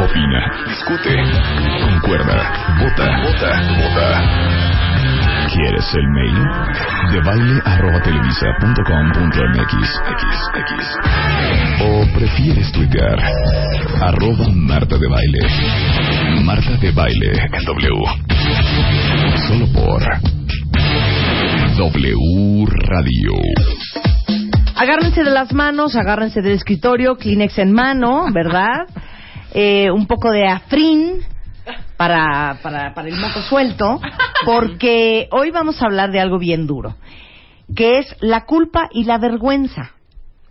opina, 0.00 0.40
discute, 0.66 1.14
concuerda, 1.82 2.36
vota, 2.80 3.06
vota, 3.22 3.50
vota. 3.78 4.08
¿Quieres 5.52 5.94
el 5.94 6.08
mail? 6.08 6.38
De 7.12 7.20
baile 7.20 7.60
arroba 7.64 7.98
mx, 7.98 8.12
x, 10.10 10.24
x. 10.56 10.98
O 11.80 12.06
prefieres 12.18 12.72
tuitear 12.72 13.18
arroba 14.00 14.48
Marta 14.52 14.96
de 14.96 15.08
Baile. 15.08 15.38
Marta 16.42 16.72
de 16.80 16.90
Baile 16.90 17.32
en 17.52 17.64
W. 17.64 18.04
Solo 19.46 19.66
por 19.72 20.02
W 21.76 22.66
Radio. 22.86 23.32
Agárrense 24.76 25.22
de 25.22 25.30
las 25.30 25.52
manos, 25.52 25.94
agárrense 25.94 26.42
del 26.42 26.54
escritorio, 26.54 27.16
Kleenex 27.16 27.58
en 27.58 27.72
mano, 27.72 28.26
¿verdad? 28.32 28.86
Eh, 29.54 29.90
un 29.90 30.06
poco 30.06 30.30
de 30.32 30.46
afrin 30.48 31.20
para, 31.96 32.58
para, 32.62 32.92
para 32.92 33.08
el 33.08 33.16
moco 33.16 33.40
suelto, 33.48 34.00
porque 34.44 35.28
hoy 35.30 35.50
vamos 35.52 35.80
a 35.80 35.86
hablar 35.86 36.10
de 36.10 36.20
algo 36.20 36.38
bien 36.38 36.66
duro, 36.66 36.96
que 37.74 37.98
es 37.98 38.16
la 38.20 38.44
culpa 38.46 38.88
y 38.92 39.04
la 39.04 39.18
vergüenza. 39.18 39.92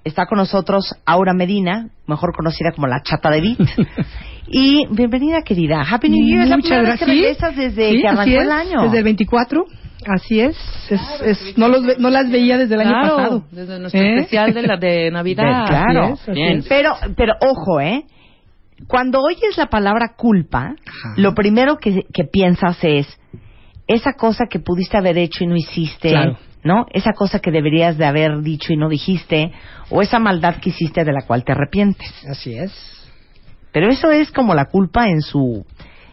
Está 0.05 0.25
con 0.25 0.37
nosotros 0.37 0.95
Aura 1.05 1.33
Medina, 1.33 1.89
mejor 2.07 2.33
conocida 2.35 2.71
como 2.73 2.87
la 2.87 3.01
chata 3.03 3.29
de 3.29 3.41
Beat. 3.41 3.59
Y 4.45 4.85
bienvenida, 4.91 5.41
querida. 5.41 5.81
Happy 5.89 6.09
New 6.09 6.27
Year. 6.27 6.43
Es 6.43 6.49
la 6.49 6.57
Muchas 6.57 6.69
primera 6.69 6.89
vez 6.91 6.99
que 6.99 7.05
gracias. 7.05 7.23
regresas 7.23 7.55
desde 7.55 7.91
Sí, 7.91 8.01
que 8.01 8.07
arrancó 8.09 8.41
el 8.41 8.51
año. 8.51 8.81
Desde 8.83 8.97
el 8.97 9.03
24, 9.05 9.65
así 10.05 10.41
es. 10.41 10.57
es, 10.89 11.01
es- 11.23 11.57
no, 11.57 11.69
los, 11.69 11.83
ve- 11.85 11.95
no 11.97 12.09
las 12.09 12.29
veía 12.29 12.57
desde 12.57 12.75
el 12.75 12.81
año 12.81 12.91
pasado. 12.91 13.43
desde 13.51 13.79
nuestro 13.79 14.01
¿Eh? 14.01 14.15
especial 14.17 14.53
de 14.53 14.61
la 14.63 14.75
de 14.77 15.09
Navidad. 15.11 15.61
De- 15.63 15.65
claro. 15.69 16.03
Así 16.03 16.13
es, 16.13 16.21
así 16.29 16.31
Bien. 16.33 16.57
es. 16.59 16.65
Pero, 16.67 16.93
pero 17.15 17.33
ojo, 17.39 17.79
¿eh? 17.79 18.03
Cuando 18.87 19.19
oyes 19.21 19.57
la 19.57 19.67
palabra 19.67 20.13
culpa, 20.17 20.75
Ajá. 20.85 21.13
lo 21.17 21.33
primero 21.33 21.77
que, 21.77 22.03
que 22.13 22.23
piensas 22.25 22.77
es 22.83 23.07
esa 23.87 24.13
cosa 24.13 24.45
que 24.49 24.59
pudiste 24.59 24.97
haber 24.97 25.17
hecho 25.17 25.43
y 25.43 25.47
no 25.47 25.55
hiciste, 25.55 26.09
Claro. 26.09 26.37
¿no? 26.63 26.85
Esa 26.93 27.11
cosa 27.13 27.39
que 27.39 27.51
deberías 27.51 27.97
de 27.97 28.05
haber 28.05 28.41
dicho 28.41 28.71
y 28.73 28.77
no 28.77 28.87
dijiste, 28.89 29.51
o 29.89 30.01
esa 30.01 30.19
maldad 30.19 30.55
que 30.61 30.69
hiciste 30.69 31.03
de 31.03 31.11
la 31.11 31.21
cual 31.27 31.43
te 31.43 31.51
arrepientes. 31.51 32.09
Así 32.29 32.53
es. 32.55 32.71
Pero 33.71 33.89
eso 33.89 34.11
es 34.11 34.31
como 34.31 34.53
la 34.53 34.65
culpa 34.65 35.07
en 35.09 35.21
su 35.21 35.65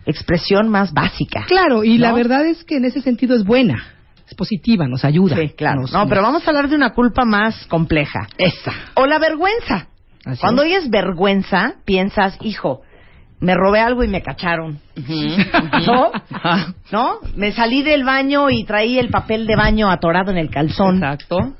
expresión 0.06 0.68
más 0.68 0.92
básica. 0.92 1.44
Claro, 1.46 1.84
y 1.84 1.98
la 1.98 2.12
verdad 2.12 2.46
es 2.46 2.64
que 2.64 2.76
en 2.78 2.84
ese 2.86 3.00
sentido 3.02 3.36
es 3.36 3.44
buena. 3.44 3.84
Es 4.26 4.34
positiva, 4.34 4.86
nos 4.88 5.04
ayuda. 5.04 5.36
Sí, 5.36 5.50
claro. 5.50 5.82
Nos- 5.82 5.92
No, 5.92 6.08
pero 6.08 6.22
vamos 6.22 6.46
a 6.46 6.50
hablar 6.50 6.68
de 6.68 6.76
una 6.76 6.90
culpa 6.90 7.24
más 7.24 7.66
compleja. 7.66 8.28
Esa. 8.38 8.72
O 8.94 9.06
la 9.06 9.18
vergüenza. 9.18 9.88
Así 10.24 10.40
Cuando 10.40 10.62
es. 10.62 10.68
oyes 10.68 10.90
vergüenza, 10.90 11.74
piensas, 11.84 12.36
hijo, 12.42 12.82
me 13.40 13.54
robé 13.54 13.80
algo 13.80 14.04
y 14.04 14.08
me 14.08 14.22
cacharon. 14.22 14.78
¿No? 15.86 16.10
Ajá. 16.30 16.74
¿No? 16.92 17.14
Me 17.36 17.52
salí 17.52 17.82
del 17.82 18.04
baño 18.04 18.50
y 18.50 18.64
traí 18.64 18.98
el 18.98 19.08
papel 19.08 19.46
de 19.46 19.56
baño 19.56 19.90
atorado 19.90 20.30
en 20.30 20.36
el 20.38 20.50
calzón. 20.50 20.96
Exacto. 20.96 21.54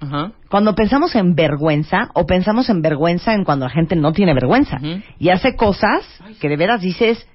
Ajá. 0.00 0.32
Cuando 0.50 0.74
pensamos 0.74 1.14
en 1.14 1.34
vergüenza, 1.34 2.10
o 2.14 2.26
pensamos 2.26 2.68
en 2.68 2.82
vergüenza 2.82 3.34
en 3.34 3.44
cuando 3.44 3.66
la 3.66 3.70
gente 3.70 3.96
no 3.96 4.12
tiene 4.12 4.34
vergüenza 4.34 4.78
y 5.18 5.30
hace 5.30 5.54
cosas 5.56 6.04
que 6.40 6.48
de 6.48 6.56
veras 6.56 6.82
dices, 6.82 7.26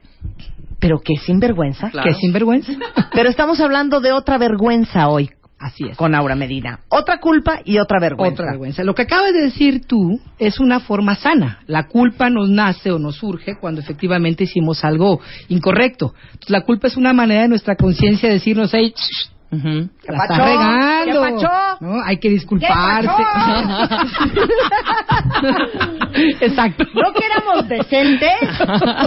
pero 0.80 1.00
que 1.00 1.16
sin 1.16 1.39
vergüenza. 1.39 1.89
Claro. 1.89 2.08
Que 2.08 2.14
sinvergüenza. 2.16 2.73
Pero 3.14 3.30
estamos 3.30 3.59
hablando 3.61 4.00
de 4.00 4.11
otra 4.11 4.38
vergüenza 4.38 5.08
hoy 5.08 5.31
Así 5.59 5.86
es. 5.89 5.97
con 5.97 6.13
Aura 6.13 6.36
Medina. 6.36 6.81
Otra 6.89 7.19
culpa 7.19 7.61
y 7.66 7.80
otra 7.80 8.00
vergüenza. 8.00 8.33
Otra 8.33 8.52
vergüenza. 8.52 8.83
Lo 8.83 8.94
que 8.94 9.03
acabas 9.03 9.33
de 9.33 9.41
decir 9.41 9.86
tú 9.86 10.19
es 10.38 10.59
una 10.59 10.80
forma 10.80 11.16
sana. 11.16 11.59
La 11.66 11.88
culpa 11.88 12.30
nos 12.30 12.49
nace 12.49 12.91
o 12.91 12.99
nos 12.99 13.16
surge 13.16 13.58
cuando 13.59 13.81
efectivamente 13.81 14.44
hicimos 14.44 14.83
algo 14.83 15.19
incorrecto. 15.49 16.14
Entonces, 16.25 16.49
la 16.49 16.61
culpa 16.61 16.88
es 16.88 16.97
una 16.97 17.14
manera 17.14 17.42
de 17.42 17.48
nuestra 17.48 17.76
conciencia 17.76 18.30
de 18.30 18.36
decirnos, 18.36 18.71
hey, 18.73 18.93
shh, 18.95 19.36
Está 19.52 20.37
regando. 20.37 21.05
¿Qué 21.05 21.31
pacho? 21.31 21.49
¿No? 21.80 22.02
Hay 22.03 22.17
que 22.17 22.30
disculparse. 22.30 23.09
Exacto. 26.41 26.85
¿No 26.93 27.13
que 27.13 27.25
éramos 27.25 27.67
decentes? 27.67 28.59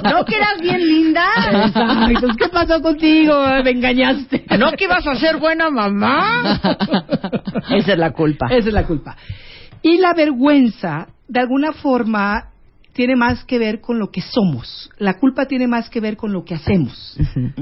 ¿No 0.05 0.25
que 0.25 0.37
eras 0.37 0.61
bien 0.61 0.81
linda? 0.81 1.25
Exacto. 1.51 2.29
¿Qué 2.39 2.49
pasó 2.49 2.81
contigo? 2.81 3.35
Me 3.65 3.71
engañaste. 3.71 4.45
¿No 4.59 4.73
que 4.73 4.85
ibas 4.85 5.07
a 5.07 5.15
ser 5.17 5.37
buena 5.37 5.71
mamá? 5.71 6.61
Esa 7.71 7.93
es 7.93 7.99
la 7.99 8.13
culpa. 8.13 8.47
Esa 8.47 8.69
es 8.69 8.75
la 8.75 8.87
culpa. 8.87 9.17
Y 9.83 9.99
la 9.99 10.15
vergüenza, 10.15 11.09
de 11.29 11.41
alguna 11.41 11.73
forma, 11.73 12.51
tiene 12.93 13.17
más 13.17 13.45
que 13.45 13.59
ver 13.59 13.81
con 13.81 13.99
lo 13.99 14.11
que 14.11 14.21
somos. 14.21 14.91
La 14.99 15.19
culpa 15.19 15.47
tiene 15.47 15.67
más 15.67 15.89
que 15.89 16.01
ver 16.01 16.17
con 16.17 16.33
lo 16.33 16.45
que 16.45 16.55
hacemos. 16.55 17.17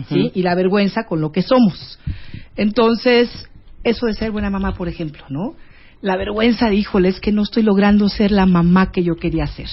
¿sí? 0.09 0.33
Y 0.35 0.43
la 0.43 0.55
vergüenza 0.55 1.05
con 1.05 1.21
lo 1.21 1.31
que 1.31 1.43
somos. 1.43 1.99
Entonces, 2.59 3.31
eso 3.85 4.07
de 4.07 4.15
ser 4.15 4.33
buena 4.33 4.51
mamá, 4.51 4.75
por 4.75 4.89
ejemplo, 4.89 5.25
¿no? 5.31 5.55
La 6.03 6.17
vergüenza 6.17 6.69
de, 6.69 6.75
híjole, 6.75 7.09
es 7.09 7.21
que 7.21 7.33
no 7.33 7.43
estoy 7.43 7.63
logrando 7.63 8.09
ser 8.09 8.33
la 8.33 8.47
mamá 8.47 8.91
que 8.93 9.03
yo 9.03 9.15
quería 9.15 9.47
ser. 9.47 9.69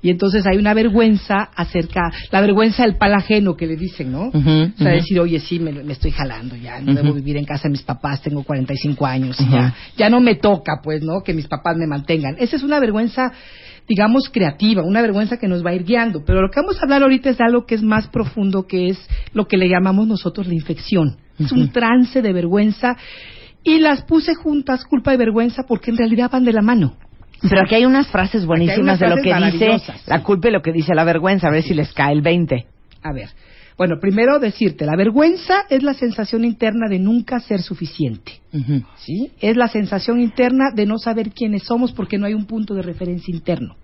Y 0.00 0.10
entonces 0.10 0.46
hay 0.46 0.56
una 0.58 0.74
vergüenza 0.74 1.50
acerca, 1.54 2.00
la 2.30 2.40
vergüenza 2.40 2.84
del 2.84 2.96
pal 2.96 3.14
ajeno 3.14 3.56
que 3.56 3.66
le 3.66 3.76
dicen, 3.76 4.12
¿no? 4.12 4.28
O 4.28 4.78
sea, 4.78 4.92
decir, 4.92 5.20
oye, 5.20 5.38
sí, 5.40 5.58
me, 5.58 5.72
me 5.72 5.92
estoy 5.92 6.12
jalando 6.12 6.56
ya, 6.56 6.80
no 6.80 6.94
debo 6.94 7.12
vivir 7.12 7.36
en 7.36 7.44
casa 7.44 7.64
de 7.64 7.72
mis 7.72 7.82
papás, 7.82 8.22
tengo 8.22 8.42
45 8.42 9.04
años 9.04 9.38
y 9.40 9.50
ya, 9.50 9.74
ya 9.96 10.08
no 10.08 10.20
me 10.20 10.36
toca, 10.36 10.80
pues, 10.82 11.02
¿no? 11.02 11.22
Que 11.22 11.34
mis 11.34 11.48
papás 11.48 11.76
me 11.76 11.86
mantengan. 11.86 12.36
Esa 12.38 12.56
es 12.56 12.62
una 12.62 12.78
vergüenza, 12.78 13.32
digamos, 13.88 14.30
creativa, 14.30 14.82
una 14.82 15.02
vergüenza 15.02 15.36
que 15.36 15.48
nos 15.48 15.66
va 15.66 15.70
a 15.70 15.74
ir 15.74 15.84
guiando. 15.84 16.22
Pero 16.24 16.40
lo 16.40 16.48
que 16.48 16.60
vamos 16.60 16.78
a 16.78 16.84
hablar 16.84 17.02
ahorita 17.02 17.30
es 17.30 17.38
de 17.38 17.44
algo 17.44 17.66
que 17.66 17.74
es 17.74 17.82
más 17.82 18.06
profundo, 18.06 18.66
que 18.66 18.90
es 18.90 18.98
lo 19.34 19.48
que 19.48 19.56
le 19.56 19.68
llamamos 19.68 20.06
nosotros 20.06 20.46
la 20.46 20.54
infección. 20.54 21.16
Es 21.38 21.52
un 21.52 21.70
trance 21.70 22.22
de 22.22 22.32
vergüenza 22.32 22.96
y 23.62 23.78
las 23.78 24.02
puse 24.02 24.34
juntas, 24.34 24.84
culpa 24.84 25.14
y 25.14 25.16
vergüenza, 25.16 25.64
porque 25.64 25.90
en 25.90 25.96
realidad 25.96 26.30
van 26.30 26.44
de 26.44 26.52
la 26.52 26.62
mano. 26.62 26.96
Pero 27.42 27.62
aquí 27.62 27.76
hay 27.76 27.84
unas 27.84 28.08
frases 28.08 28.44
buenísimas 28.44 28.98
unas 28.98 29.00
de 29.00 29.08
lo 29.08 29.16
que 29.16 29.34
dice 29.52 29.94
la 30.06 30.22
culpa 30.22 30.48
y 30.48 30.52
lo 30.52 30.62
que 30.62 30.72
dice 30.72 30.94
la 30.94 31.04
vergüenza. 31.04 31.48
A 31.48 31.50
ver 31.50 31.62
si 31.62 31.74
les 31.74 31.92
cae 31.92 32.12
el 32.12 32.22
20. 32.22 32.66
A 33.02 33.12
ver, 33.12 33.28
bueno, 33.78 34.00
primero 34.00 34.40
decirte, 34.40 34.84
la 34.84 34.96
vergüenza 34.96 35.64
es 35.70 35.84
la 35.84 35.94
sensación 35.94 36.44
interna 36.44 36.88
de 36.88 36.98
nunca 36.98 37.38
ser 37.38 37.62
suficiente. 37.62 38.32
¿sí? 38.96 39.30
Es 39.40 39.56
la 39.56 39.68
sensación 39.68 40.20
interna 40.20 40.72
de 40.74 40.84
no 40.84 40.98
saber 40.98 41.30
quiénes 41.30 41.62
somos 41.62 41.92
porque 41.92 42.18
no 42.18 42.26
hay 42.26 42.34
un 42.34 42.46
punto 42.46 42.74
de 42.74 42.82
referencia 42.82 43.32
interno. 43.32 43.76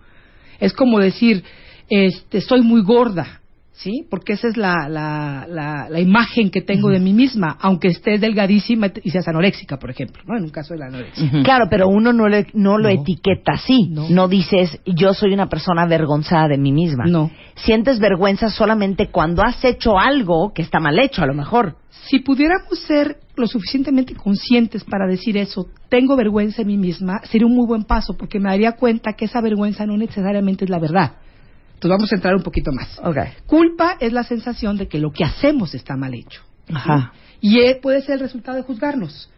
Es 0.59 0.73
como 0.73 0.99
decir, 0.99 1.45
este, 1.89 2.41
soy 2.41 2.63
muy 2.63 2.83
gorda, 2.83 3.41
¿sí? 3.75 4.07
Porque 4.09 4.33
esa 4.35 4.49
es 4.49 4.57
la, 4.57 4.89
la, 4.89 5.47
la, 5.49 5.89
la 5.91 6.01
imagen 6.01 6.51
que 6.51 6.63
tengo 6.63 6.89
de 6.91 7.01
mí 7.01 7.13
misma, 7.13 7.57
aunque 7.61 7.89
estés 7.89 8.21
delgadísima 8.21 8.91
y 9.03 9.11
seas 9.11 9.29
anoréxica, 9.29 9.79
por 9.79 9.91
ejemplo, 9.91 10.23
¿no? 10.27 10.37
En 10.37 10.45
un 10.45 10.51
caso 10.51 10.75
de 10.75 10.81
la 10.81 10.87
anorexia. 10.87 11.31
Claro, 11.43 11.67
pero 11.69 11.89
uno 11.89 12.13
no, 12.13 12.29
le- 12.29 12.47
no 12.55 12.79
lo 12.79 12.85
No. 12.85 12.89
etiqueta 13.03 13.53
así. 13.55 13.89
No. 13.91 14.09
No. 14.09 14.29
dices, 14.29 14.81
yo 14.87 15.13
soy 15.13 15.33
una 15.35 15.49
persona 15.49 15.83
avergonzada 15.83 16.49
de 16.49 16.57
mí 16.59 16.73
misma. 16.73 17.05
No. 17.07 17.31
Sientes 17.57 17.99
vergüenza 18.01 18.49
solamente 18.49 19.11
cuando 19.11 19.43
has 19.43 19.63
hecho 19.65 19.99
algo 19.99 20.53
que 20.55 20.63
está 20.63 20.81
mal 20.81 20.99
hecho, 20.99 21.23
a 21.23 21.27
lo 21.27 21.35
mejor. 21.35 21.77
Si 22.09 22.19
pudiéramos 22.21 22.79
ser 22.87 23.17
lo 23.37 23.47
suficientemente 23.47 24.15
conscientes 24.15 24.85
para 24.85 25.07
decir 25.07 25.37
eso, 25.37 25.67
tengo 25.89 26.17
vergüenza 26.17 26.63
en 26.63 26.69
mí 26.69 26.77
misma, 26.77 27.21
sería 27.31 27.47
un 27.47 27.55
muy 27.57 27.67
buen 27.67 27.85
paso, 27.85 28.17
porque 28.17 28.39
me 28.39 28.51
daría 28.51 28.73
cuenta 28.73 29.15
que 29.15 29.25
esa 29.25 29.41
vergüenza 29.41 29.85
no 29.87 29.97
necesariamente 29.97 30.65
es 30.65 30.71
la 30.71 30.79
verdad. 30.79 31.13
Entonces 31.85 31.99
vamos 31.99 32.13
a 32.13 32.17
entrar 32.17 32.35
un 32.35 32.43
poquito 32.43 32.73
más. 32.73 32.99
Ok. 33.03 33.45
Culpa 33.47 33.99
es 34.01 34.13
la 34.13 34.25
sensación 34.25 34.79
de 34.79 34.89
que 34.89 34.99
lo 34.99 35.13
que 35.13 35.23
hacemos 35.23 35.75
está 35.75 35.97
mal 35.97 36.15
hecho. 36.15 36.41
Ajá. 36.73 37.13
Y 37.43 37.59
eh, 37.59 37.79
puede 37.83 38.01
ser 38.01 38.15
el 38.15 38.21
resultado 38.21 38.57
de 38.57 38.63
juzgarnos. 38.63 39.29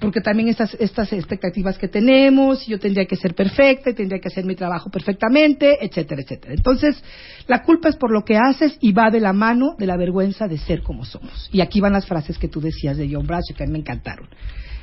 Porque 0.00 0.22
también 0.22 0.48
estas, 0.48 0.74
estas 0.80 1.12
expectativas 1.12 1.76
que 1.76 1.88
tenemos, 1.88 2.66
yo 2.66 2.78
tendría 2.78 3.04
que 3.04 3.16
ser 3.16 3.34
perfecta, 3.34 3.90
y 3.90 3.94
tendría 3.94 4.18
que 4.18 4.28
hacer 4.28 4.46
mi 4.46 4.54
trabajo 4.54 4.88
perfectamente, 4.88 5.84
etcétera, 5.84 6.22
etcétera. 6.22 6.54
Entonces, 6.54 7.04
la 7.46 7.62
culpa 7.62 7.90
es 7.90 7.96
por 7.96 8.10
lo 8.10 8.24
que 8.24 8.38
haces 8.38 8.78
y 8.80 8.92
va 8.92 9.10
de 9.10 9.20
la 9.20 9.34
mano 9.34 9.74
de 9.78 9.86
la 9.86 9.98
vergüenza 9.98 10.48
de 10.48 10.56
ser 10.56 10.82
como 10.82 11.04
somos. 11.04 11.50
Y 11.52 11.60
aquí 11.60 11.82
van 11.82 11.92
las 11.92 12.06
frases 12.06 12.38
que 12.38 12.48
tú 12.48 12.62
decías 12.62 12.96
de 12.96 13.10
John 13.12 13.26
Bradshaw 13.26 13.54
que 13.54 13.64
a 13.64 13.66
mí 13.66 13.72
me 13.72 13.80
encantaron. 13.80 14.26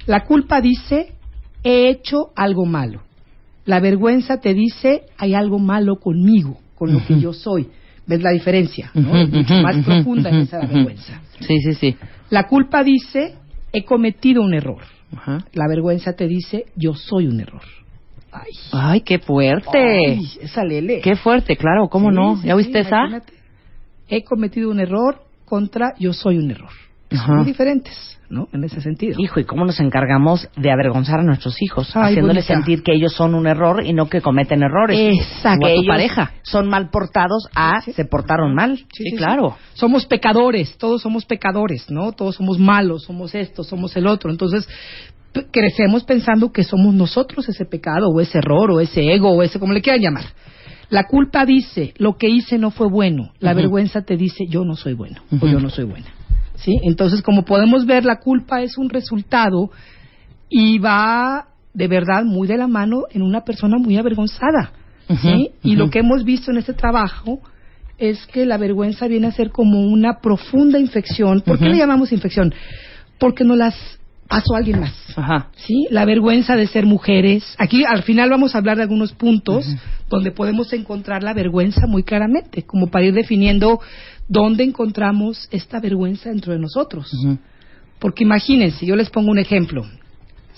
La 0.06 0.24
culpa 0.24 0.62
dice, 0.62 1.14
he 1.64 1.90
hecho 1.90 2.32
algo 2.36 2.68
malo. 2.68 3.02
La 3.66 3.80
vergüenza 3.80 4.40
te 4.40 4.54
dice, 4.54 5.06
hay 5.18 5.34
algo 5.34 5.58
malo 5.58 5.96
conmigo, 5.96 6.60
con 6.78 6.94
lo 6.94 7.06
que 7.06 7.20
yo 7.20 7.34
soy. 7.34 7.68
¿Ves 8.06 8.22
la 8.22 8.32
diferencia? 8.32 8.90
¿no? 8.94 9.18
Es 9.18 9.30
mucho 9.30 9.54
más 9.56 9.84
profunda 9.84 10.32
que 10.32 10.42
esa 10.42 10.60
vergüenza. 10.60 11.22
Sí, 11.42 11.60
sí, 11.60 11.74
sí. 11.74 11.98
La 12.30 12.48
culpa 12.48 12.84
dice, 12.84 13.36
he 13.74 13.84
cometido 13.84 14.42
un 14.42 14.54
error. 14.54 14.82
La 15.54 15.68
vergüenza 15.68 16.14
te 16.14 16.28
dice, 16.28 16.66
yo 16.76 16.94
soy 16.94 17.28
un 17.28 17.40
error. 17.40 17.62
Ay, 18.32 18.52
Ay, 18.72 19.02
qué 19.02 19.20
fuerte. 19.20 19.78
Ay, 19.78 20.28
esa 20.42 20.64
lele. 20.64 21.02
Qué 21.02 21.16
fuerte, 21.16 21.56
claro, 21.58 21.88
¿cómo 21.90 22.10
Sí, 22.10 22.16
no? 22.16 22.36
sí, 22.38 22.48
¿Ya 22.48 22.54
sí, 22.54 22.58
oíste 22.58 22.80
esa? 22.82 23.22
He 24.10 24.24
cometido 24.24 24.70
un 24.70 24.80
error 24.80 25.22
contra 25.46 25.94
yo 26.00 26.14
soy 26.14 26.38
un 26.38 26.52
error. 26.52 26.72
Ajá. 27.12 27.26
son 27.26 27.36
muy 27.38 27.46
diferentes, 27.46 28.20
¿no? 28.30 28.48
En 28.52 28.64
ese 28.64 28.82
sentido. 28.82 29.16
Hijo, 29.20 29.40
¿y 29.40 29.46
cómo 29.46 29.66
nos 29.66 29.80
encargamos 29.80 30.50
de 30.58 30.72
avergonzar 30.72 31.20
a 31.20 31.24
nuestros 31.24 31.62
hijos? 31.62 31.96
Ay, 31.96 32.12
haciéndoles 32.14 32.46
bonita. 32.48 32.54
sentir 32.56 32.84
que 32.84 32.94
ellos 32.94 33.14
son 33.14 33.34
un 33.36 33.48
error 33.48 33.86
y 33.86 33.94
no 33.94 34.10
que 34.10 34.22
cometen 34.22 34.62
errores. 34.64 34.98
Exacto. 35.18 35.66
Que 35.66 35.74
ellos 35.74 35.88
pareja. 35.88 36.32
son 36.44 36.68
mal 36.68 36.90
portados 36.90 37.48
a 37.56 37.80
Sí, 37.82 37.92
sí. 37.92 37.94
se 37.94 38.06
portaron 38.06 38.54
mal. 38.54 38.78
Sí, 38.78 39.04
sí, 39.12 39.16
claro. 39.16 39.56
sí. 39.58 39.80
Somos 39.80 40.06
pecadores, 40.06 40.78
todos 40.78 41.02
somos 41.02 41.26
pecadores, 41.26 41.90
¿no? 41.90 42.12
Todos 42.12 42.36
somos 42.36 42.60
malos, 42.60 43.04
somos 43.04 43.34
esto, 43.36 43.64
somos 43.64 43.96
el 43.96 44.08
otro. 44.08 44.30
Entonces, 44.30 44.68
crecemos 45.52 46.04
pensando 46.04 46.52
que 46.52 46.64
somos 46.64 46.94
nosotros 46.94 47.48
ese 47.48 47.66
pecado, 47.66 48.10
o 48.10 48.20
ese 48.22 48.40
error, 48.40 48.72
o 48.72 48.80
ese 48.80 49.14
ego, 49.14 49.30
o 49.32 49.44
ese, 49.44 49.60
como 49.60 49.74
le 49.74 49.82
quieran 49.82 50.02
llamar. 50.02 50.26
La 50.90 51.04
culpa 51.04 51.46
dice, 51.46 51.94
lo 51.98 52.18
que 52.18 52.30
hice 52.30 52.58
no 52.58 52.72
fue 52.72 52.88
bueno. 52.90 53.34
La 53.40 53.54
vergüenza 53.54 54.04
te 54.04 54.16
dice, 54.16 54.46
yo 54.50 54.64
no 54.64 54.76
soy 54.76 54.94
bueno, 54.94 55.22
o 55.42 55.46
yo 55.46 55.60
no 55.60 55.70
soy 55.70 55.84
buena. 55.84 56.08
¿Sí? 56.58 56.80
Entonces, 56.84 57.22
como 57.22 57.44
podemos 57.44 57.86
ver, 57.86 58.06
la 58.06 58.20
culpa 58.20 58.62
es 58.62 58.78
un 58.78 58.90
resultado 58.90 59.72
y 60.50 60.80
va 60.80 61.48
de 61.74 61.88
verdad 61.88 62.24
muy 62.24 62.48
de 62.48 62.58
la 62.58 62.68
mano 62.68 63.04
en 63.12 63.22
una 63.22 63.42
persona 63.42 63.78
muy 63.78 63.98
avergonzada. 63.98 64.72
¿sí? 65.22 65.52
Y 65.64 65.76
lo 65.76 65.90
que 65.90 66.00
hemos 66.00 66.24
visto 66.24 66.52
en 66.52 66.58
este 66.58 66.74
trabajo 66.74 67.40
es 67.98 68.26
que 68.28 68.46
la 68.46 68.58
vergüenza 68.58 69.08
viene 69.08 69.28
a 69.28 69.32
ser 69.32 69.52
como 69.52 69.82
una 69.82 70.20
profunda 70.20 70.80
infección. 70.80 71.42
¿Por 71.42 71.60
qué 71.60 71.66
le 71.66 71.78
llamamos 71.78 72.12
infección? 72.12 72.54
Porque 73.20 73.44
nos 73.44 73.58
las 73.58 73.76
pasó 74.28 74.56
alguien 74.56 74.82
más. 74.82 74.94
Ajá. 75.16 75.50
¿sí? 75.56 75.88
La 75.90 76.06
vergüenza 76.06 76.56
de 76.56 76.68
ser 76.68 76.86
mujeres. 76.86 77.56
Aquí 77.58 77.84
al 77.86 78.04
final 78.04 78.30
vamos 78.30 78.54
a 78.54 78.58
hablar 78.60 78.78
de 78.78 78.84
algunos 78.84 79.14
puntos 79.14 79.66
donde 80.10 80.32
podemos 80.32 80.72
encontrar 80.74 81.24
la 81.24 81.34
vergüenza 81.34 81.88
muy 81.88 82.04
claramente, 82.04 82.64
como 82.64 82.88
para 82.88 83.06
ir 83.06 83.14
definiendo 83.14 83.80
dónde 84.28 84.64
encontramos 84.64 85.48
esta 85.52 85.80
vergüenza 85.80 86.30
dentro 86.30 86.54
de 86.54 86.60
nosotros. 86.60 87.12
Porque 88.00 88.24
imagínense, 88.24 88.86
yo 88.86 88.96
les 88.96 89.10
pongo 89.10 89.32
un 89.32 89.40
ejemplo. 89.40 89.86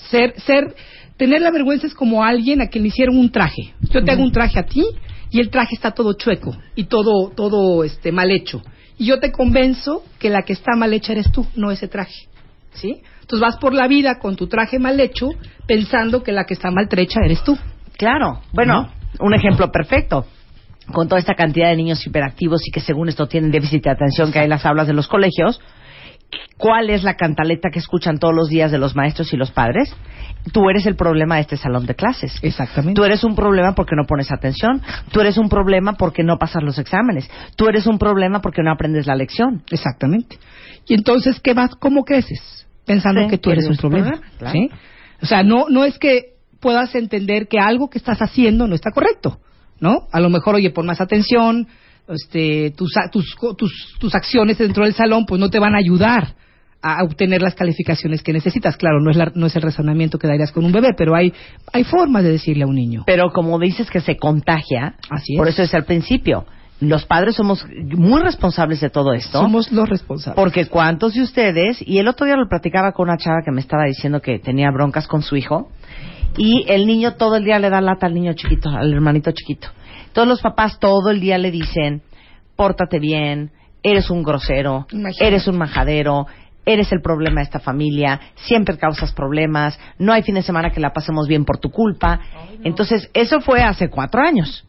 Ser, 0.09 0.33
ser, 0.41 0.75
tener 1.17 1.41
la 1.41 1.51
vergüenza 1.51 1.87
es 1.87 1.93
como 1.93 2.23
alguien 2.23 2.61
a 2.61 2.67
quien 2.67 2.83
le 2.83 2.89
hicieron 2.89 3.17
un 3.17 3.31
traje. 3.31 3.73
Yo 3.91 4.03
te 4.03 4.11
hago 4.11 4.23
un 4.23 4.31
traje 4.31 4.59
a 4.59 4.65
ti 4.65 4.83
y 5.31 5.39
el 5.39 5.49
traje 5.49 5.75
está 5.75 5.91
todo 5.91 6.13
chueco 6.13 6.57
y 6.75 6.85
todo, 6.85 7.31
todo 7.35 7.83
este, 7.83 8.11
mal 8.11 8.31
hecho. 8.31 8.61
Y 8.97 9.05
yo 9.05 9.19
te 9.19 9.31
convenzo 9.31 10.03
que 10.19 10.29
la 10.29 10.43
que 10.43 10.53
está 10.53 10.75
mal 10.75 10.93
hecha 10.93 11.13
eres 11.13 11.31
tú, 11.31 11.45
no 11.55 11.71
ese 11.71 11.87
traje. 11.87 12.27
¿Sí? 12.73 13.01
Entonces 13.21 13.41
vas 13.41 13.57
por 13.57 13.73
la 13.73 13.87
vida 13.87 14.19
con 14.19 14.35
tu 14.35 14.47
traje 14.47 14.79
mal 14.79 14.99
hecho 14.99 15.29
pensando 15.67 16.23
que 16.23 16.31
la 16.31 16.45
que 16.45 16.53
está 16.53 16.71
maltrecha 16.71 17.19
eres 17.23 17.43
tú. 17.43 17.57
Claro. 17.97 18.41
Bueno, 18.53 18.91
un 19.19 19.33
ejemplo 19.33 19.71
perfecto. 19.71 20.25
Con 20.93 21.07
toda 21.07 21.19
esta 21.19 21.35
cantidad 21.35 21.69
de 21.69 21.75
niños 21.75 22.05
hiperactivos 22.05 22.61
y 22.67 22.71
que 22.71 22.79
según 22.79 23.09
esto 23.09 23.27
tienen 23.27 23.51
déficit 23.51 23.83
de 23.83 23.91
atención 23.91 24.31
que 24.31 24.39
hay 24.39 24.45
en 24.45 24.49
las 24.51 24.65
aulas 24.65 24.87
de 24.87 24.93
los 24.93 25.07
colegios, 25.07 25.61
¿cuál 26.57 26.89
es 26.89 27.03
la 27.03 27.15
cantaleta 27.15 27.69
que 27.71 27.79
escuchan 27.79 28.17
todos 28.17 28.33
los 28.33 28.49
días 28.49 28.71
de 28.71 28.77
los 28.77 28.95
maestros 28.95 29.31
y 29.33 29.37
los 29.37 29.51
padres? 29.51 29.95
Tú 30.53 30.69
eres 30.69 30.85
el 30.85 30.95
problema 30.95 31.35
de 31.35 31.41
este 31.41 31.57
salón 31.57 31.85
de 31.85 31.95
clases. 31.95 32.33
Exactamente. 32.41 32.93
Tú 32.99 33.03
eres 33.03 33.23
un 33.23 33.35
problema 33.35 33.73
porque 33.75 33.95
no 33.95 34.05
pones 34.07 34.31
atención. 34.31 34.81
Tú 35.11 35.19
eres 35.19 35.37
un 35.37 35.49
problema 35.49 35.93
porque 35.93 36.23
no 36.23 36.37
pasas 36.37 36.63
los 36.63 36.79
exámenes. 36.79 37.29
Tú 37.55 37.67
eres 37.67 37.85
un 37.87 37.99
problema 37.99 38.41
porque 38.41 38.63
no 38.63 38.71
aprendes 38.71 39.05
la 39.05 39.15
lección. 39.15 39.63
Exactamente. 39.69 40.37
Y 40.87 40.93
entonces, 40.95 41.39
¿qué 41.41 41.53
vas? 41.53 41.75
¿Cómo 41.75 42.03
creces? 42.03 42.65
Pensando 42.85 43.21
Sí, 43.23 43.27
que 43.27 43.37
tú 43.37 43.51
eres 43.51 43.65
un 43.65 43.71
eres 43.73 43.83
un 43.83 43.89
problema. 43.89 44.11
problema, 44.11 44.37
claro. 44.39 44.53
¿sí? 44.53 44.69
O 45.21 45.25
sea, 45.25 45.43
no, 45.43 45.65
no 45.69 45.83
es 45.85 45.99
que 45.99 46.35
puedas 46.61 46.95
entender 46.95 47.47
que 47.47 47.59
algo 47.59 47.89
que 47.89 47.97
estás 47.97 48.19
haciendo 48.21 48.65
no 48.67 48.75
está 48.75 48.91
correcto, 48.91 49.39
¿no? 49.79 50.07
A 50.11 50.19
lo 50.19 50.29
mejor, 50.29 50.55
oye, 50.55 50.69
pon 50.71 50.85
más 50.85 51.01
atención, 51.01 51.67
este, 52.07 52.71
tus, 52.71 52.91
tus, 53.11 53.35
tus, 53.57 53.95
tus 53.99 54.15
acciones 54.15 54.57
dentro 54.57 54.83
del 54.83 54.93
salón, 54.93 55.25
pues 55.25 55.39
no 55.39 55.49
te 55.49 55.59
van 55.59 55.75
a 55.75 55.77
ayudar 55.77 56.33
a 56.81 57.03
obtener 57.03 57.41
las 57.41 57.55
calificaciones 57.55 58.23
que 58.23 58.31
necesitas. 58.33 58.77
Claro, 58.77 59.01
no 59.01 59.11
es, 59.11 59.17
la- 59.17 59.31
no 59.35 59.47
es 59.47 59.55
el 59.55 59.61
razonamiento 59.61 60.17
que 60.17 60.27
darías 60.27 60.51
con 60.51 60.63
un 60.65 60.71
bebé, 60.71 60.93
pero 60.97 61.13
hay, 61.13 61.33
hay 61.73 61.83
formas 61.83 62.23
de 62.23 62.31
decirle 62.31 62.63
a 62.63 62.67
un 62.67 62.75
niño. 62.75 63.03
Pero 63.05 63.31
como 63.31 63.59
dices 63.59 63.89
que 63.91 63.99
se 63.99 64.15
contagia, 64.17 64.95
Así 65.09 65.33
es. 65.33 65.37
por 65.37 65.47
eso 65.49 65.61
es 65.61 65.73
al 65.73 65.83
principio. 65.85 66.45
Los 66.79 67.03
padres 67.05 67.35
somos 67.35 67.65
muy 67.97 68.21
responsables 68.21 68.79
de 68.79 68.89
todo 68.89 69.11
esto. 69.11 69.41
Somos 69.41 69.69
los 69.73 69.89
responsables. 69.89 70.41
Porque 70.41 70.67
cuántos 70.67 71.13
de 71.13 71.23
ustedes, 71.23 71.77
y 71.85 71.97
el 71.97 72.07
otro 72.07 72.25
día 72.25 72.37
lo 72.37 72.47
platicaba 72.47 72.93
con 72.93 73.09
una 73.09 73.17
chava 73.17 73.41
que 73.43 73.51
me 73.51 73.59
estaba 73.59 73.83
diciendo 73.83 74.21
que 74.21 74.39
tenía 74.39 74.71
broncas 74.71 75.05
con 75.05 75.21
su 75.21 75.35
hijo, 75.35 75.69
y 76.37 76.65
el 76.67 76.85
niño 76.87 77.15
todo 77.15 77.35
el 77.35 77.43
día 77.43 77.59
le 77.59 77.69
da 77.69 77.81
lata 77.81 78.05
al 78.07 78.13
niño 78.13 78.33
chiquito, 78.33 78.69
al 78.69 78.93
hermanito 78.93 79.31
chiquito. 79.31 79.67
Todos 80.13 80.27
los 80.27 80.41
papás 80.41 80.79
todo 80.79 81.09
el 81.09 81.19
día 81.19 81.37
le 81.37 81.51
dicen, 81.51 82.01
pórtate 82.55 82.99
bien, 82.99 83.51
eres 83.83 84.09
un 84.09 84.23
grosero, 84.23 84.85
Imagínate. 84.91 85.27
eres 85.27 85.47
un 85.47 85.57
majadero, 85.57 86.27
eres 86.65 86.91
el 86.91 87.01
problema 87.01 87.41
de 87.41 87.45
esta 87.45 87.59
familia, 87.59 88.19
siempre 88.35 88.77
causas 88.77 89.11
problemas, 89.13 89.79
no 89.97 90.13
hay 90.13 90.23
fin 90.23 90.35
de 90.35 90.41
semana 90.43 90.71
que 90.71 90.79
la 90.79 90.91
pasemos 90.93 91.27
bien 91.27 91.45
por 91.45 91.57
tu 91.59 91.69
culpa. 91.71 92.19
Entonces, 92.63 93.09
eso 93.13 93.39
fue 93.41 93.61
hace 93.61 93.89
cuatro 93.89 94.21
años. 94.21 94.65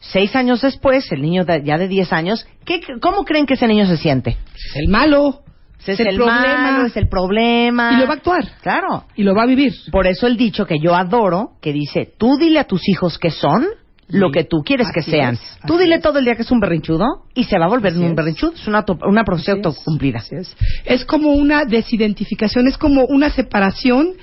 Seis 0.00 0.34
años 0.36 0.62
después, 0.62 1.10
el 1.10 1.20
niño 1.22 1.44
de- 1.44 1.62
ya 1.64 1.76
de 1.76 1.88
diez 1.88 2.12
años, 2.12 2.46
¿qué, 2.64 2.80
¿cómo 3.00 3.24
creen 3.24 3.46
que 3.46 3.54
ese 3.54 3.66
niño 3.66 3.84
se 3.86 3.96
siente? 3.96 4.36
es 4.54 4.76
el 4.76 4.88
malo. 4.88 5.40
Es, 5.86 6.00
el, 6.00 6.18
malo, 6.18 6.86
es 6.86 6.96
el 6.96 7.08
problema. 7.08 7.92
Y 7.94 8.00
lo 8.00 8.06
va 8.06 8.14
a 8.14 8.16
actuar. 8.16 8.44
Claro. 8.62 9.04
Y 9.16 9.22
lo 9.22 9.34
va 9.34 9.44
a 9.44 9.46
vivir. 9.46 9.72
Por 9.90 10.06
eso 10.06 10.26
el 10.26 10.36
dicho 10.36 10.66
que 10.66 10.78
yo 10.82 10.94
adoro, 10.94 11.52
que 11.62 11.72
dice, 11.72 12.12
tú 12.18 12.36
dile 12.36 12.58
a 12.58 12.64
tus 12.64 12.86
hijos 12.88 13.18
que 13.18 13.30
son 13.30 13.66
lo 14.08 14.30
que 14.30 14.44
tú 14.44 14.62
quieres 14.64 14.88
que 14.92 15.02
sean. 15.02 15.34
es, 15.34 15.58
tú 15.66 15.76
dile 15.76 15.96
es. 15.96 16.02
todo 16.02 16.18
el 16.18 16.24
día 16.24 16.34
que 16.34 16.42
es 16.42 16.50
un 16.50 16.60
berrinchudo 16.60 17.04
y 17.34 17.44
se 17.44 17.58
va 17.58 17.66
a 17.66 17.68
volver 17.68 17.92
Así 17.92 18.02
un 18.02 18.14
berrinchudo. 18.14 18.52
Es 18.54 18.66
una, 18.66 18.84
una 19.06 19.24
es. 19.36 19.48
autocumplida. 19.48 20.22
Es. 20.30 20.56
Es 20.84 21.04
como 21.04 21.32
una 21.32 21.64
desidentificación, 21.64 22.68
es 22.68 22.78
como 22.78 23.04
una 23.04 23.30
separación. 23.30 24.14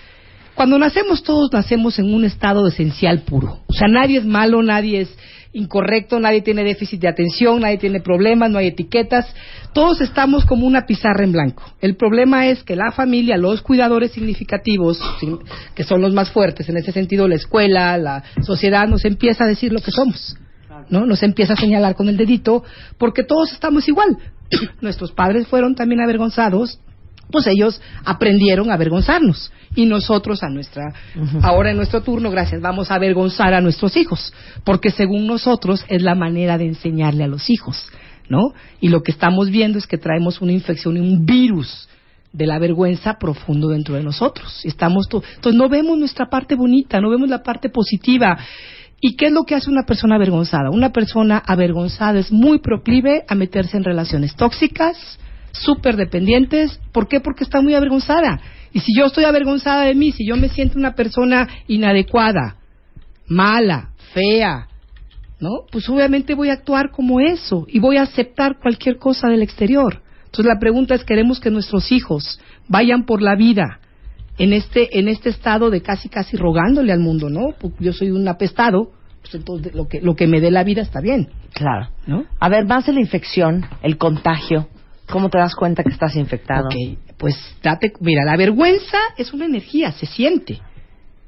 Cuando 0.56 0.80
nacemos 0.80 1.24
todos 1.24 1.50
nacemos 1.52 2.00
en 2.00 2.14
un 2.14 2.26
estado 2.26 2.68
esencial 2.68 3.22
puro. 3.22 3.60
O 3.68 3.74
sea, 3.74 3.88
nadie 3.88 4.20
es 4.20 4.26
malo, 4.26 4.64
nadie 4.64 5.02
es 5.02 5.18
incorrecto, 5.56 6.20
nadie 6.20 6.42
tiene 6.42 6.64
déficit 6.64 7.02
de 7.02 7.08
atención, 7.08 7.62
nadie 7.62 7.78
tiene 7.78 8.02
problemas, 8.02 8.52
no 8.52 8.60
hay 8.60 8.68
etiquetas. 8.68 9.26
Todos 9.74 10.02
estamos 10.02 10.46
como 10.46 10.68
una 10.68 10.86
pizarra 10.86 11.24
en 11.24 11.32
blanco. 11.32 11.64
El 11.82 11.96
problema 11.96 12.48
es 12.48 12.64
que 12.64 12.76
la 12.76 12.92
familia, 12.92 13.38
los 13.38 13.62
cuidadores 13.62 14.12
significativos, 14.12 15.00
que 15.74 15.84
son 15.84 16.02
los 16.02 16.14
más 16.14 16.30
fuertes, 16.30 16.68
en 16.70 16.78
ese 16.78 16.92
sentido 16.92 17.28
la 17.28 17.36
escuela, 17.36 17.98
la 17.98 18.24
sociedad, 18.42 18.88
nos 18.88 19.06
empieza 19.06 19.46
a 19.46 19.48
decir 19.48 19.72
lo 19.72 19.80
que 19.80 19.92
somos. 19.92 20.38
¿no? 20.90 21.06
Nos 21.06 21.24
empieza 21.24 21.54
a 21.54 21.58
señalar 21.58 21.96
con 21.96 22.10
el 22.10 22.18
dedito 22.18 22.64
porque 22.98 23.24
todos 23.24 23.54
estamos 23.54 23.88
igual. 23.88 24.18
Nuestros 24.82 25.14
padres 25.14 25.48
fueron 25.48 25.76
también 25.76 26.02
avergonzados, 26.02 26.80
pues 27.32 27.48
ellos 27.48 27.82
aprendieron 28.06 28.70
a 28.70 28.76
avergonzarnos 28.76 29.52
y 29.76 29.86
nosotros 29.86 30.44
a 30.44 30.50
nuestra 30.50 30.94
ahora 31.42 31.72
en 31.72 31.78
nuestro 31.78 32.02
turno, 32.02 32.30
gracias, 32.32 32.62
vamos 32.62 32.92
a 32.92 32.96
avergonzar 32.96 33.54
a 33.54 33.62
nuestros 33.62 33.98
hijos, 33.98 34.34
porque 34.64 34.90
según 34.92 35.28
nosotros 35.28 35.84
es 35.90 36.02
la 36.02 36.16
manera 36.16 36.58
de 36.58 36.66
enseñarle 36.68 37.24
a 37.24 37.28
los 37.28 37.50
hijos, 37.50 37.88
¿no? 38.30 38.54
Y 38.80 38.90
lo 38.90 39.02
que 39.04 39.12
estamos 39.12 39.50
viendo 39.50 39.78
es 39.78 39.88
que 39.88 39.98
traemos 39.98 40.42
una 40.42 40.52
infección 40.54 40.98
y 40.98 41.00
un 41.00 41.26
virus 41.26 41.88
de 42.32 42.46
la 42.48 42.60
vergüenza 42.60 43.14
profundo 43.20 43.70
dentro 43.70 43.96
de 43.96 44.04
nosotros. 44.04 44.60
Estamos 44.66 45.08
to- 45.08 45.24
entonces 45.36 45.58
no 45.58 45.70
vemos 45.70 45.98
nuestra 45.98 46.26
parte 46.30 46.56
bonita, 46.56 47.00
no 47.00 47.10
vemos 47.10 47.30
la 47.30 47.42
parte 47.44 47.70
positiva. 47.70 48.38
¿Y 49.00 49.16
qué 49.16 49.28
es 49.28 49.32
lo 49.32 49.44
que 49.44 49.56
hace 49.56 49.70
una 49.70 49.84
persona 49.86 50.16
avergonzada? 50.16 50.70
Una 50.70 50.92
persona 50.92 51.38
avergonzada 51.46 52.20
es 52.20 52.32
muy 52.32 52.60
proclive 52.60 53.24
a 53.28 53.36
meterse 53.36 53.78
en 53.78 53.84
relaciones 53.84 54.36
tóxicas, 54.36 54.98
súper 55.64 55.96
dependientes. 55.96 56.80
¿Por 56.92 57.08
qué? 57.08 57.20
Porque 57.20 57.44
está 57.44 57.62
muy 57.62 57.74
avergonzada. 57.74 58.40
Y 58.74 58.80
si 58.82 58.96
yo 58.98 59.06
estoy 59.06 59.24
avergonzada 59.24 59.86
de 59.86 59.96
mí, 59.96 60.12
si 60.12 60.28
yo 60.28 60.36
me 60.36 60.50
siento 60.50 60.78
una 60.78 60.96
persona 60.96 61.48
inadecuada, 61.68 62.58
mala, 63.28 63.92
fea, 64.14 64.68
¿no? 65.40 65.50
Pues 65.72 65.88
obviamente 65.90 66.36
voy 66.36 66.50
a 66.50 66.54
actuar 66.54 66.92
como 66.92 67.20
eso 67.20 67.66
y 67.68 67.80
voy 67.80 67.98
a 67.98 68.04
aceptar 68.04 68.60
cualquier 68.62 68.98
cosa 68.98 69.28
del 69.28 69.42
exterior. 69.42 70.02
Entonces 70.26 70.46
la 70.54 70.60
pregunta 70.60 70.96
es, 70.96 71.04
¿queremos 71.04 71.40
que 71.40 71.52
nuestros 71.52 71.92
hijos 71.92 72.40
vayan 72.68 73.06
por 73.06 73.22
la 73.22 73.36
vida 73.36 73.80
en 74.38 74.54
este, 74.54 75.00
en 75.00 75.08
este 75.08 75.30
estado 75.30 75.70
de 75.70 75.82
casi 75.82 76.10
casi 76.10 76.36
rogándole 76.36 76.92
al 76.92 77.00
mundo, 77.00 77.30
¿no? 77.30 77.54
Porque 77.60 77.86
yo 77.86 77.94
soy 77.94 78.12
un 78.12 78.28
apestado, 78.28 78.92
pues 79.22 79.36
entonces 79.36 79.74
lo 79.74 79.88
que, 79.88 80.02
lo 80.02 80.16
que 80.16 80.28
me 80.28 80.42
dé 80.42 80.52
la 80.52 80.64
vida 80.64 80.82
está 80.82 81.00
bien, 81.00 81.30
Claro. 81.54 81.90
¿no? 82.06 82.26
A 82.40 82.50
ver, 82.50 82.66
más 82.66 82.86
de 82.86 82.94
la 82.94 83.00
infección, 83.00 83.66
el 83.82 83.98
contagio. 83.98 84.68
¿Cómo 85.10 85.30
te 85.30 85.38
das 85.38 85.56
cuenta 85.56 85.84
que 85.84 85.92
estás 85.92 86.16
infectado? 86.16 86.70
Pues 87.18 87.36
date, 87.62 87.94
mira, 88.00 88.24
la 88.26 88.38
vergüenza 88.38 88.98
es 89.18 89.34
una 89.34 89.46
energía, 89.46 89.92
se 89.92 90.06
siente, 90.06 90.62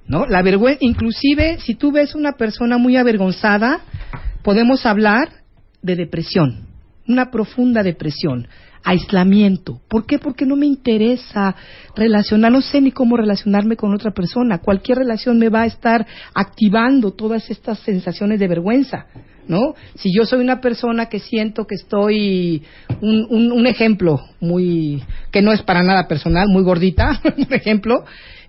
¿no? 0.08 0.26
La 0.26 0.44
inclusive 0.80 1.60
si 1.60 1.76
tú 1.76 1.92
ves 1.92 2.16
una 2.16 2.34
persona 2.34 2.78
muy 2.78 2.98
avergonzada, 2.98 3.82
podemos 4.44 4.86
hablar 4.86 5.30
de 5.82 5.96
depresión, 5.96 6.68
una 7.08 7.30
profunda 7.30 7.84
depresión, 7.84 8.48
aislamiento. 8.84 9.82
¿Por 9.88 10.06
qué? 10.06 10.18
Porque 10.18 10.46
no 10.46 10.56
me 10.56 10.66
interesa 10.66 11.56
relacionar, 11.96 12.52
no 12.52 12.62
sé 12.62 12.82
ni 12.82 12.92
cómo 12.92 13.18
relacionarme 13.18 13.76
con 13.76 13.94
otra 13.94 14.12
persona. 14.12 14.60
Cualquier 14.60 15.00
relación 15.00 15.38
me 15.38 15.50
va 15.50 15.64
a 15.64 15.66
estar 15.66 16.06
activando 16.34 17.12
todas 17.12 17.50
estas 17.50 17.80
sensaciones 17.80 18.40
de 18.40 18.48
vergüenza. 18.48 19.08
¿No? 19.48 19.76
Si 19.96 20.14
yo 20.14 20.26
soy 20.26 20.40
una 20.40 20.62
persona 20.62 21.08
que 21.08 21.20
siento 21.20 21.66
que 21.66 21.76
estoy, 21.76 22.64
un, 23.02 23.28
un, 23.30 23.52
un 23.52 23.68
ejemplo 23.68 24.22
muy, 24.40 25.04
que 25.32 25.42
no 25.42 25.52
es 25.52 25.62
para 25.62 25.84
nada 25.84 26.08
personal, 26.08 26.48
muy 26.50 26.64
gordita, 26.64 27.22
un 27.38 27.54
ejemplo, 27.54 28.06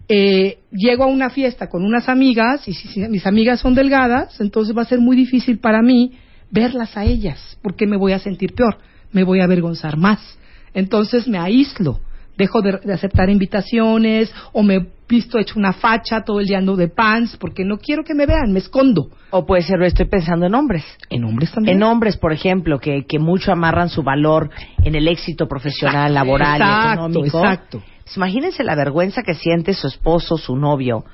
eh, 0.08 0.58
llego 0.72 1.04
a 1.04 1.08
una 1.08 1.30
fiesta 1.30 1.68
con 1.68 1.84
unas 1.84 2.08
amigas 2.08 2.66
y 2.66 2.74
si, 2.74 2.88
si 2.88 3.00
mis 3.08 3.26
amigas 3.26 3.60
son 3.60 3.74
delgadas, 3.74 4.40
entonces 4.40 4.76
va 4.76 4.82
a 4.82 4.86
ser 4.86 5.00
muy 5.00 5.16
difícil 5.16 5.58
para 5.58 5.82
mí 5.82 6.12
verlas 6.50 6.96
a 6.96 7.04
ellas, 7.04 7.58
porque 7.62 7.86
me 7.86 7.96
voy 7.96 8.12
a 8.12 8.18
sentir 8.18 8.54
peor, 8.54 8.78
me 9.12 9.24
voy 9.24 9.40
a 9.40 9.44
avergonzar 9.44 9.96
más. 9.96 10.38
Entonces 10.74 11.28
me 11.28 11.38
aíslo, 11.38 12.00
dejo 12.36 12.62
de, 12.62 12.78
de 12.84 12.92
aceptar 12.92 13.30
invitaciones 13.30 14.32
o 14.52 14.62
me 14.62 14.97
visto 15.08 15.38
hecho 15.38 15.58
una 15.58 15.72
facha 15.72 16.22
todo 16.22 16.40
el 16.40 16.46
día 16.46 16.58
ando 16.58 16.76
de 16.76 16.88
pants 16.88 17.36
porque 17.38 17.64
no 17.64 17.78
quiero 17.78 18.04
que 18.04 18.14
me 18.14 18.26
vean, 18.26 18.52
me 18.52 18.58
escondo. 18.58 19.08
O 19.30 19.46
puede 19.46 19.62
ser, 19.62 19.82
estoy 19.82 20.06
pensando 20.06 20.46
en 20.46 20.54
hombres. 20.54 20.84
En 21.10 21.24
hombres 21.24 21.50
también. 21.52 21.76
En 21.76 21.82
hombres, 21.82 22.16
por 22.16 22.32
ejemplo, 22.32 22.78
que, 22.78 23.04
que 23.06 23.18
mucho 23.18 23.50
amarran 23.52 23.88
su 23.88 24.02
valor 24.02 24.50
en 24.84 24.94
el 24.94 25.08
éxito 25.08 25.48
profesional, 25.48 26.12
laboral 26.14 26.60
y 26.60 26.62
Exacto, 26.62 26.92
económico. 26.92 27.38
exacto. 27.38 27.82
Pues 28.04 28.16
imagínense 28.16 28.64
la 28.64 28.74
vergüenza 28.74 29.22
que 29.22 29.34
siente 29.34 29.74
su 29.74 29.86
esposo, 29.86 30.36
su 30.38 30.56
novio, 30.56 31.04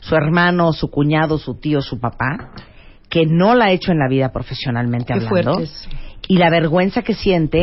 su 0.00 0.14
hermano, 0.14 0.72
su 0.72 0.90
cuñado, 0.90 1.38
su 1.38 1.58
tío, 1.58 1.80
su 1.80 1.98
papá, 2.00 2.50
que 3.08 3.26
no 3.26 3.54
la 3.54 3.66
ha 3.66 3.70
hecho 3.70 3.92
en 3.92 3.98
la 3.98 4.08
vida 4.08 4.30
profesionalmente 4.32 5.06
Qué 5.06 5.12
hablando. 5.24 5.54
fuerte 5.54 5.62
es. 5.64 5.88
Y 6.28 6.38
la 6.38 6.50
vergüenza 6.50 7.02
que 7.02 7.14
siente 7.14 7.62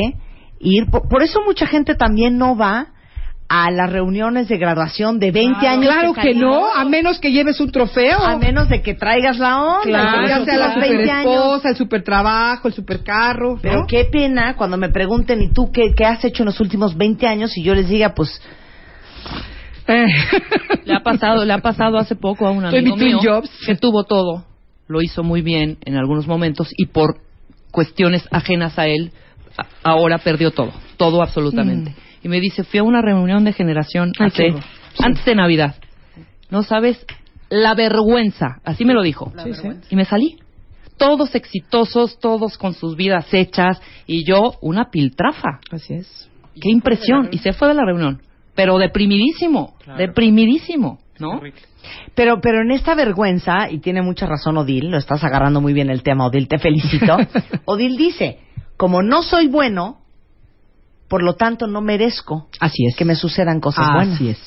ir. 0.60 0.86
Por, 0.90 1.08
por 1.10 1.24
eso 1.24 1.42
mucha 1.46 1.68
gente 1.68 1.96
también 1.96 2.38
no 2.38 2.56
va 2.56 2.88
a 3.54 3.70
las 3.70 3.92
reuniones 3.92 4.48
de 4.48 4.58
graduación 4.58 5.20
de 5.20 5.30
20 5.32 5.68
años. 5.68 5.94
Claro 5.94 6.14
que 6.14 6.34
no, 6.34 6.74
a 6.74 6.86
menos 6.86 7.20
que 7.20 7.34
lleves 7.34 7.60
un 7.60 7.70
trofeo. 7.70 8.24
A 8.24 8.38
menos 8.38 8.70
de 8.70 8.82
que 8.82 8.94
traigas 8.94 9.40
la 9.40 9.62
onda. 9.62 9.84
Claro, 9.84 10.26
ya 10.26 10.46
sea 10.46 10.58
la 10.58 10.74
tengas 10.74 10.76
20 10.76 10.98
super 10.98 11.12
años. 11.12 11.34
esposa, 11.34 11.70
el 11.70 11.76
super 11.76 12.02
trabajo, 12.02 12.70
el 12.70 12.74
super 12.74 13.04
carro. 13.04 13.60
Pero 13.62 13.86
qué 13.90 14.06
pena 14.06 14.56
cuando 14.56 14.78
me 14.78 14.88
pregunten, 14.88 15.42
¿y 15.42 15.52
tú 15.52 15.70
qué, 15.70 15.94
qué 15.94 16.06
has 16.06 16.24
hecho 16.24 16.44
en 16.44 16.46
los 16.46 16.62
últimos 16.62 16.96
20 16.96 17.28
años? 17.28 17.58
Y 17.58 17.64
yo 17.64 17.76
les 17.76 17.90
diga, 17.90 18.14
pues, 18.16 18.42
Eh. 19.86 20.06
Le 20.86 20.96
ha 20.96 21.04
pasado, 21.04 21.44
le 21.44 21.52
ha 21.52 21.58
pasado 21.58 21.98
hace 21.98 22.16
poco 22.16 22.48
a 22.48 22.52
un 22.52 22.64
amigo 22.64 22.96
mío 22.96 23.20
jobs. 23.22 23.50
que 23.66 23.76
tuvo 23.76 24.06
todo, 24.06 24.46
lo 24.88 25.02
hizo 25.02 25.24
muy 25.24 25.42
bien 25.42 25.78
en 25.84 25.98
algunos 25.98 26.26
momentos 26.26 26.70
y 26.78 26.86
por 26.86 27.18
cuestiones 27.72 28.26
ajenas 28.32 28.80
a 28.80 28.88
él 28.88 29.12
ahora 29.84 30.20
perdió 30.20 30.52
todo, 30.52 30.72
todo 30.96 31.22
absolutamente. 31.22 31.94
Y 32.24 32.30
me 32.30 32.40
dice, 32.40 32.64
fui 32.64 32.80
a 32.80 32.84
una 32.84 33.02
reunión 33.02 33.44
de 33.44 33.54
generación. 33.54 34.12
Ay, 34.20 34.28
hace- 34.28 34.54
antes 35.00 35.26
de 35.26 35.36
Navidad. 35.36 35.76
No 36.50 36.64
sabes 36.64 37.06
la 37.50 37.74
vergüenza, 37.76 38.60
así 38.64 38.86
me 38.86 38.94
lo 38.94 39.02
dijo. 39.02 39.32
Sí, 39.44 39.54
sí. 39.54 39.70
Y 39.90 39.96
me 39.96 40.06
salí. 40.06 40.38
Todos 40.98 41.34
exitosos, 41.34 42.20
todos 42.20 42.58
con 42.58 42.74
sus 42.74 42.96
vidas 42.96 43.34
hechas 43.34 43.82
y 44.06 44.24
yo 44.24 44.54
una 44.62 44.92
piltrafa. 44.92 45.60
Así 45.72 45.96
es. 45.96 46.30
Qué 46.62 46.70
impresión. 46.70 47.30
Y 47.32 47.40
se 47.40 47.54
fue 47.54 47.70
de 47.70 47.74
la 47.74 47.86
reunión. 47.86 48.22
Pero 48.54 48.78
deprimidísimo. 48.78 49.76
Deprimidísimo. 49.98 51.00
¿No? 51.20 51.40
pero, 52.16 52.42
pero 52.42 52.62
en 52.62 52.72
esta 52.72 52.96
vergüenza, 52.96 53.70
y 53.70 53.78
tiene 53.80 54.02
mucha 54.02 54.26
razón 54.26 54.58
Odil, 54.58 54.90
lo 54.90 54.98
estás 54.98 55.24
agarrando 55.24 55.62
muy 55.62 55.72
bien 55.72 55.90
el 55.92 56.02
tema, 56.02 56.26
Odil, 56.26 56.48
te 56.48 56.58
felicito. 56.58 57.16
Odil 57.66 57.96
dice, 57.96 58.40
como 58.76 59.04
no 59.04 59.22
soy 59.22 59.48
bueno, 59.48 60.01
por 61.12 61.22
lo 61.22 61.36
tanto 61.36 61.68
no 61.68 61.82
merezco 61.82 62.48
Así 62.60 62.86
es. 62.88 62.96
que 62.96 63.06
me 63.06 63.16
sucedan 63.16 63.60
cosas 63.60 63.86
buenas. 63.94 64.16
Así 64.16 64.30
es. 64.30 64.40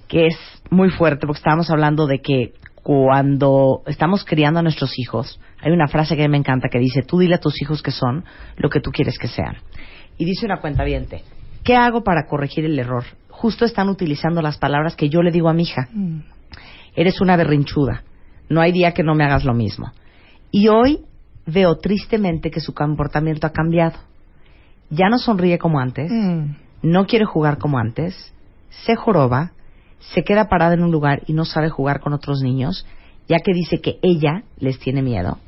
que 0.07 0.27
es 0.27 0.37
muy 0.69 0.89
fuerte, 0.89 1.25
porque 1.25 1.39
estábamos 1.39 1.69
hablando 1.69 2.07
de 2.07 2.19
que 2.19 2.53
cuando 2.83 3.81
estamos 3.87 4.23
criando 4.25 4.59
a 4.59 4.63
nuestros 4.63 4.99
hijos, 4.99 5.39
hay 5.59 5.71
una 5.71 5.87
frase 5.87 6.15
que 6.15 6.23
a 6.23 6.27
mí 6.27 6.31
me 6.31 6.37
encanta 6.37 6.67
que 6.69 6.77
dice, 6.77 7.01
tú 7.01 7.17
dile 7.17 7.35
a 7.35 7.39
tus 7.39 7.59
hijos 7.61 7.81
que 7.81 7.91
son 7.91 8.23
lo 8.57 8.69
que 8.69 8.79
tú 8.79 8.91
quieres 8.91 9.17
que 9.17 9.27
sean. 9.27 9.57
Y 10.17 10.25
dice 10.25 10.45
una 10.45 10.61
cuenta 10.61 10.83
¿qué 11.63 11.75
hago 11.75 12.03
para 12.03 12.27
corregir 12.27 12.65
el 12.65 12.77
error? 12.77 13.03
Justo 13.29 13.65
están 13.65 13.89
utilizando 13.89 14.41
las 14.41 14.57
palabras 14.57 14.95
que 14.95 15.09
yo 15.09 15.23
le 15.23 15.31
digo 15.31 15.49
a 15.49 15.53
mi 15.53 15.63
hija. 15.63 15.89
Eres 16.95 17.19
una 17.21 17.35
berrinchuda. 17.35 18.03
No 18.49 18.61
hay 18.61 18.71
día 18.71 18.93
que 18.93 19.03
no 19.03 19.15
me 19.15 19.23
hagas 19.23 19.43
lo 19.43 19.53
mismo. 19.53 19.91
Y 20.51 20.67
hoy 20.67 20.99
veo 21.45 21.77
tristemente 21.77 22.51
que 22.51 22.59
su 22.59 22.73
comportamiento 22.73 23.47
ha 23.47 23.51
cambiado. 23.51 23.97
Ya 24.95 25.09
no 25.09 25.17
sonríe 25.17 25.57
como 25.57 25.79
antes, 25.79 26.11
no 26.81 27.05
quiere 27.05 27.25
jugar 27.25 27.57
como 27.57 27.77
antes, 27.79 28.33
se 28.85 28.95
joroba, 28.95 29.51
se 30.13 30.23
queda 30.23 30.47
parada 30.49 30.73
en 30.75 30.83
un 30.83 30.91
lugar 30.91 31.23
y 31.27 31.33
no 31.33 31.45
sabe 31.45 31.69
jugar 31.69 31.99
con 31.99 32.13
otros 32.13 32.41
niños, 32.41 32.85
ya 33.27 33.37
que 33.43 33.53
dice 33.53 33.79
que 33.81 33.97
ella 34.03 34.43
les 34.59 34.77
tiene 34.79 35.01
miedo, 35.01 35.39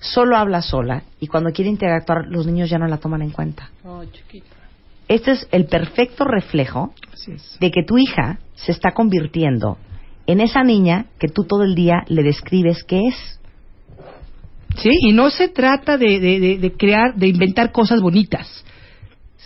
solo 0.00 0.36
habla 0.36 0.62
sola 0.62 1.02
y 1.20 1.26
cuando 1.28 1.50
quiere 1.52 1.70
interactuar 1.70 2.26
los 2.28 2.46
niños 2.46 2.68
ya 2.70 2.78
no 2.78 2.86
la 2.88 2.96
toman 2.98 3.22
en 3.22 3.30
cuenta. 3.30 3.70
Este 5.08 5.32
es 5.32 5.48
el 5.52 5.66
perfecto 5.66 6.24
reflejo 6.24 6.92
de 7.60 7.70
que 7.70 7.82
tu 7.84 7.98
hija 7.98 8.38
se 8.54 8.72
está 8.72 8.92
convirtiendo 8.92 9.78
en 10.26 10.40
esa 10.40 10.62
niña 10.62 11.06
que 11.18 11.28
tú 11.28 11.44
todo 11.44 11.62
el 11.64 11.74
día 11.74 12.04
le 12.08 12.22
describes 12.22 12.82
que 12.84 13.08
es. 13.08 13.40
Sí, 14.76 14.90
y 15.08 15.12
no 15.12 15.30
se 15.30 15.48
trata 15.48 15.98
de- 15.98 16.20
de 16.58 16.72
crear, 16.76 17.14
de 17.16 17.26
inventar 17.28 17.72
cosas 17.72 18.00
bonitas. 18.00 18.64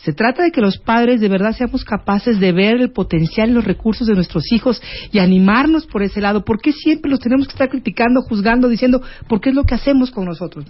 Se 0.04 0.12
trata 0.12 0.42
de 0.42 0.50
que 0.50 0.61
los 0.61 0.76
padres 0.76 1.20
de 1.23 1.30
verdad 1.30 1.52
seamos 1.52 1.82
capaces 1.82 2.38
de 2.38 2.52
ver 2.52 2.75
el 2.75 2.92
potencial 2.92 3.49
y 3.49 3.54
los 3.54 3.64
recursos 3.64 4.06
de 4.06 4.14
nuestros 4.14 4.52
hijos 4.52 4.82
y 5.11 5.18
animarnos 5.18 5.87
por 5.87 6.02
ese 6.02 6.20
lado. 6.20 6.44
¿Por 6.44 6.61
qué 6.61 6.73
siempre 6.73 7.11
los 7.11 7.20
tenemos 7.20 7.46
que 7.46 7.52
estar 7.52 7.70
criticando, 7.70 8.20
juzgando, 8.20 8.68
diciendo, 8.68 9.00
por 9.28 9.40
qué 9.40 9.49
es 9.49 9.54
lo 9.54 9.64
que 9.64 9.75
hacemos 9.75 10.11
con 10.11 10.26
nosotros? 10.26 10.66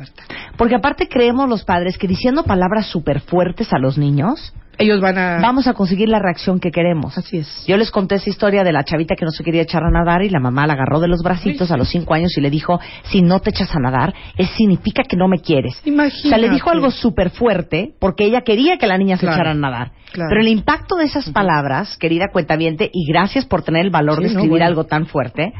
Porque 0.57 0.77
aparte 0.77 1.09
creemos 1.09 1.49
los 1.49 1.65
padres 1.65 1.99
que 1.99 2.07
diciendo 2.07 2.45
palabras 2.45 2.87
súper 2.87 3.21
fuertes 3.21 3.73
a 3.73 3.79
los 3.81 3.99
niños 3.99 4.55
ellos 4.79 5.01
van 5.01 5.19
a... 5.19 5.39
vamos 5.41 5.67
a 5.67 5.75
conseguir 5.75 6.09
la 6.09 6.19
reacción 6.19 6.59
que 6.61 6.71
queremos. 6.71 7.17
Así 7.17 7.39
es. 7.39 7.65
Yo 7.67 7.77
les 7.77 7.91
conté 7.91 8.17
esa 8.17 8.31
historia 8.31 8.65
de 8.65 8.73
la 8.73 8.85
chavita 8.85 9.15
que 9.17 9.25
no 9.25 9.31
se 9.31 9.45
quería 9.45 9.63
echar 9.63 9.83
a 9.85 9.91
nadar 9.91 10.23
y 10.23 10.29
la 10.31 10.41
mamá 10.41 10.67
la 10.67 10.73
agarró 10.75 11.01
de 11.01 11.09
los 11.09 11.23
bracitos 11.23 11.71
a 11.71 11.77
los 11.77 11.89
cinco 11.89 12.15
años 12.15 12.37
y 12.37 12.41
le 12.41 12.51
dijo, 12.51 12.81
si 13.05 13.23
no 13.23 13.41
te 13.41 13.51
echas 13.51 13.75
a 13.75 13.79
nadar, 13.79 14.15
es 14.37 14.51
significa 14.51 15.03
que 15.05 15.17
no 15.17 15.29
me 15.29 15.39
quieres. 15.39 15.81
Imagínate. 15.85 16.27
O 16.29 16.31
sea, 16.31 16.39
le 16.39 16.51
dijo 16.51 16.71
algo 16.71 16.91
súper 16.91 17.31
fuerte 17.31 17.95
porque 18.01 18.25
ella 18.25 18.43
quería 18.43 18.77
que 18.79 18.87
la 18.87 18.99
niña 18.99 19.17
se 19.17 19.27
echara 19.27 19.53
a 19.53 19.55
nadar. 19.55 19.93
claro. 20.13 20.29
Pero 20.31 20.41
el 20.41 20.49
impacto 20.49 20.97
de 20.97 21.05
esas 21.05 21.31
palabras, 21.31 21.97
querida 21.99 22.29
cuentaviente, 22.33 22.91
y 22.93 23.07
gracias 23.11 23.45
por 23.45 23.63
tener 23.63 23.85
el 23.85 23.91
valor 23.91 24.17
Sí, 24.17 24.23
de 24.23 24.27
no, 24.27 24.31
escribir 24.33 24.51
bueno. 24.51 24.67
algo 24.67 24.85
tan 24.85 25.07
fuerte, 25.07 25.53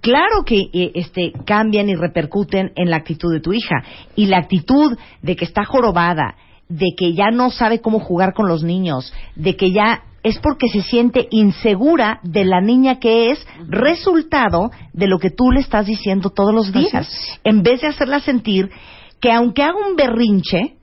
claro 0.00 0.42
que 0.44 0.68
eh, 0.72 0.92
este 0.94 1.32
cambian 1.44 1.88
y 1.88 1.94
repercuten 1.94 2.72
en 2.76 2.90
la 2.90 2.96
actitud 2.96 3.32
de 3.32 3.40
tu 3.40 3.52
hija 3.52 3.82
y 4.14 4.26
la 4.26 4.38
actitud 4.38 4.96
de 5.22 5.36
que 5.36 5.44
está 5.44 5.64
jorobada 5.64 6.34
de 6.68 6.86
que 6.96 7.14
ya 7.14 7.30
no 7.30 7.50
sabe 7.50 7.80
cómo 7.80 8.00
jugar 8.00 8.34
con 8.34 8.48
los 8.48 8.62
niños 8.62 9.12
de 9.34 9.56
que 9.56 9.70
ya 9.72 10.02
es 10.22 10.38
porque 10.40 10.68
se 10.68 10.82
siente 10.82 11.28
insegura 11.30 12.18
de 12.24 12.44
la 12.44 12.60
niña 12.60 12.98
que 12.98 13.30
es 13.30 13.46
resultado 13.68 14.70
de 14.92 15.06
lo 15.06 15.18
que 15.20 15.30
tú 15.30 15.52
le 15.52 15.60
estás 15.60 15.86
diciendo 15.86 16.30
todos 16.30 16.52
los 16.52 16.72
días 16.72 17.08
en 17.44 17.62
vez 17.62 17.80
de 17.82 17.88
hacerla 17.88 18.18
sentir 18.20 18.70
que 19.20 19.30
aunque 19.30 19.62
haga 19.62 19.78
un 19.88 19.94
berrinche 19.96 20.74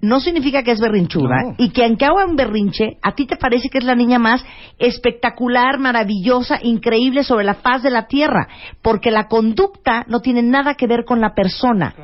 no 0.00 0.18
significa 0.20 0.62
que 0.64 0.72
es 0.72 0.80
berrinchuda 0.80 1.36
No. 1.44 1.54
y 1.58 1.70
que 1.70 1.84
aunque 1.84 2.04
haga 2.04 2.24
un 2.26 2.34
berrinche, 2.34 2.98
a 3.02 3.14
ti 3.14 3.24
te 3.24 3.36
parece 3.36 3.68
que 3.68 3.78
es 3.78 3.84
la 3.84 3.94
niña 3.94 4.18
más 4.18 4.44
espectacular, 4.80 5.78
maravillosa, 5.78 6.58
increíble 6.60 7.22
sobre 7.22 7.44
la 7.44 7.54
faz 7.54 7.84
de 7.84 7.90
la 7.90 8.08
tierra, 8.08 8.48
porque 8.82 9.12
la 9.12 9.28
conducta 9.28 10.04
no 10.08 10.18
tiene 10.20 10.42
nada 10.42 10.74
que 10.74 10.88
ver 10.88 11.04
con 11.04 11.20
la 11.20 11.34
persona. 11.34 11.94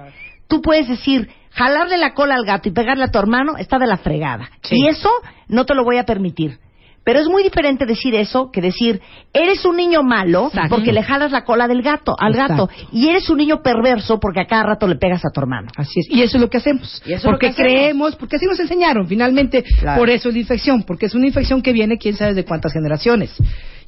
Tú 0.46 0.62
puedes 0.62 0.86
decir, 0.86 1.28
jalarle 1.50 1.96
la 1.98 2.14
cola 2.14 2.34
al 2.34 2.44
gato 2.44 2.68
y 2.68 2.72
pegarle 2.72 3.04
a 3.04 3.10
tu 3.10 3.18
hermano 3.18 3.56
está 3.56 3.78
de 3.78 3.86
la 3.86 3.96
fregada. 3.96 4.50
Sí. 4.62 4.76
Y 4.76 4.86
eso 4.88 5.10
no 5.48 5.64
te 5.66 5.74
lo 5.74 5.84
voy 5.84 5.98
a 5.98 6.04
permitir. 6.04 6.58
Pero 7.04 7.20
es 7.20 7.28
muy 7.28 7.42
diferente 7.42 7.86
decir 7.86 8.14
eso 8.14 8.50
que 8.52 8.60
decir, 8.60 9.00
eres 9.32 9.64
un 9.64 9.76
niño 9.76 10.02
malo 10.02 10.48
Exacto. 10.48 10.74
porque 10.76 10.92
le 10.92 11.02
jalas 11.02 11.32
la 11.32 11.42
cola 11.42 11.66
del 11.66 11.80
gato, 11.80 12.14
al 12.18 12.34
gato, 12.34 12.68
y 12.92 13.08
eres 13.08 13.30
un 13.30 13.38
niño 13.38 13.62
perverso 13.62 14.20
porque 14.20 14.40
a 14.40 14.46
cada 14.46 14.64
rato 14.64 14.86
le 14.86 14.96
pegas 14.96 15.24
a 15.24 15.30
tu 15.32 15.40
hermano. 15.40 15.68
Así 15.74 16.00
es. 16.00 16.06
Y 16.10 16.20
eso 16.22 16.36
es 16.36 16.42
lo 16.42 16.50
que 16.50 16.58
hacemos. 16.58 17.00
Y 17.06 17.14
eso 17.14 17.26
porque 17.30 17.46
que 17.46 17.52
hacemos. 17.52 17.72
creemos, 17.72 18.16
porque 18.16 18.36
así 18.36 18.44
nos 18.44 18.60
enseñaron. 18.60 19.06
Finalmente, 19.08 19.62
Claro. 19.80 19.98
por 19.98 20.10
eso 20.10 20.28
es 20.28 20.34
la 20.34 20.40
infección. 20.40 20.82
Porque 20.82 21.06
es 21.06 21.14
una 21.14 21.26
infección 21.26 21.62
que 21.62 21.72
viene 21.72 21.96
quién 21.96 22.14
sabe 22.14 22.34
de 22.34 22.44
cuántas 22.44 22.74
generaciones. 22.74 23.34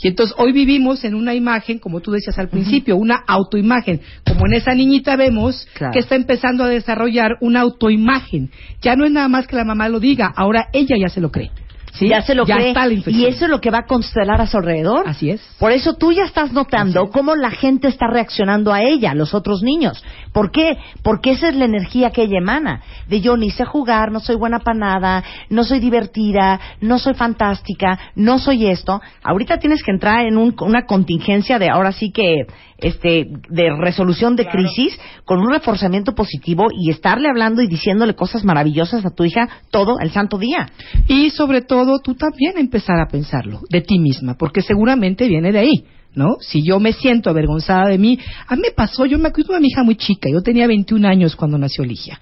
Y 0.02 0.08
entonces 0.08 0.34
hoy 0.38 0.52
vivimos 0.52 1.04
en 1.04 1.14
una 1.14 1.34
imagen, 1.34 1.78
como 1.78 2.00
tú 2.00 2.10
decías 2.12 2.38
al 2.38 2.48
principio, 2.48 2.96
una 2.96 3.16
autoimagen. 3.26 4.00
Como 4.26 4.46
en 4.46 4.54
esa 4.54 4.74
niñita 4.74 5.16
vemos 5.16 5.66
Claro. 5.74 5.92
que 5.92 5.98
está 5.98 6.14
empezando 6.16 6.64
a 6.64 6.68
desarrollar 6.68 7.32
una 7.40 7.60
autoimagen. 7.60 8.50
Ya 8.80 8.96
no 8.96 9.04
es 9.04 9.12
nada 9.12 9.28
más 9.28 9.46
que 9.46 9.56
la 9.56 9.64
mamá 9.64 9.88
lo 9.88 10.00
diga, 10.00 10.32
ahora 10.34 10.68
ella 10.72 10.96
ya 10.98 11.08
se 11.08 11.20
lo 11.20 11.30
cree. 11.30 11.50
¿Sí? 11.92 12.08
Ya 12.08 12.22
se 12.22 12.36
lo 12.36 12.46
ya 12.46 12.54
cree. 12.54 12.68
está 12.68 12.86
la 12.86 12.94
infección. 12.94 13.20
y 13.20 13.26
eso 13.26 13.46
es 13.46 13.50
lo 13.50 13.60
que 13.60 13.70
va 13.70 13.78
a 13.78 13.84
constelar 13.86 14.40
a 14.40 14.46
su 14.46 14.56
alrededor. 14.56 15.08
Así 15.08 15.28
es. 15.30 15.40
Por 15.58 15.72
eso 15.72 15.94
tú 15.94 16.12
ya 16.12 16.22
estás 16.22 16.52
notando 16.52 17.10
cómo 17.10 17.34
la 17.34 17.50
gente 17.50 17.88
está 17.88 18.06
reaccionando 18.06 18.72
a 18.72 18.80
ella, 18.82 19.12
los 19.14 19.34
otros 19.34 19.62
niños. 19.62 20.02
¿Por 20.32 20.52
qué? 20.52 20.78
Porque 21.02 21.32
esa 21.32 21.48
es 21.48 21.56
la 21.56 21.64
energía 21.64 22.10
que 22.10 22.22
ella 22.22 22.38
emana. 22.38 22.82
De 23.08 23.20
yo 23.20 23.36
ni 23.36 23.50
sé 23.50 23.64
jugar, 23.64 24.12
no 24.12 24.20
soy 24.20 24.36
buena 24.36 24.60
para 24.60 24.78
nada, 24.78 25.24
no 25.48 25.64
soy 25.64 25.80
divertida, 25.80 26.60
no 26.80 26.98
soy 26.98 27.14
fantástica, 27.14 27.98
no 28.14 28.38
soy 28.38 28.66
esto. 28.66 29.00
Ahorita 29.24 29.58
tienes 29.58 29.82
que 29.82 29.90
entrar 29.90 30.24
en 30.26 30.36
un- 30.36 30.54
una 30.60 30.86
contingencia 30.86 31.58
de 31.58 31.68
ahora 31.68 31.92
sí 31.92 32.12
que 32.12 32.46
este 32.78 33.26
de 33.50 33.76
resolución 33.76 34.36
de 34.36 34.46
crisis 34.46 34.98
con 35.24 35.40
un 35.40 35.50
reforzamiento 35.50 36.14
positivo 36.14 36.68
y 36.72 36.90
estarle 36.90 37.28
hablando 37.28 37.60
y 37.60 37.66
diciéndole 37.66 38.14
cosas 38.14 38.44
maravillosas 38.44 39.04
a 39.04 39.10
tu 39.10 39.24
hija 39.24 39.48
todo 39.70 39.98
el 40.00 40.10
santo 40.12 40.38
día. 40.38 40.68
Y 41.06 41.30
sobre 41.30 41.60
todo 41.62 41.98
tú 41.98 42.14
también 42.14 42.56
empezar 42.56 42.98
a 43.00 43.08
pensarlo 43.08 43.60
de 43.68 43.80
ti 43.82 43.98
misma, 43.98 44.34
porque 44.38 44.62
seguramente 44.62 45.28
viene 45.28 45.52
de 45.52 45.58
ahí, 45.58 45.84
¿no? 46.14 46.36
Si 46.40 46.62
yo 46.64 46.80
me 46.80 46.92
siento 46.92 47.30
avergonzada 47.30 47.88
de 47.88 47.98
mí, 47.98 48.18
a 48.46 48.56
mí 48.56 48.62
me 48.62 48.70
pasó, 48.72 49.06
yo 49.06 49.18
me 49.18 49.28
acuerdo 49.28 49.54
de 49.54 49.60
mi 49.60 49.68
hija 49.68 49.82
muy 49.82 49.96
chica, 49.96 50.28
yo 50.32 50.42
tenía 50.42 50.66
21 50.66 51.06
años 51.06 51.36
cuando 51.36 51.58
nació 51.58 51.84
Ligia. 51.84 52.20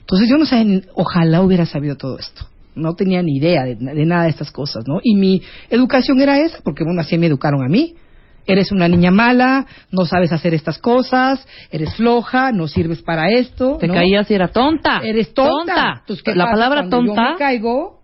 Entonces 0.00 0.28
yo 0.28 0.36
no 0.36 0.44
sabía, 0.46 0.64
ni- 0.64 0.82
ojalá 0.94 1.40
hubiera 1.42 1.66
sabido 1.66 1.96
todo 1.96 2.18
esto. 2.18 2.46
No 2.74 2.94
tenía 2.94 3.22
ni 3.22 3.36
idea 3.36 3.64
de, 3.64 3.74
de 3.76 4.06
nada 4.06 4.24
de 4.24 4.30
estas 4.30 4.50
cosas, 4.50 4.84
¿no? 4.86 5.00
Y 5.02 5.14
mi 5.14 5.42
educación 5.70 6.20
era 6.20 6.38
esa, 6.38 6.58
porque 6.62 6.84
bueno, 6.84 7.00
así 7.00 7.16
me 7.18 7.26
educaron 7.26 7.64
a 7.64 7.68
mí. 7.68 7.94
Eres 8.46 8.72
una 8.72 8.88
niña 8.88 9.10
mala, 9.10 9.66
no 9.92 10.06
sabes 10.06 10.32
hacer 10.32 10.54
estas 10.54 10.78
cosas, 10.78 11.46
eres 11.70 11.94
floja, 11.94 12.52
no 12.52 12.66
sirves 12.68 13.02
para 13.02 13.28
esto. 13.30 13.76
Te 13.78 13.86
¿no? 13.86 13.94
caías 13.94 14.30
y 14.30 14.34
era 14.34 14.48
tonta. 14.48 15.00
Eres 15.04 15.34
tonta. 15.34 15.98
Entonces, 16.00 16.22
¿qué 16.24 16.34
la 16.34 16.44
pasa 16.44 16.54
palabra 16.54 16.80
cuando 16.88 17.06
tonta. 17.14 17.22
Yo 17.24 17.30
me 17.32 17.38
caigo, 17.38 17.99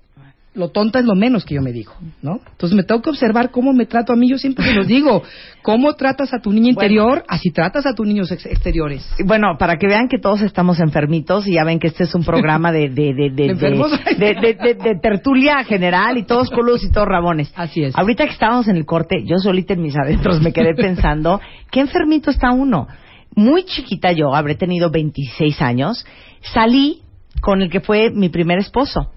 lo 0.56 0.70
tonta 0.70 0.98
es 0.98 1.04
lo 1.04 1.14
menos 1.14 1.44
que 1.44 1.54
yo 1.54 1.62
me 1.62 1.70
digo, 1.72 1.92
¿no? 2.22 2.40
Entonces 2.50 2.74
me 2.76 2.82
tengo 2.82 3.02
que 3.02 3.10
observar 3.10 3.50
cómo 3.50 3.72
me 3.72 3.86
trato 3.86 4.12
a 4.12 4.16
mí. 4.16 4.28
Yo 4.28 4.38
siempre 4.38 4.64
se 4.64 4.72
los 4.74 4.86
digo, 4.86 5.22
cómo 5.62 5.94
tratas 5.94 6.32
a 6.34 6.40
tu 6.40 6.50
niña 6.52 6.70
interior, 6.70 7.24
así 7.28 7.50
tratas 7.50 7.86
a 7.86 7.92
tus 7.94 8.06
niños 8.06 8.32
ex- 8.32 8.46
exteriores. 8.46 9.06
Bueno, 9.24 9.56
para 9.58 9.76
que 9.76 9.86
vean 9.86 10.08
que 10.08 10.18
todos 10.18 10.40
estamos 10.42 10.80
enfermitos 10.80 11.46
y 11.46 11.52
ya 11.54 11.64
ven 11.64 11.78
que 11.78 11.88
este 11.88 12.04
es 12.04 12.14
un 12.14 12.24
programa 12.24 12.72
de 12.72 12.88
de 12.88 13.14
de 13.14 13.30
de, 13.30 13.30
¿De 13.30 13.44
enfermos? 13.52 13.90
de- 14.18 14.34
de- 14.34 14.54
de- 14.54 14.74
de 14.74 14.98
tertulia 15.00 15.62
general 15.64 16.16
y 16.18 16.24
todos 16.24 16.50
culos 16.50 16.82
y 16.84 16.90
todos 16.90 17.06
rabones. 17.06 17.52
Así 17.54 17.82
es. 17.84 17.96
Ahorita 17.96 18.24
que 18.24 18.32
estábamos 18.32 18.66
en 18.68 18.76
el 18.76 18.84
corte, 18.86 19.22
yo 19.24 19.36
solita 19.38 19.74
en 19.74 19.82
mis 19.82 19.96
adentros 19.96 20.40
me 20.40 20.52
quedé 20.52 20.74
pensando, 20.74 21.40
¿qué 21.70 21.80
enfermito 21.80 22.30
está 22.30 22.50
uno? 22.50 22.88
Muy 23.34 23.64
chiquita 23.64 24.12
yo, 24.12 24.34
habré 24.34 24.54
tenido 24.54 24.90
26 24.90 25.60
años, 25.60 26.06
salí 26.40 27.02
con 27.42 27.60
el 27.60 27.68
que 27.70 27.80
fue 27.80 28.10
mi 28.10 28.30
primer 28.30 28.58
esposo. 28.58 29.10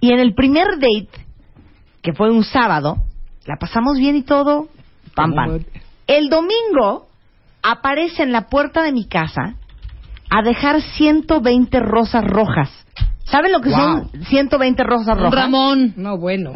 Y 0.00 0.12
en 0.12 0.18
el 0.20 0.34
primer 0.34 0.66
date, 0.78 1.08
que 2.02 2.12
fue 2.12 2.30
un 2.30 2.44
sábado, 2.44 2.96
la 3.46 3.56
pasamos 3.56 3.96
bien 3.98 4.16
y 4.16 4.22
todo, 4.22 4.68
pam, 5.14 5.34
pam. 5.34 5.60
El 6.06 6.28
domingo 6.28 7.06
aparece 7.62 8.22
en 8.22 8.32
la 8.32 8.48
puerta 8.48 8.82
de 8.82 8.92
mi 8.92 9.06
casa 9.06 9.54
a 10.30 10.42
dejar 10.42 10.82
120 10.82 11.80
rosas 11.80 12.24
rojas. 12.24 12.70
¿Saben 13.24 13.52
lo 13.52 13.60
que 13.60 13.70
Wow. 13.70 13.78
son 14.10 14.24
120 14.26 14.82
rosas 14.84 15.16
rojas? 15.16 15.34
Ramón. 15.34 15.94
No, 15.96 16.18
bueno. 16.18 16.52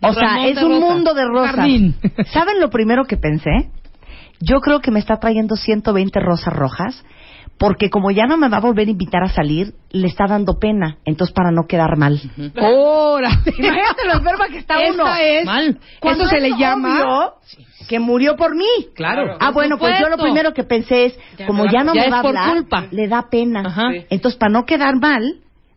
O 0.00 0.12
sea, 0.14 0.28
Ramón 0.34 0.46
es 0.46 0.62
un 0.62 0.70
rosa. 0.80 0.80
mundo 0.94 1.14
de 1.14 1.24
rosas. 1.24 1.56
Jardín. 1.56 1.96
¿Saben 2.32 2.60
lo 2.60 2.70
primero 2.70 3.04
que 3.04 3.16
pensé? 3.16 3.70
Yo 4.40 4.60
creo 4.60 4.80
que 4.80 4.92
me 4.92 5.00
está 5.00 5.16
trayendo 5.16 5.56
120 5.56 6.20
rosas 6.20 6.52
rojas 6.54 7.04
porque 7.58 7.88
como 7.90 8.10
ya 8.10 8.26
no 8.26 8.36
me 8.36 8.48
va 8.48 8.56
a 8.58 8.60
volver 8.60 8.88
a 8.88 8.90
invitar 8.90 9.22
a 9.22 9.28
salir, 9.28 9.74
le 9.90 10.06
está 10.08 10.26
dando 10.26 10.58
pena. 10.58 10.98
Entonces, 11.04 11.32
para 11.34 11.50
no 11.50 11.66
quedar 11.66 11.96
mal. 11.96 12.20
¡Órale! 12.60 13.36
Imagínate 13.58 14.06
lo 14.06 14.12
enferma 14.14 14.48
que 14.48 14.58
está 14.58 14.78
uno. 14.90 15.04
Esa 15.04 15.22
es. 15.22 15.44
Mal. 15.46 15.78
¿Cuándo 16.00 16.24
Eso 16.24 16.30
se 16.30 16.36
es 16.36 16.42
le 16.42 16.58
llama? 16.58 17.02
obvio 17.02 17.34
que 17.88 17.98
murió 18.00 18.36
por 18.36 18.56
mí. 18.56 18.64
Claro. 18.94 19.36
Ah, 19.40 19.50
bueno, 19.50 19.76
pues 19.78 19.98
yo 20.00 20.08
lo 20.08 20.16
primero 20.16 20.52
que 20.54 20.64
pensé 20.64 21.06
es, 21.06 21.18
Ya 21.38 21.46
como 21.46 21.66
ya 21.66 21.84
no 21.84 21.94
ya 21.94 22.04
me 22.04 22.10
va 22.10 22.16
a 22.16 22.20
hablar, 22.20 22.52
culpa. 22.54 22.86
le 22.90 23.08
da 23.08 23.28
pena. 23.30 23.62
Ajá. 23.66 23.88
Entonces, 24.10 24.38
para 24.38 24.52
no 24.52 24.64
quedar 24.64 24.96
mal, 24.98 25.22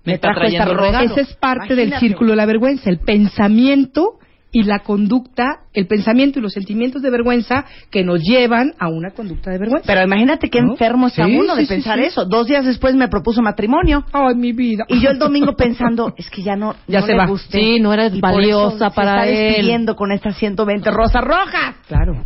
Me 0.05 0.17
trajo 0.17 0.41
esta 0.41 0.65
regalo. 0.65 1.05
Ese 1.11 1.21
es 1.21 1.33
parte 1.35 1.75
del 1.75 1.93
círculo 1.99 2.31
de 2.31 2.37
la 2.37 2.45
vergüenza, 2.45 2.89
el 2.89 2.99
pensamiento 2.99 4.16
y 4.57 4.63
la 4.63 4.79
conducta, 4.79 5.59
el 5.71 5.85
pensamiento 5.85 6.39
y 6.39 6.41
los 6.41 6.53
sentimientos 6.53 7.03
de 7.03 7.11
vergüenza 7.11 7.63
que 7.91 8.03
nos 8.03 8.23
llevan 8.23 8.73
a 8.79 8.87
una 8.89 9.11
conducta 9.11 9.51
de 9.51 9.59
vergüenza. 9.59 9.85
Pero 9.85 10.01
imagínate 10.03 10.49
qué 10.49 10.63
¿No? 10.63 10.71
enfermo 10.71 11.05
está 11.07 11.25
Sí, 11.27 11.35
uno 11.37 11.55
de 11.55 11.61
sí, 11.67 11.67
pensar 11.67 11.99
sí. 11.99 12.05
eso. 12.05 12.25
Dos 12.25 12.47
días 12.47 12.65
después 12.65 12.95
me 12.95 13.07
propuso 13.07 13.43
matrimonio. 13.43 14.03
Ay, 14.11 14.33
mi 14.33 14.53
vida. 14.53 14.85
Y 14.87 14.99
yo 14.99 15.11
el 15.11 15.19
domingo 15.19 15.55
pensando, 15.55 16.11
es 16.17 16.27
que 16.31 16.41
ya 16.41 16.55
no, 16.55 16.73
Ya 16.87 17.01
no 17.01 17.05
se 17.05 17.11
le 17.11 17.17
va. 17.19 17.27
gusté. 17.27 17.59
Sí, 17.59 17.79
no 17.79 17.93
eres 17.93 18.15
Y 18.15 18.19
por 18.19 18.31
valiosa 18.31 18.87
eso 18.87 18.95
para 18.95 19.23
se 19.25 19.29
está 19.31 19.41
él. 19.43 19.47
despidiendo 19.53 19.95
con 19.95 20.11
estas 20.11 20.35
120 20.37 20.89
rosas 20.89 21.21
rojas. 21.23 21.75
Claro. 21.87 22.25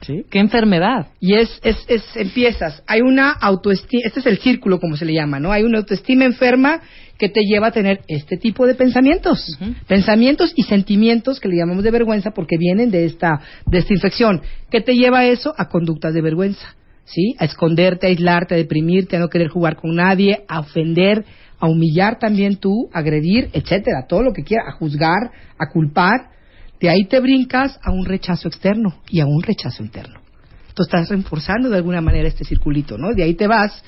Sí. 0.00 0.24
Qué 0.28 0.38
enfermedad. 0.40 1.06
Y 1.20 1.34
es, 1.36 1.60
es, 1.62 1.78
es, 1.88 2.04
empiezas, 2.16 2.82
hay 2.86 3.00
una 3.00 3.30
autoestima, 3.30 4.02
este 4.04 4.20
es 4.20 4.26
el 4.26 4.38
círculo 4.38 4.78
como 4.80 4.96
se 4.96 5.04
le 5.06 5.14
llama, 5.14 5.40
¿no? 5.40 5.50
Hay 5.50 5.62
una 5.62 5.78
autoestima 5.78 6.24
enferma 6.24 6.80
que 7.18 7.28
te 7.28 7.42
lleva 7.42 7.68
a 7.68 7.72
tener 7.72 8.00
este 8.08 8.36
tipo 8.36 8.66
de 8.66 8.74
pensamientos, 8.74 9.58
pensamientos 9.86 10.52
y 10.56 10.64
sentimientos 10.64 11.40
que 11.40 11.48
le 11.48 11.56
llamamos 11.56 11.84
de 11.84 11.90
vergüenza 11.90 12.32
porque 12.32 12.56
vienen 12.58 12.90
de 12.90 13.04
esta, 13.04 13.40
de 13.66 13.78
esta 13.78 13.94
infección. 13.94 14.42
¿Qué 14.70 14.80
te 14.80 14.94
lleva 14.94 15.20
a 15.20 15.26
eso? 15.26 15.54
A 15.56 15.68
conductas 15.68 16.12
de 16.12 16.22
vergüenza, 16.22 16.74
¿sí? 17.04 17.34
A 17.38 17.44
esconderte, 17.44 18.06
a 18.06 18.10
aislarte, 18.10 18.54
a 18.54 18.58
deprimirte, 18.58 19.16
a 19.16 19.20
no 19.20 19.28
querer 19.28 19.48
jugar 19.48 19.76
con 19.76 19.94
nadie, 19.94 20.44
a 20.48 20.60
ofender, 20.60 21.24
a 21.58 21.68
humillar 21.68 22.18
también 22.18 22.56
tú, 22.56 22.90
a 22.92 22.98
agredir, 22.98 23.50
etcétera, 23.52 24.06
todo 24.08 24.22
lo 24.22 24.32
que 24.32 24.42
quieras, 24.42 24.66
a 24.68 24.72
juzgar, 24.72 25.30
a 25.58 25.70
culpar. 25.72 26.30
De 26.80 26.88
ahí 26.88 27.04
te 27.04 27.20
brincas 27.20 27.78
a 27.82 27.92
un 27.92 28.04
rechazo 28.04 28.48
externo 28.48 29.00
y 29.08 29.20
a 29.20 29.26
un 29.26 29.42
rechazo 29.42 29.82
interno. 29.82 30.20
Tú 30.74 30.82
estás 30.82 31.08
reforzando 31.08 31.70
de 31.70 31.76
alguna 31.76 32.00
manera 32.00 32.26
este 32.26 32.44
circulito, 32.44 32.98
¿no? 32.98 33.14
De 33.14 33.22
ahí 33.22 33.34
te 33.34 33.46
vas 33.46 33.82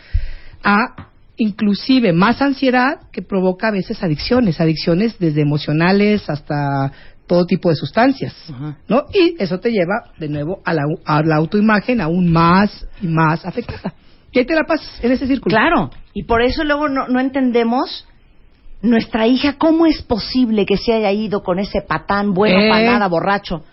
a 0.63 1.11
inclusive 1.37 2.13
más 2.13 2.41
ansiedad 2.43 3.11
que 3.13 3.23
provoca 3.23 3.69
a 3.69 3.73
veces 3.73 4.03
adicciones, 4.03 4.61
adicciones 4.61 5.19
desde 5.19 5.43
emocionales 5.43 6.29
hasta 6.31 6.93
todo 7.27 7.45
tipo 7.47 7.69
de 7.71 7.75
sustancias, 7.77 8.35
Ajá. 8.49 8.79
¿no? 8.89 9.03
Y 9.13 9.35
eso 9.43 9.59
te 9.59 9.71
lleva 9.71 10.13
de 10.19 10.29
nuevo 10.29 10.61
a 10.65 10.73
la, 10.73 10.83
a 11.05 11.23
la 11.23 11.37
autoimagen 11.37 12.01
aún 12.01 12.31
más 12.33 12.87
y 13.03 13.07
más 13.09 13.45
afectada. 13.45 13.95
Y 14.33 14.39
ahí 14.41 14.45
te 14.47 14.55
la 14.55 14.65
pasas 14.65 15.03
en 15.03 15.13
ese 15.13 15.27
círculo. 15.27 15.55
Claro. 15.55 15.91
Y 16.15 16.25
por 16.25 16.43
eso 16.43 16.63
luego 16.63 16.89
no, 16.89 17.09
no 17.09 17.21
entendemos 17.21 18.07
nuestra 18.83 19.27
hija, 19.27 19.55
¿cómo 19.59 19.87
es 19.87 20.03
posible 20.03 20.67
que 20.67 20.77
se 20.77 20.93
haya 20.93 21.11
ido 21.11 21.43
con 21.43 21.59
ese 21.59 21.81
patán 21.83 22.33
bueno 22.35 22.61
Eh. 22.61 22.69
para 22.71 22.85
nada, 22.93 23.09
borracho? 23.09 23.65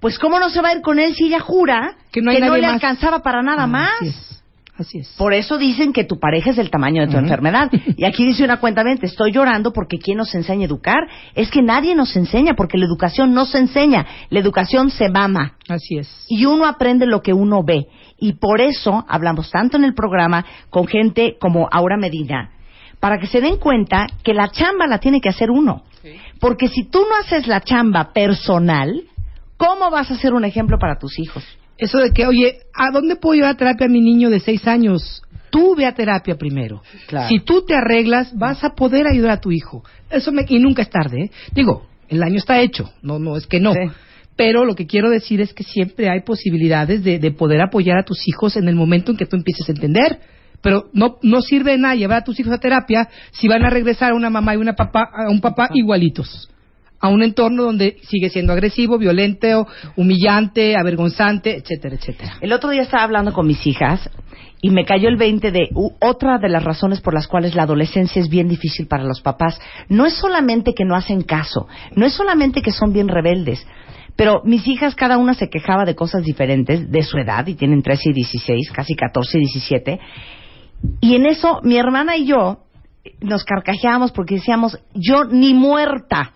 Pues 0.00 0.18
¿cómo 0.18 0.38
no 0.38 0.48
se 0.48 0.62
va 0.62 0.68
a 0.70 0.74
ir 0.74 0.80
con 0.80 0.98
él 1.00 1.14
si 1.14 1.26
ella 1.26 1.40
jura 1.40 1.96
Que 2.12 2.22
no 2.22 2.30
hay 2.30 2.40
le 2.40 2.48
más. 2.48 2.74
alcanzaba 2.74 3.18
para 3.20 3.42
nada 3.42 3.66
más? 3.66 4.37
Así 4.78 4.98
es. 4.98 5.08
Por 5.18 5.34
eso 5.34 5.58
dicen 5.58 5.92
que 5.92 6.04
tu 6.04 6.20
pareja 6.20 6.50
es 6.50 6.56
del 6.56 6.70
tamaño 6.70 7.04
de 7.04 7.08
tu 7.08 7.18
enfermedad. 7.18 7.70
Y 7.96 8.04
aquí 8.04 8.24
dice 8.24 8.44
una 8.44 8.60
cuenta 8.60 8.84
mente, 8.84 9.06
estoy 9.06 9.32
llorando 9.32 9.72
porque 9.72 9.98
¿quién 9.98 10.18
nos 10.18 10.32
enseña 10.34 10.62
a 10.62 10.66
educar? 10.66 11.08
Es 11.34 11.50
que 11.50 11.62
nadie 11.62 11.96
nos 11.96 12.14
enseña 12.14 12.54
porque 12.54 12.78
la 12.78 12.84
educación 12.84 13.34
no 13.34 13.44
se 13.44 13.58
enseña, 13.58 14.06
la 14.30 14.38
educación 14.38 14.90
se 14.90 15.08
mama. 15.08 15.54
Así 15.68 15.98
es. 15.98 16.08
Y 16.28 16.44
uno 16.44 16.66
aprende 16.66 17.06
lo 17.06 17.22
que 17.22 17.32
uno 17.32 17.64
ve. 17.64 17.88
Y 18.20 18.34
por 18.34 18.60
eso 18.60 19.04
hablamos 19.08 19.50
tanto 19.50 19.76
en 19.76 19.84
el 19.84 19.94
programa 19.94 20.44
con 20.70 20.86
gente 20.86 21.36
como 21.40 21.68
Aura 21.72 21.96
Medina, 21.96 22.52
para 23.00 23.18
que 23.18 23.26
se 23.26 23.40
den 23.40 23.56
cuenta 23.56 24.06
que 24.22 24.34
la 24.34 24.48
chamba 24.50 24.86
la 24.86 24.98
tiene 24.98 25.20
que 25.20 25.28
hacer 25.28 25.50
uno. 25.50 25.82
Porque 26.40 26.68
si 26.68 26.84
tú 26.84 27.00
no 27.00 27.16
haces 27.20 27.48
la 27.48 27.60
chamba 27.62 28.12
personal, 28.12 29.02
¿cómo 29.56 29.90
vas 29.90 30.10
a 30.10 30.16
ser 30.16 30.34
un 30.34 30.44
ejemplo 30.44 30.78
para 30.78 30.98
tus 30.98 31.18
hijos? 31.18 31.44
Eso 31.78 31.98
de 31.98 32.10
que, 32.10 32.26
oye, 32.26 32.58
¿a 32.74 32.90
dónde 32.90 33.16
puedo 33.16 33.34
llevar 33.34 33.52
a 33.52 33.56
terapia 33.56 33.86
a 33.86 33.90
mi 33.90 34.00
niño 34.00 34.30
de 34.30 34.40
seis 34.40 34.66
años? 34.66 35.22
Tú 35.50 35.74
ve 35.76 35.86
a 35.86 35.94
terapia 35.94 36.34
primero. 36.36 36.82
Claro. 37.06 37.28
Si 37.28 37.40
tú 37.40 37.64
te 37.64 37.74
arreglas, 37.74 38.36
vas 38.36 38.62
a 38.64 38.70
poder 38.74 39.06
ayudar 39.06 39.30
a 39.30 39.40
tu 39.40 39.50
hijo. 39.50 39.84
Eso 40.10 40.32
me, 40.32 40.44
y 40.48 40.58
nunca 40.58 40.82
es 40.82 40.90
tarde, 40.90 41.24
¿eh? 41.24 41.30
Digo, 41.52 41.86
el 42.08 42.22
año 42.22 42.38
está 42.38 42.60
hecho. 42.60 42.90
No, 43.00 43.18
no, 43.18 43.36
es 43.36 43.46
que 43.46 43.60
no. 43.60 43.72
Sí. 43.72 43.80
Pero 44.36 44.64
lo 44.64 44.74
que 44.74 44.86
quiero 44.86 45.10
decir 45.10 45.40
es 45.40 45.52
que 45.52 45.64
siempre 45.64 46.10
hay 46.10 46.20
posibilidades 46.20 47.02
de, 47.02 47.18
de 47.18 47.30
poder 47.30 47.60
apoyar 47.60 47.98
a 47.98 48.04
tus 48.04 48.26
hijos 48.28 48.56
en 48.56 48.68
el 48.68 48.74
momento 48.74 49.12
en 49.12 49.16
que 49.16 49.26
tú 49.26 49.36
empieces 49.36 49.68
a 49.68 49.72
entender. 49.72 50.20
Pero 50.60 50.90
no, 50.92 51.18
no 51.22 51.40
sirve 51.40 51.72
de 51.72 51.78
nada 51.78 51.94
llevar 51.94 52.18
a 52.18 52.24
tus 52.24 52.38
hijos 52.40 52.52
a 52.52 52.58
terapia 52.58 53.08
si 53.30 53.48
van 53.48 53.64
a 53.64 53.70
regresar 53.70 54.12
a 54.12 54.14
una 54.14 54.30
mamá 54.30 54.54
y 54.54 54.58
una 54.58 54.74
papá, 54.74 55.08
a 55.12 55.30
un 55.30 55.40
papá 55.40 55.70
igualitos. 55.72 56.50
A 57.00 57.08
un 57.08 57.22
entorno 57.22 57.62
donde 57.62 57.96
sigue 58.02 58.28
siendo 58.28 58.52
agresivo, 58.52 58.98
violento, 58.98 59.66
humillante, 59.96 60.76
avergonzante, 60.76 61.56
etcétera, 61.56 61.94
etcétera. 61.94 62.38
El 62.40 62.52
otro 62.52 62.70
día 62.70 62.82
estaba 62.82 63.04
hablando 63.04 63.32
con 63.32 63.46
mis 63.46 63.64
hijas 63.66 64.10
y 64.60 64.70
me 64.70 64.84
cayó 64.84 65.08
el 65.08 65.16
20 65.16 65.52
de 65.52 65.68
otra 66.00 66.38
de 66.38 66.48
las 66.48 66.64
razones 66.64 67.00
por 67.00 67.14
las 67.14 67.28
cuales 67.28 67.54
la 67.54 67.62
adolescencia 67.62 68.20
es 68.20 68.28
bien 68.28 68.48
difícil 68.48 68.86
para 68.86 69.04
los 69.04 69.20
papás. 69.20 69.60
No 69.88 70.06
es 70.06 70.14
solamente 70.14 70.74
que 70.74 70.84
no 70.84 70.96
hacen 70.96 71.22
caso, 71.22 71.68
no 71.94 72.06
es 72.06 72.14
solamente 72.14 72.62
que 72.62 72.72
son 72.72 72.92
bien 72.92 73.08
rebeldes, 73.08 73.64
pero 74.16 74.42
mis 74.44 74.66
hijas 74.66 74.96
cada 74.96 75.16
una 75.16 75.34
se 75.34 75.48
quejaba 75.48 75.84
de 75.84 75.94
cosas 75.94 76.24
diferentes 76.24 76.90
de 76.90 77.02
su 77.02 77.18
edad 77.18 77.46
y 77.46 77.54
tienen 77.54 77.82
13 77.82 78.10
y 78.10 78.12
16, 78.14 78.72
casi 78.72 78.94
14 78.96 79.38
y 79.38 79.40
17. 79.42 80.00
Y 81.00 81.14
en 81.14 81.26
eso 81.26 81.60
mi 81.62 81.76
hermana 81.76 82.16
y 82.16 82.26
yo 82.26 82.64
nos 83.20 83.44
carcajeábamos 83.44 84.10
porque 84.10 84.34
decíamos, 84.36 84.78
yo 84.92 85.24
ni 85.24 85.54
muerta 85.54 86.32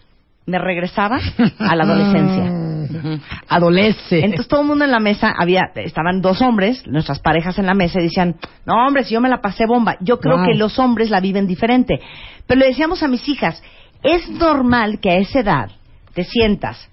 me 0.47 0.59
regresaba 0.59 1.21
a 1.59 1.77
la 1.77 1.85
adolescencia. 1.85 3.21
Adolece. 3.49 4.21
Entonces 4.25 4.49
todo 4.49 4.63
el 4.63 4.67
mundo 4.67 4.85
en 4.85 4.91
la 4.91 4.99
mesa 5.01 5.33
había, 5.39 5.71
estaban 5.77 6.21
dos 6.21 6.43
hombres, 6.43 6.87
nuestras 6.87 7.21
parejas 7.21 7.59
en 7.59 7.67
la 7.67 7.75
mesa 7.75 8.01
y 8.01 8.05
decían, 8.05 8.37
no 8.67 8.75
hombre, 8.87 9.05
si 9.05 9.15
yo 9.15 9.21
me 9.21 9.29
la 9.29 9.41
pasé 9.41 9.67
bomba. 9.67 9.97
Yo 10.01 10.19
creo 10.21 10.39
Wow. 10.39 10.47
que 10.47 10.55
los 10.55 10.79
hombres 10.79 11.11
la 11.11 11.21
viven 11.21 11.47
diferente. 11.47 12.01
Pero 12.47 12.61
le 12.61 12.67
decíamos 12.69 13.03
a 13.03 13.09
mis 13.09 13.27
hijas, 13.29 13.63
es 14.03 14.29
normal 14.31 14.99
que 15.01 15.11
a 15.11 15.17
esa 15.17 15.41
edad 15.41 15.71
te 16.15 16.25
sientas 16.25 16.89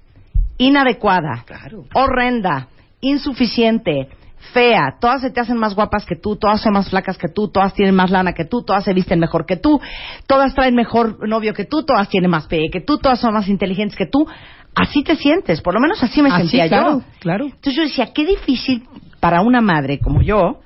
inadecuada, 0.57 1.45
horrenda, 1.93 2.67
insuficiente, 3.01 4.09
fea, 4.53 4.97
todas 4.99 5.21
se 5.21 5.29
te 5.29 5.39
hacen 5.39 5.57
más 5.57 5.75
guapas 5.75 6.05
que 6.05 6.15
tú, 6.15 6.35
todas 6.35 6.61
son 6.61 6.73
más 6.73 6.89
flacas 6.89 7.17
que 7.17 7.27
tú, 7.27 7.49
todas 7.49 7.73
tienen 7.73 7.95
más 7.95 8.09
lana 8.09 8.33
que 8.33 8.45
tú, 8.45 8.63
todas 8.63 8.83
se 8.83 8.93
visten 8.93 9.19
mejor 9.19 9.45
que 9.45 9.57
tú, 9.57 9.79
todas 10.27 10.53
traen 10.55 10.75
mejor 10.75 11.27
novio 11.27 11.53
que 11.53 11.65
tú, 11.65 11.83
todas 11.83 12.09
tienen 12.09 12.31
más 12.31 12.47
pegue 12.47 12.69
que 12.71 12.81
tú, 12.81 12.97
todas 12.97 13.19
son 13.19 13.33
más 13.33 13.47
inteligentes 13.47 13.97
que 13.97 14.05
tú. 14.05 14.27
Así 14.75 15.03
te 15.03 15.15
sientes, 15.15 15.61
por 15.61 15.73
lo 15.73 15.79
menos 15.79 16.01
así 16.03 16.21
me 16.21 16.29
Así, 16.29 16.43
sentía 16.47 16.67
claro, 16.67 16.99
yo. 16.99 17.05
claro. 17.19 17.45
Entonces 17.45 17.75
yo 17.75 17.83
decía, 17.83 18.13
qué 18.13 18.25
difícil 18.25 18.83
para 19.19 19.41
una 19.41 19.61
madre 19.61 19.99
como 19.99 20.21
yo 20.21 20.59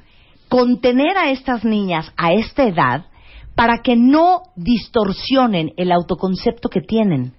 contener 0.49 1.17
a 1.17 1.31
estas 1.31 1.65
niñas 1.65 2.13
a 2.15 2.31
esta 2.33 2.63
edad 2.63 3.05
para 3.55 3.79
que 3.79 3.95
no 3.95 4.41
distorsionen 4.55 5.71
el 5.77 5.91
autoconcepto 5.91 6.69
que 6.69 6.81
tienen, 6.81 7.33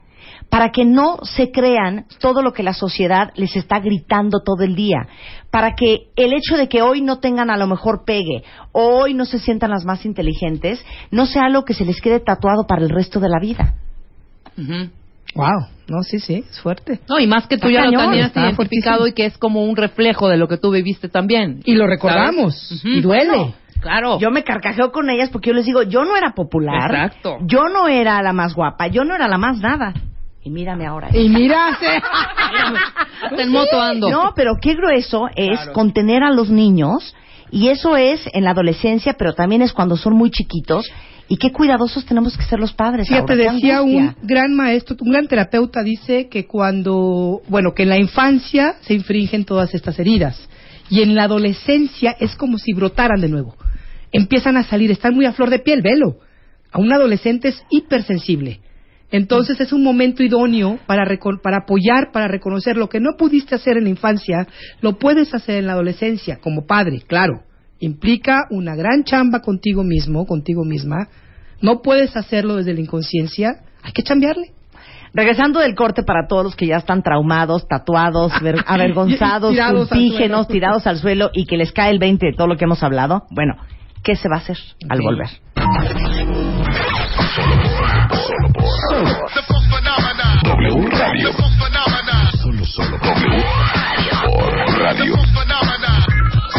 para 0.48 0.70
que 0.70 0.84
no 0.84 1.18
se 1.22 1.50
crean 1.50 2.06
todo 2.20 2.42
lo 2.42 2.52
que 2.52 2.62
la 2.62 2.74
sociedad 2.74 3.32
les 3.34 3.56
está 3.56 3.80
gritando 3.80 4.40
todo 4.44 4.62
el 4.62 4.74
día, 4.76 5.08
para 5.50 5.74
que 5.74 6.08
el 6.16 6.32
hecho 6.32 6.56
de 6.56 6.68
que 6.68 6.82
hoy 6.82 7.00
no 7.00 7.18
tengan 7.18 7.50
a 7.50 7.56
lo 7.56 7.66
mejor 7.66 8.04
pegue 8.04 8.44
o 8.72 9.02
hoy 9.02 9.14
no 9.14 9.24
se 9.24 9.38
sientan 9.38 9.70
las 9.70 9.84
más 9.84 10.04
inteligentes 10.04 10.84
no 11.10 11.26
sea 11.26 11.46
algo 11.46 11.64
que 11.64 11.74
se 11.74 11.84
les 11.84 12.00
quede 12.00 12.20
tatuado 12.20 12.66
para 12.66 12.82
el 12.82 12.90
resto 12.90 13.20
de 13.20 13.28
la 13.28 13.40
vida. 13.40 13.74
Ujú. 14.56 14.90
Wow. 15.34 15.66
No, 15.88 16.02
sí, 16.02 16.18
sí, 16.20 16.44
es 16.48 16.60
fuerte. 16.60 17.00
No, 17.08 17.18
y 17.18 17.26
más 17.26 17.46
que 17.46 17.58
tú 17.58 17.66
Está 17.68 17.80
ya 17.82 17.86
lo 17.86 17.92
cañón, 17.98 18.10
tenías 18.12 18.28
está 18.28 18.40
identificado 18.40 18.98
fuertísimo. 18.98 19.06
y 19.08 19.12
que 19.12 19.26
es 19.26 19.38
como 19.38 19.64
un 19.64 19.76
reflejo 19.76 20.28
de 20.28 20.36
lo 20.36 20.48
que 20.48 20.56
tú 20.56 20.70
viviste 20.70 21.08
también. 21.08 21.60
Y 21.64 21.74
lo 21.74 21.86
recordamos. 21.86 22.80
Y 22.84 23.00
duele. 23.00 23.28
Bueno, 23.28 23.54
claro. 23.80 24.18
Yo 24.20 24.30
me 24.30 24.44
carcajeo 24.44 24.92
con 24.92 25.10
ellas 25.10 25.30
porque 25.30 25.50
yo 25.50 25.54
les 25.54 25.66
digo, 25.66 25.82
yo 25.82 26.04
no 26.04 26.16
era 26.16 26.34
popular. 26.34 26.90
Exacto. 26.90 27.38
Yo 27.42 27.64
no 27.64 27.88
era 27.88 28.22
la 28.22 28.32
más 28.32 28.54
guapa, 28.54 28.86
yo 28.86 29.04
no 29.04 29.14
era 29.14 29.28
la 29.28 29.36
más 29.38 29.58
nada. 29.58 29.92
Y 30.44 30.50
mírame 30.50 30.86
ahora. 30.86 31.08
Y 31.16 31.28
mira, 31.28 31.76
se- 31.80 31.86
Hasta 33.26 33.42
en 33.42 33.50
moto 33.50 33.80
ando. 33.80 34.10
No, 34.10 34.32
pero 34.36 34.52
qué 34.60 34.74
grueso 34.74 35.28
es 35.34 35.56
Claro. 35.58 35.72
contener 35.72 36.22
a 36.22 36.30
los 36.30 36.50
niños. 36.50 37.14
Y 37.50 37.68
eso 37.68 37.96
es 37.96 38.20
en 38.32 38.44
la 38.44 38.50
adolescencia, 38.50 39.14
pero 39.14 39.32
también 39.34 39.62
es 39.62 39.72
cuando 39.72 39.96
son 39.96 40.14
muy 40.14 40.30
chiquitos. 40.30 40.84
Y 41.28 41.36
qué 41.38 41.52
cuidadosos 41.52 42.04
tenemos 42.04 42.36
que 42.36 42.44
ser 42.44 42.58
los 42.60 42.72
padres. 42.74 43.08
Fíjate, 43.08 43.32
ahora, 43.32 43.44
qué 43.46 43.52
decía 43.54 43.80
un 43.80 44.14
gran 44.22 44.54
maestro, 44.54 44.96
un 45.00 45.10
gran 45.12 45.26
terapeuta, 45.26 45.82
dice 45.82 46.28
que 46.28 46.46
cuando, 46.46 47.40
bueno, 47.48 47.72
que 47.74 47.84
en 47.84 47.88
la 47.88 47.98
infancia 47.98 48.74
se 48.82 48.92
infringen 48.92 49.44
todas 49.46 49.72
estas 49.74 49.98
heridas 49.98 50.48
y 50.90 51.00
en 51.00 51.14
la 51.14 51.24
adolescencia 51.24 52.14
es 52.20 52.34
como 52.36 52.58
si 52.58 52.74
brotaran 52.74 53.20
de 53.22 53.28
nuevo. 53.30 53.54
Empiezan 54.12 54.58
a 54.58 54.64
salir, 54.64 54.90
están 54.90 55.14
muy 55.14 55.24
a 55.24 55.32
flor 55.32 55.48
de 55.48 55.60
piel, 55.60 55.80
velo. 55.80 56.16
A 56.72 56.78
un 56.80 56.92
adolescente 56.92 57.48
es 57.48 57.64
hipersensible. 57.70 58.60
Entonces 59.16 59.60
es 59.60 59.72
un 59.72 59.84
momento 59.84 60.24
idóneo 60.24 60.80
para, 60.86 61.04
para 61.40 61.58
apoyar, 61.58 62.10
para 62.12 62.26
reconocer 62.26 62.76
lo 62.76 62.88
que 62.88 62.98
no 62.98 63.10
pudiste 63.16 63.54
hacer 63.54 63.76
en 63.76 63.84
la 63.84 63.90
infancia, 63.90 64.48
lo 64.80 64.98
puedes 64.98 65.32
hacer 65.32 65.58
en 65.58 65.68
la 65.68 65.74
adolescencia, 65.74 66.40
como 66.40 66.66
padre, 66.66 67.00
claro. 67.06 67.42
Implica 67.78 68.46
una 68.50 68.74
gran 68.74 69.04
chamba 69.04 69.38
contigo 69.38 69.84
mismo, 69.84 70.26
contigo 70.26 70.64
misma. 70.64 71.06
No 71.60 71.80
puedes 71.80 72.16
hacerlo 72.16 72.56
desde 72.56 72.74
la 72.74 72.80
inconsciencia, 72.80 73.60
hay 73.84 73.92
que 73.92 74.02
chambearle. 74.02 74.48
Regresando 75.12 75.60
del 75.60 75.76
corte 75.76 76.02
para 76.02 76.26
todos 76.26 76.42
los 76.42 76.56
que 76.56 76.66
ya 76.66 76.78
están 76.78 77.04
traumados, 77.04 77.68
tatuados, 77.68 78.32
ver- 78.42 78.64
avergonzados, 78.66 79.52
Tirados 79.52 79.92
al 79.92 79.98
tirados 80.48 80.86
al 80.88 80.98
suelo 80.98 81.30
y 81.32 81.46
que 81.46 81.56
les 81.56 81.70
cae 81.70 81.92
el 81.92 82.00
20 82.00 82.26
de 82.26 82.32
todo 82.32 82.48
lo 82.48 82.56
que 82.56 82.64
hemos 82.64 82.82
hablado. 82.82 83.26
Bueno, 83.30 83.54
¿qué 84.02 84.16
se 84.16 84.28
va 84.28 84.38
a 84.38 84.40
hacer 84.40 84.58
al 84.88 85.00
volver? 85.02 85.28
Solo 88.10 88.52
por 88.52 88.64
W 90.44 90.88
Radio. 90.90 91.32
Solo, 92.42 92.64
solo 92.66 92.98
W 92.98 93.44
por 94.26 94.78
Radio. 94.78 95.16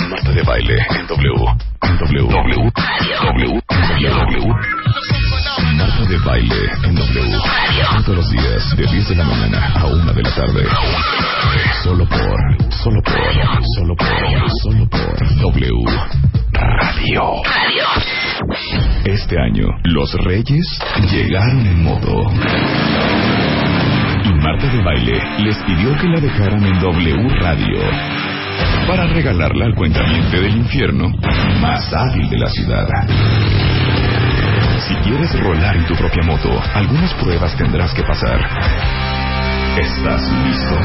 Marta 0.10 0.31
de 0.31 0.43
baile 0.43 0.77
en 0.89 1.08
W. 1.08 1.45
En 1.81 1.97
W. 1.97 2.27
W. 2.27 2.71
W. 3.21 3.62
W. 4.10 4.47
Marta 5.75 6.05
de 6.10 6.17
baile 6.19 6.71
en 6.84 6.95
W. 6.95 7.38
Todos 8.05 8.17
los 8.17 8.29
días 8.31 8.75
de 8.77 8.88
10 8.88 9.10
de 9.10 9.15
la 9.15 9.23
mañana 9.25 9.71
a 9.75 9.86
1 9.86 10.13
de 10.13 10.23
la 10.23 10.36
tarde. 10.36 10.67
Solo 11.84 12.05
por, 12.08 12.73
solo 12.84 13.01
por, 13.03 13.15
solo 13.75 13.95
por, 13.95 14.51
solo 14.62 14.88
por 14.89 15.36
W 15.41 15.86
Radio. 16.53 17.41
Este 19.15 19.39
año, 19.39 19.67
los 19.86 20.13
Reyes 20.25 20.78
llegaron 21.10 21.65
en 21.65 21.84
moto. 21.86 22.23
Y 24.25 24.34
Marta 24.34 24.67
de 24.67 24.84
Baile 24.84 25.21
les 25.39 25.56
pidió 25.60 25.95
que 25.95 26.08
la 26.10 26.19
dejaran 26.19 26.62
en 26.65 26.78
W 26.82 27.30
Radio 27.39 27.80
para 28.86 29.08
regalarla 29.08 29.67
al 29.67 29.75
cuentamiento 29.75 30.41
del 30.41 30.58
infierno 30.58 31.13
más 31.62 31.93
hábil 31.93 32.30
de 32.30 32.38
la 32.39 32.49
ciudad. 32.49 32.88
Si 34.86 34.93
quieres 34.95 35.39
rolar 35.39 35.78
en 35.78 35.86
tu 35.86 35.95
propia 35.95 36.23
moto, 36.25 36.62
algunas 36.73 37.13
pruebas 37.13 37.56
tendrás 37.56 37.93
que 37.93 38.04
pasar. 38.04 38.38
¿Estás 39.80 40.30
listo? 40.45 40.78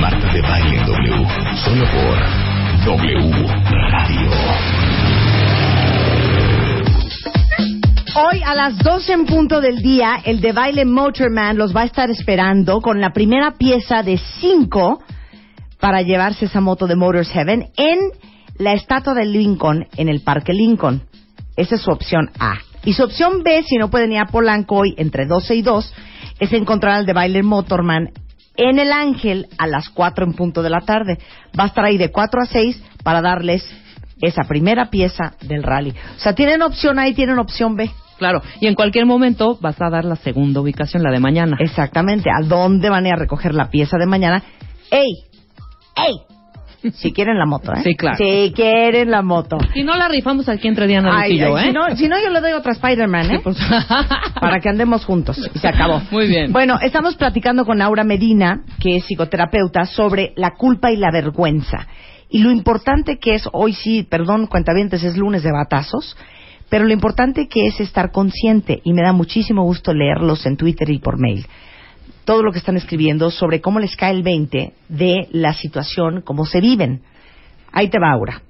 Marta 0.00 0.32
de 0.32 0.40
Baile 0.42 0.78
en 0.78 0.86
W, 0.86 1.26
solo 1.54 1.84
por 1.92 2.49
W 2.84 3.46
Radio. 3.90 4.30
Hoy 8.16 8.40
a 8.42 8.54
las 8.54 8.78
12 8.78 9.12
en 9.12 9.26
punto 9.26 9.60
del 9.60 9.82
día, 9.82 10.22
el 10.24 10.40
de 10.40 10.52
baile 10.52 10.86
Motorman 10.86 11.58
los 11.58 11.76
va 11.76 11.82
a 11.82 11.84
estar 11.84 12.08
esperando 12.10 12.80
con 12.80 12.98
la 12.98 13.12
primera 13.12 13.52
pieza 13.58 14.02
de 14.02 14.16
cinco 14.40 15.02
para 15.78 16.00
llevarse 16.00 16.46
esa 16.46 16.62
moto 16.62 16.86
de 16.86 16.96
Motors 16.96 17.30
Heaven 17.30 17.66
en 17.76 17.98
la 18.56 18.72
estatua 18.72 19.12
de 19.12 19.26
Lincoln 19.26 19.86
en 19.98 20.08
el 20.08 20.22
Parque 20.22 20.54
Lincoln. 20.54 21.02
Esa 21.56 21.74
es 21.74 21.82
su 21.82 21.90
opción 21.90 22.30
A. 22.38 22.54
Y 22.84 22.94
su 22.94 23.04
opción 23.04 23.42
B, 23.42 23.62
si 23.62 23.76
no 23.76 23.90
pueden 23.90 24.12
ir 24.12 24.20
a 24.20 24.26
Polanco 24.26 24.76
hoy 24.76 24.94
entre 24.96 25.26
12 25.26 25.54
y 25.54 25.60
2, 25.60 25.94
es 26.40 26.52
encontrar 26.54 26.94
al 26.94 27.04
de 27.04 27.12
baile 27.12 27.42
Motorman 27.42 28.10
en 28.60 28.78
El 28.78 28.92
Ángel 28.92 29.48
a 29.58 29.66
las 29.66 29.88
4 29.88 30.26
en 30.26 30.34
punto 30.34 30.62
de 30.62 30.70
la 30.70 30.80
tarde. 30.80 31.18
Va 31.58 31.64
a 31.64 31.66
estar 31.68 31.84
ahí 31.84 31.96
de 31.96 32.10
4 32.10 32.42
a 32.42 32.46
6 32.46 32.82
para 33.02 33.22
darles 33.22 33.64
esa 34.20 34.42
primera 34.44 34.90
pieza 34.90 35.34
del 35.40 35.62
rally. 35.62 35.94
O 36.16 36.18
sea, 36.18 36.34
tienen 36.34 36.60
opción 36.60 36.98
A 36.98 37.08
y 37.08 37.14
tienen 37.14 37.38
opción 37.38 37.74
B. 37.74 37.90
Claro, 38.18 38.42
y 38.60 38.66
en 38.66 38.74
cualquier 38.74 39.06
momento 39.06 39.56
vas 39.62 39.80
a 39.80 39.88
dar 39.88 40.04
la 40.04 40.16
segunda 40.16 40.60
ubicación, 40.60 41.02
la 41.02 41.10
de 41.10 41.20
mañana. 41.20 41.56
Exactamente. 41.58 42.28
¿A 42.30 42.42
dónde 42.42 42.90
van 42.90 43.06
a 43.06 43.08
ir 43.08 43.14
a 43.14 43.18
recoger 43.18 43.54
la 43.54 43.70
pieza 43.70 43.96
de 43.96 44.04
mañana? 44.04 44.42
¡Ey! 44.90 45.08
¡Ey! 45.96 46.29
Si 46.94 47.12
quieren 47.12 47.38
la 47.38 47.46
moto, 47.46 47.72
¿eh? 47.72 47.82
Sí, 47.82 47.94
claro. 47.94 48.16
Si 48.16 48.52
quieren 48.54 49.10
la 49.10 49.22
moto. 49.22 49.58
Si 49.74 49.82
no 49.82 49.96
la 49.96 50.08
rifamos 50.08 50.48
aquí 50.48 50.68
entre 50.68 50.86
Diana 50.86 51.20
Ay, 51.20 51.34
y 51.34 51.38
yo, 51.38 51.58
¿eh? 51.58 51.64
si, 51.64 51.72
no, 51.72 51.96
si 51.96 52.08
no, 52.08 52.16
yo 52.22 52.30
le 52.30 52.40
doy 52.40 52.52
otra 52.52 52.72
Spider-Man, 52.72 53.30
¿eh? 53.30 53.36
Sí, 53.36 53.40
pues. 53.42 53.58
Para 54.40 54.60
que 54.60 54.68
andemos 54.68 55.04
juntos. 55.04 55.38
Y 55.54 55.58
se 55.58 55.68
acabó. 55.68 56.00
Muy 56.10 56.26
bien. 56.26 56.52
Bueno, 56.52 56.78
estamos 56.80 57.16
platicando 57.16 57.64
con 57.66 57.82
Aura 57.82 58.04
Medina, 58.04 58.62
que 58.80 58.96
es 58.96 59.04
psicoterapeuta, 59.04 59.84
sobre 59.84 60.32
la 60.36 60.52
culpa 60.52 60.90
y 60.90 60.96
la 60.96 61.10
vergüenza. 61.10 61.86
Y 62.30 62.38
lo 62.38 62.50
importante 62.50 63.18
que 63.18 63.34
es, 63.34 63.48
hoy 63.52 63.74
sí, 63.74 64.06
perdón, 64.08 64.46
cuentavientes, 64.46 65.02
es 65.02 65.16
lunes 65.16 65.42
de 65.42 65.52
batazos, 65.52 66.16
pero 66.70 66.84
lo 66.84 66.92
importante 66.92 67.48
que 67.48 67.66
es 67.66 67.80
estar 67.80 68.12
consciente, 68.12 68.80
y 68.84 68.92
me 68.92 69.02
da 69.02 69.12
muchísimo 69.12 69.64
gusto 69.64 69.92
leerlos 69.92 70.46
en 70.46 70.56
Twitter 70.56 70.88
y 70.90 71.00
por 71.00 71.18
mail, 71.18 71.44
todo 72.24 72.42
lo 72.42 72.52
que 72.52 72.58
están 72.58 72.76
escribiendo 72.76 73.30
sobre 73.30 73.60
cómo 73.60 73.80
les 73.80 73.96
cae 73.96 74.12
el 74.12 74.22
20 74.22 74.72
de 74.88 75.28
la 75.32 75.52
situación, 75.54 76.22
cómo 76.22 76.44
se 76.44 76.60
viven. 76.60 77.02
Ahí 77.72 77.88
te 77.88 77.98
va, 77.98 78.12
Aura. 78.12 78.42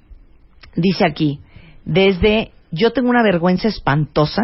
Dice 0.75 1.05
aquí, 1.05 1.39
desde 1.85 2.51
yo 2.71 2.91
tengo 2.91 3.09
una 3.09 3.23
vergüenza 3.23 3.67
espantosa 3.67 4.43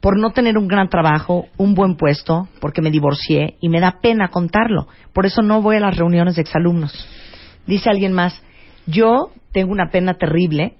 por 0.00 0.18
no 0.18 0.30
tener 0.30 0.58
un 0.58 0.66
gran 0.66 0.88
trabajo, 0.88 1.46
un 1.56 1.74
buen 1.74 1.96
puesto, 1.96 2.48
porque 2.60 2.82
me 2.82 2.90
divorcié 2.90 3.56
y 3.60 3.68
me 3.68 3.80
da 3.80 4.00
pena 4.00 4.28
contarlo. 4.28 4.88
Por 5.12 5.26
eso 5.26 5.42
no 5.42 5.62
voy 5.62 5.76
a 5.76 5.80
las 5.80 5.96
reuniones 5.96 6.34
de 6.34 6.42
exalumnos. 6.42 6.92
Dice 7.66 7.88
alguien 7.88 8.12
más, 8.12 8.42
yo 8.86 9.30
tengo 9.52 9.70
una 9.70 9.90
pena 9.90 10.14
terrible 10.14 10.74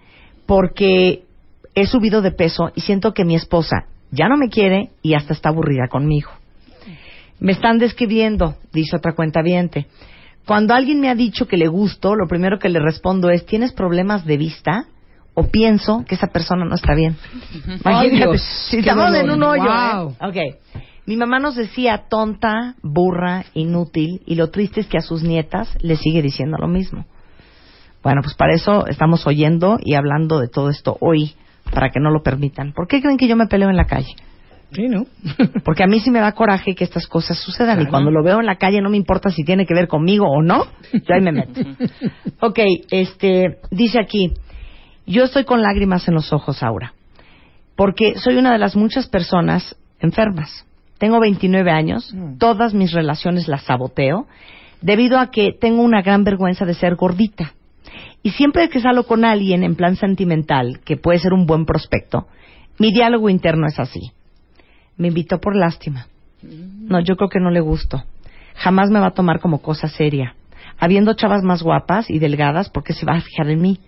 porque 0.46 1.22
he 1.74 1.87
subido 1.87 2.20
de 2.20 2.32
peso 2.32 2.72
y 2.74 2.80
siento 2.80 3.14
que 3.14 3.24
mi 3.24 3.37
esposa 3.37 3.87
ya 4.11 4.28
no 4.28 4.37
me 4.37 4.48
quiere 4.48 4.90
y 5.02 5.14
hasta 5.14 5.32
está 5.32 5.50
aburrida 5.50 5.87
conmigo. 5.88 6.30
Me 7.42 7.50
están 7.50 7.78
describiendo, 7.78 8.55
dice 8.72 8.96
otra 8.96 9.14
cuenta 9.16 9.42
Cuando 10.46 10.74
alguien 10.74 11.00
me 11.00 11.09
ha 11.09 11.16
dicho 11.16 11.48
que 11.48 11.57
le 11.57 11.66
gusto, 11.66 12.14
lo 12.14 12.28
primero 12.28 12.61
que 12.61 12.68
le 12.68 12.78
respondo 12.78 13.31
es, 13.31 13.44
¿tienes 13.44 13.72
problemas 13.72 14.24
de 14.24 14.37
vista? 14.37 14.87
O 15.35 15.48
pienso 15.48 16.05
que 16.07 16.14
esa 16.14 16.28
persona 16.28 16.64
no 16.64 16.76
está 16.76 16.94
bien. 16.94 17.16
Imagínate, 17.85 18.11
Dios, 18.11 18.42
si 18.70 18.78
estamos 18.78 19.12
en 19.12 19.28
un 19.28 19.42
hoyo. 19.42 19.64
Wow. 19.64 20.31
¿eh? 20.35 20.61
Mi 21.05 21.16
mamá 21.16 21.40
nos 21.40 21.57
decía 21.57 22.05
tonta, 22.09 22.76
burra, 22.81 23.44
inútil, 23.55 24.22
y 24.24 24.37
lo 24.37 24.50
triste 24.50 24.81
es 24.81 24.87
que 24.87 24.98
a 24.98 25.02
sus 25.02 25.24
nietas 25.24 25.76
le 25.81 25.96
sigue 25.96 26.22
diciendo 26.22 26.59
lo 26.61 26.68
mismo. 26.68 27.07
Bueno, 28.05 28.20
pues 28.22 28.37
para 28.37 28.55
eso 28.55 28.87
estamos 28.87 29.26
oyendo 29.26 29.78
y 29.83 29.94
hablando 29.94 30.38
de 30.38 30.46
todo 30.46 30.70
esto 30.70 30.96
hoy, 31.00 31.35
para 31.72 31.90
que 31.90 31.98
no 31.98 32.12
lo 32.12 32.22
permitan. 32.22 32.72
¿Por 32.72 32.87
qué 32.87 33.00
creen 33.00 33.16
que 33.16 33.26
yo 33.26 33.35
me 33.35 33.48
peleo 33.48 33.68
en 33.68 33.76
la 33.76 33.87
calle? 33.87 34.14
Sí, 34.72 34.88
¿no? 34.88 35.06
Porque 35.64 35.85
a 35.85 35.87
mí 35.87 36.00
sí 36.00 36.11
me 36.11 36.20
da 36.20 36.32
coraje 36.32 36.74
que 36.74 36.85
estas 36.85 37.06
cosas 37.06 37.38
sucedan 37.38 37.82
y 37.82 37.87
cuando 37.87 38.11
lo 38.11 38.22
veo 38.22 38.40
en 38.40 38.46
la 38.46 38.56
calle 38.56 38.80
no 38.80 38.90
me 38.90 38.96
importa 38.96 39.30
si 39.30 39.44
tiene 39.44 39.66
que 39.66 39.74
ver 39.74 39.87
conmigo 39.87 40.26
o 40.26 40.42
no, 40.42 40.64
yo 40.92 41.14
ahí 41.14 41.20
me 41.20 41.32
meto. 41.32 41.61
ok, 42.40 42.58
este, 42.90 43.58
dice 43.70 44.00
aquí, 44.00 44.32
yo 45.06 45.24
estoy 45.24 45.44
con 45.44 45.62
lágrimas 45.62 46.08
en 46.08 46.14
los 46.14 46.32
ojos, 46.32 46.62
Aura, 46.62 46.94
porque 47.76 48.16
soy 48.16 48.37
una 48.37 48.52
de 48.52 48.58
las 48.58 48.74
muchas 48.74 49.08
personas 49.08 49.76
enfermas. 50.00 50.66
Tengo 50.98 51.20
29 51.20 51.70
años, 51.70 52.14
todas 52.38 52.74
mis 52.74 52.92
relaciones 52.92 53.48
las 53.48 53.64
saboteo 53.64 54.26
debido 54.80 55.18
a 55.18 55.30
que 55.30 55.52
tengo 55.52 55.82
una 55.82 56.02
gran 56.02 56.24
vergüenza 56.24 56.64
de 56.64 56.74
ser 56.74 56.94
gordita. 56.94 57.54
Y 58.22 58.30
siempre 58.30 58.68
que 58.68 58.80
salgo 58.80 59.04
con 59.04 59.24
alguien 59.24 59.64
en 59.64 59.74
plan 59.74 59.96
sentimental, 59.96 60.80
que 60.85 60.96
puede 60.96 61.18
ser 61.18 61.32
un 61.32 61.46
buen 61.46 61.66
prospecto, 61.66 62.28
mi 62.78 62.92
diálogo 62.92 63.28
interno 63.28 63.66
es 63.66 63.78
así. 63.78 64.12
Me 64.96 65.09
invitó 65.09 65.40
por 65.40 65.57
lástima. 65.57 66.07
No, 66.42 67.00
yo 67.00 67.16
creo 67.16 67.28
que 67.28 67.40
no 67.40 67.50
le 67.50 67.61
gusto. 67.61 68.02
Jamás 68.55 68.90
me 68.90 69.00
va 69.00 69.09
a 69.09 69.14
tomar 69.14 69.40
como 69.40 69.62
cosa 69.62 69.88
seria. 69.88 70.35
Habiendo 70.78 71.14
chavas 71.14 71.42
más 71.42 71.62
guapas 71.62 72.11
y 72.11 72.18
delgadas, 72.18 72.68
¿por 72.70 72.83
qué 72.83 72.92
se 72.92 73.07
va 73.07 73.14
a 73.14 73.20
fijar 73.20 73.48
en 73.48 73.61
mí? 73.61 73.81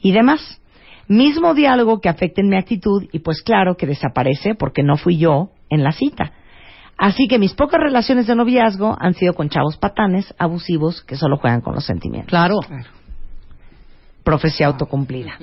Y 0.00 0.12
demás. 0.12 0.60
Mismo 1.08 1.54
diálogo 1.54 2.00
que 2.00 2.08
afecta 2.08 2.40
en 2.40 2.48
mi 2.48 2.56
actitud 2.56 3.04
y 3.12 3.20
pues 3.20 3.42
claro 3.42 3.76
que 3.76 3.86
desaparece 3.86 4.54
porque 4.54 4.82
no 4.82 4.96
fui 4.96 5.18
yo 5.18 5.50
en 5.70 5.84
la 5.84 5.92
cita. 5.92 6.32
Así 6.98 7.28
que 7.28 7.38
mis 7.38 7.54
pocas 7.54 7.80
relaciones 7.80 8.26
de 8.26 8.34
noviazgo 8.34 8.96
han 8.98 9.14
sido 9.14 9.34
con 9.34 9.48
chavos 9.48 9.76
patanes, 9.76 10.34
abusivos, 10.38 11.02
que 11.02 11.16
solo 11.16 11.36
juegan 11.36 11.60
con 11.60 11.74
los 11.74 11.84
sentimientos. 11.84 12.30
Claro. 12.30 12.58
Profecía 14.24 14.66
autocumplida. 14.66 15.38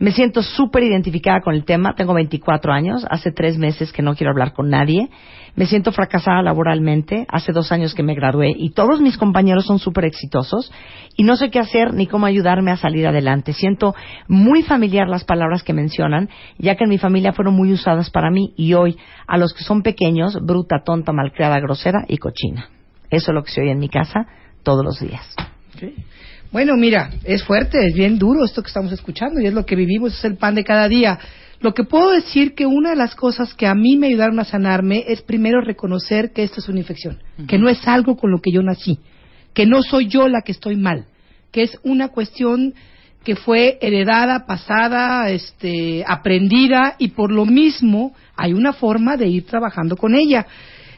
Me 0.00 0.12
siento 0.12 0.42
súper 0.42 0.82
identificada 0.84 1.42
con 1.42 1.54
el 1.54 1.66
tema. 1.66 1.94
Tengo 1.94 2.14
24 2.14 2.72
años. 2.72 3.04
Hace 3.10 3.32
tres 3.32 3.58
meses 3.58 3.92
que 3.92 4.00
no 4.00 4.14
quiero 4.14 4.30
hablar 4.30 4.54
con 4.54 4.70
nadie. 4.70 5.10
Me 5.56 5.66
siento 5.66 5.92
fracasada 5.92 6.40
laboralmente. 6.40 7.26
Hace 7.28 7.52
dos 7.52 7.70
años 7.70 7.94
que 7.94 8.02
me 8.02 8.14
gradué 8.14 8.50
y 8.56 8.70
todos 8.70 9.02
mis 9.02 9.18
compañeros 9.18 9.66
son 9.66 9.78
súper 9.78 10.06
exitosos 10.06 10.72
y 11.18 11.24
no 11.24 11.36
sé 11.36 11.50
qué 11.50 11.58
hacer 11.58 11.92
ni 11.92 12.06
cómo 12.06 12.24
ayudarme 12.24 12.70
a 12.70 12.78
salir 12.78 13.06
adelante. 13.06 13.52
Siento 13.52 13.94
muy 14.26 14.62
familiar 14.62 15.06
las 15.06 15.24
palabras 15.24 15.62
que 15.62 15.74
mencionan, 15.74 16.30
ya 16.56 16.76
que 16.76 16.84
en 16.84 16.90
mi 16.90 16.96
familia 16.96 17.34
fueron 17.34 17.54
muy 17.54 17.70
usadas 17.70 18.08
para 18.08 18.30
mí 18.30 18.54
y 18.56 18.72
hoy 18.72 18.96
a 19.26 19.36
los 19.36 19.52
que 19.52 19.64
son 19.64 19.82
pequeños, 19.82 20.38
bruta, 20.40 20.76
tonta, 20.82 21.12
malcriada, 21.12 21.60
grosera 21.60 22.06
y 22.08 22.16
cochina. 22.16 22.70
Eso 23.10 23.32
es 23.32 23.34
lo 23.34 23.42
que 23.42 23.50
se 23.50 23.60
oye 23.60 23.72
en 23.72 23.78
mi 23.78 23.90
casa 23.90 24.26
todos 24.62 24.82
los 24.82 24.98
días. 24.98 25.36
Bueno, 26.52 26.76
mira, 26.76 27.10
es 27.22 27.44
fuerte, 27.44 27.78
es 27.86 27.94
bien 27.94 28.18
duro 28.18 28.44
esto 28.44 28.62
que 28.62 28.68
estamos 28.68 28.92
escuchando 28.92 29.40
y 29.40 29.46
es 29.46 29.54
lo 29.54 29.64
que 29.64 29.76
vivimos, 29.76 30.14
es 30.14 30.24
el 30.24 30.36
pan 30.36 30.56
de 30.56 30.64
cada 30.64 30.88
día. 30.88 31.18
Lo 31.60 31.74
que 31.74 31.84
puedo 31.84 32.10
decir 32.10 32.54
que 32.54 32.66
una 32.66 32.90
de 32.90 32.96
las 32.96 33.14
cosas 33.14 33.54
que 33.54 33.68
a 33.68 33.74
mí 33.74 33.96
me 33.96 34.08
ayudaron 34.08 34.40
a 34.40 34.44
sanarme 34.44 35.04
es 35.06 35.22
primero 35.22 35.60
reconocer 35.60 36.32
que 36.32 36.42
esto 36.42 36.58
es 36.58 36.68
una 36.68 36.80
infección, 36.80 37.22
que 37.46 37.58
no 37.58 37.68
es 37.68 37.86
algo 37.86 38.16
con 38.16 38.32
lo 38.32 38.40
que 38.40 38.50
yo 38.50 38.62
nací, 38.62 38.98
que 39.54 39.66
no 39.66 39.82
soy 39.82 40.08
yo 40.08 40.26
la 40.26 40.42
que 40.42 40.52
estoy 40.52 40.74
mal, 40.74 41.04
que 41.52 41.62
es 41.62 41.78
una 41.84 42.08
cuestión 42.08 42.74
que 43.22 43.36
fue 43.36 43.78
heredada, 43.80 44.46
pasada, 44.46 45.30
este, 45.30 46.02
aprendida 46.06 46.96
y 46.98 47.08
por 47.08 47.30
lo 47.30 47.44
mismo 47.44 48.14
hay 48.36 48.54
una 48.54 48.72
forma 48.72 49.16
de 49.16 49.28
ir 49.28 49.44
trabajando 49.44 49.96
con 49.96 50.14
ella. 50.14 50.46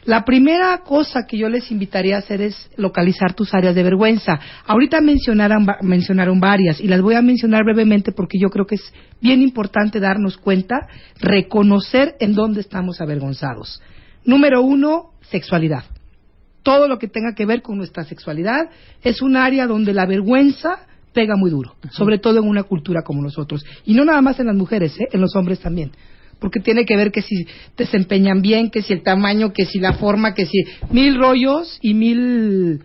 La 0.05 0.25
primera 0.25 0.77
cosa 0.79 1.25
que 1.25 1.37
yo 1.37 1.47
les 1.47 1.71
invitaría 1.71 2.17
a 2.17 2.19
hacer 2.19 2.41
es 2.41 2.69
localizar 2.75 3.33
tus 3.33 3.53
áreas 3.53 3.73
de 3.73 3.83
vergüenza. 3.83 4.37
Ahorita 4.65 4.99
mencionaron, 4.99 5.65
mencionaron 5.81 6.41
varias 6.41 6.81
y 6.81 6.87
las 6.87 7.01
voy 7.01 7.15
a 7.15 7.21
mencionar 7.21 7.63
brevemente 7.63 8.11
porque 8.11 8.37
yo 8.37 8.49
creo 8.49 8.65
que 8.65 8.75
es 8.75 8.93
bien 9.21 9.41
importante 9.41 10.01
darnos 10.01 10.37
cuenta, 10.37 10.87
reconocer 11.21 12.15
en 12.19 12.33
dónde 12.33 12.59
estamos 12.59 12.99
avergonzados. 12.99 13.81
Número 14.25 14.61
uno, 14.61 15.11
sexualidad. 15.21 15.85
Todo 16.63 16.87
lo 16.87 16.99
que 16.99 17.07
tenga 17.07 17.33
que 17.33 17.45
ver 17.45 17.61
con 17.61 17.77
nuestra 17.77 18.03
sexualidad 18.03 18.69
es 19.03 19.21
un 19.21 19.37
área 19.37 19.67
donde 19.67 19.93
la 19.93 20.05
vergüenza 20.05 20.85
pega 21.13 21.35
muy 21.37 21.49
duro, 21.49 21.75
sobre 21.91 22.17
todo 22.17 22.39
en 22.39 22.47
una 22.47 22.63
cultura 22.63 23.03
como 23.03 23.21
nosotros. 23.21 23.63
Y 23.85 23.93
no 23.93 24.03
nada 24.03 24.21
más 24.21 24.39
en 24.39 24.47
las 24.47 24.55
mujeres, 24.55 24.99
¿eh? 24.99 25.07
en 25.11 25.21
los 25.21 25.35
hombres 25.35 25.59
también 25.59 25.91
porque 26.43 26.59
tiene 26.59 26.83
que 26.85 26.97
ver 26.97 27.11
que 27.13 27.21
si 27.21 27.47
desempeñan 27.77 28.41
bien, 28.41 28.69
que 28.69 28.81
si 28.81 28.91
el 28.91 29.01
tamaño, 29.01 29.53
que 29.53 29.65
si 29.65 29.79
la 29.79 29.93
forma, 29.93 30.33
que 30.33 30.45
si 30.45 30.57
mil 30.91 31.17
rollos 31.17 31.79
y 31.81 31.93
mil 31.93 32.81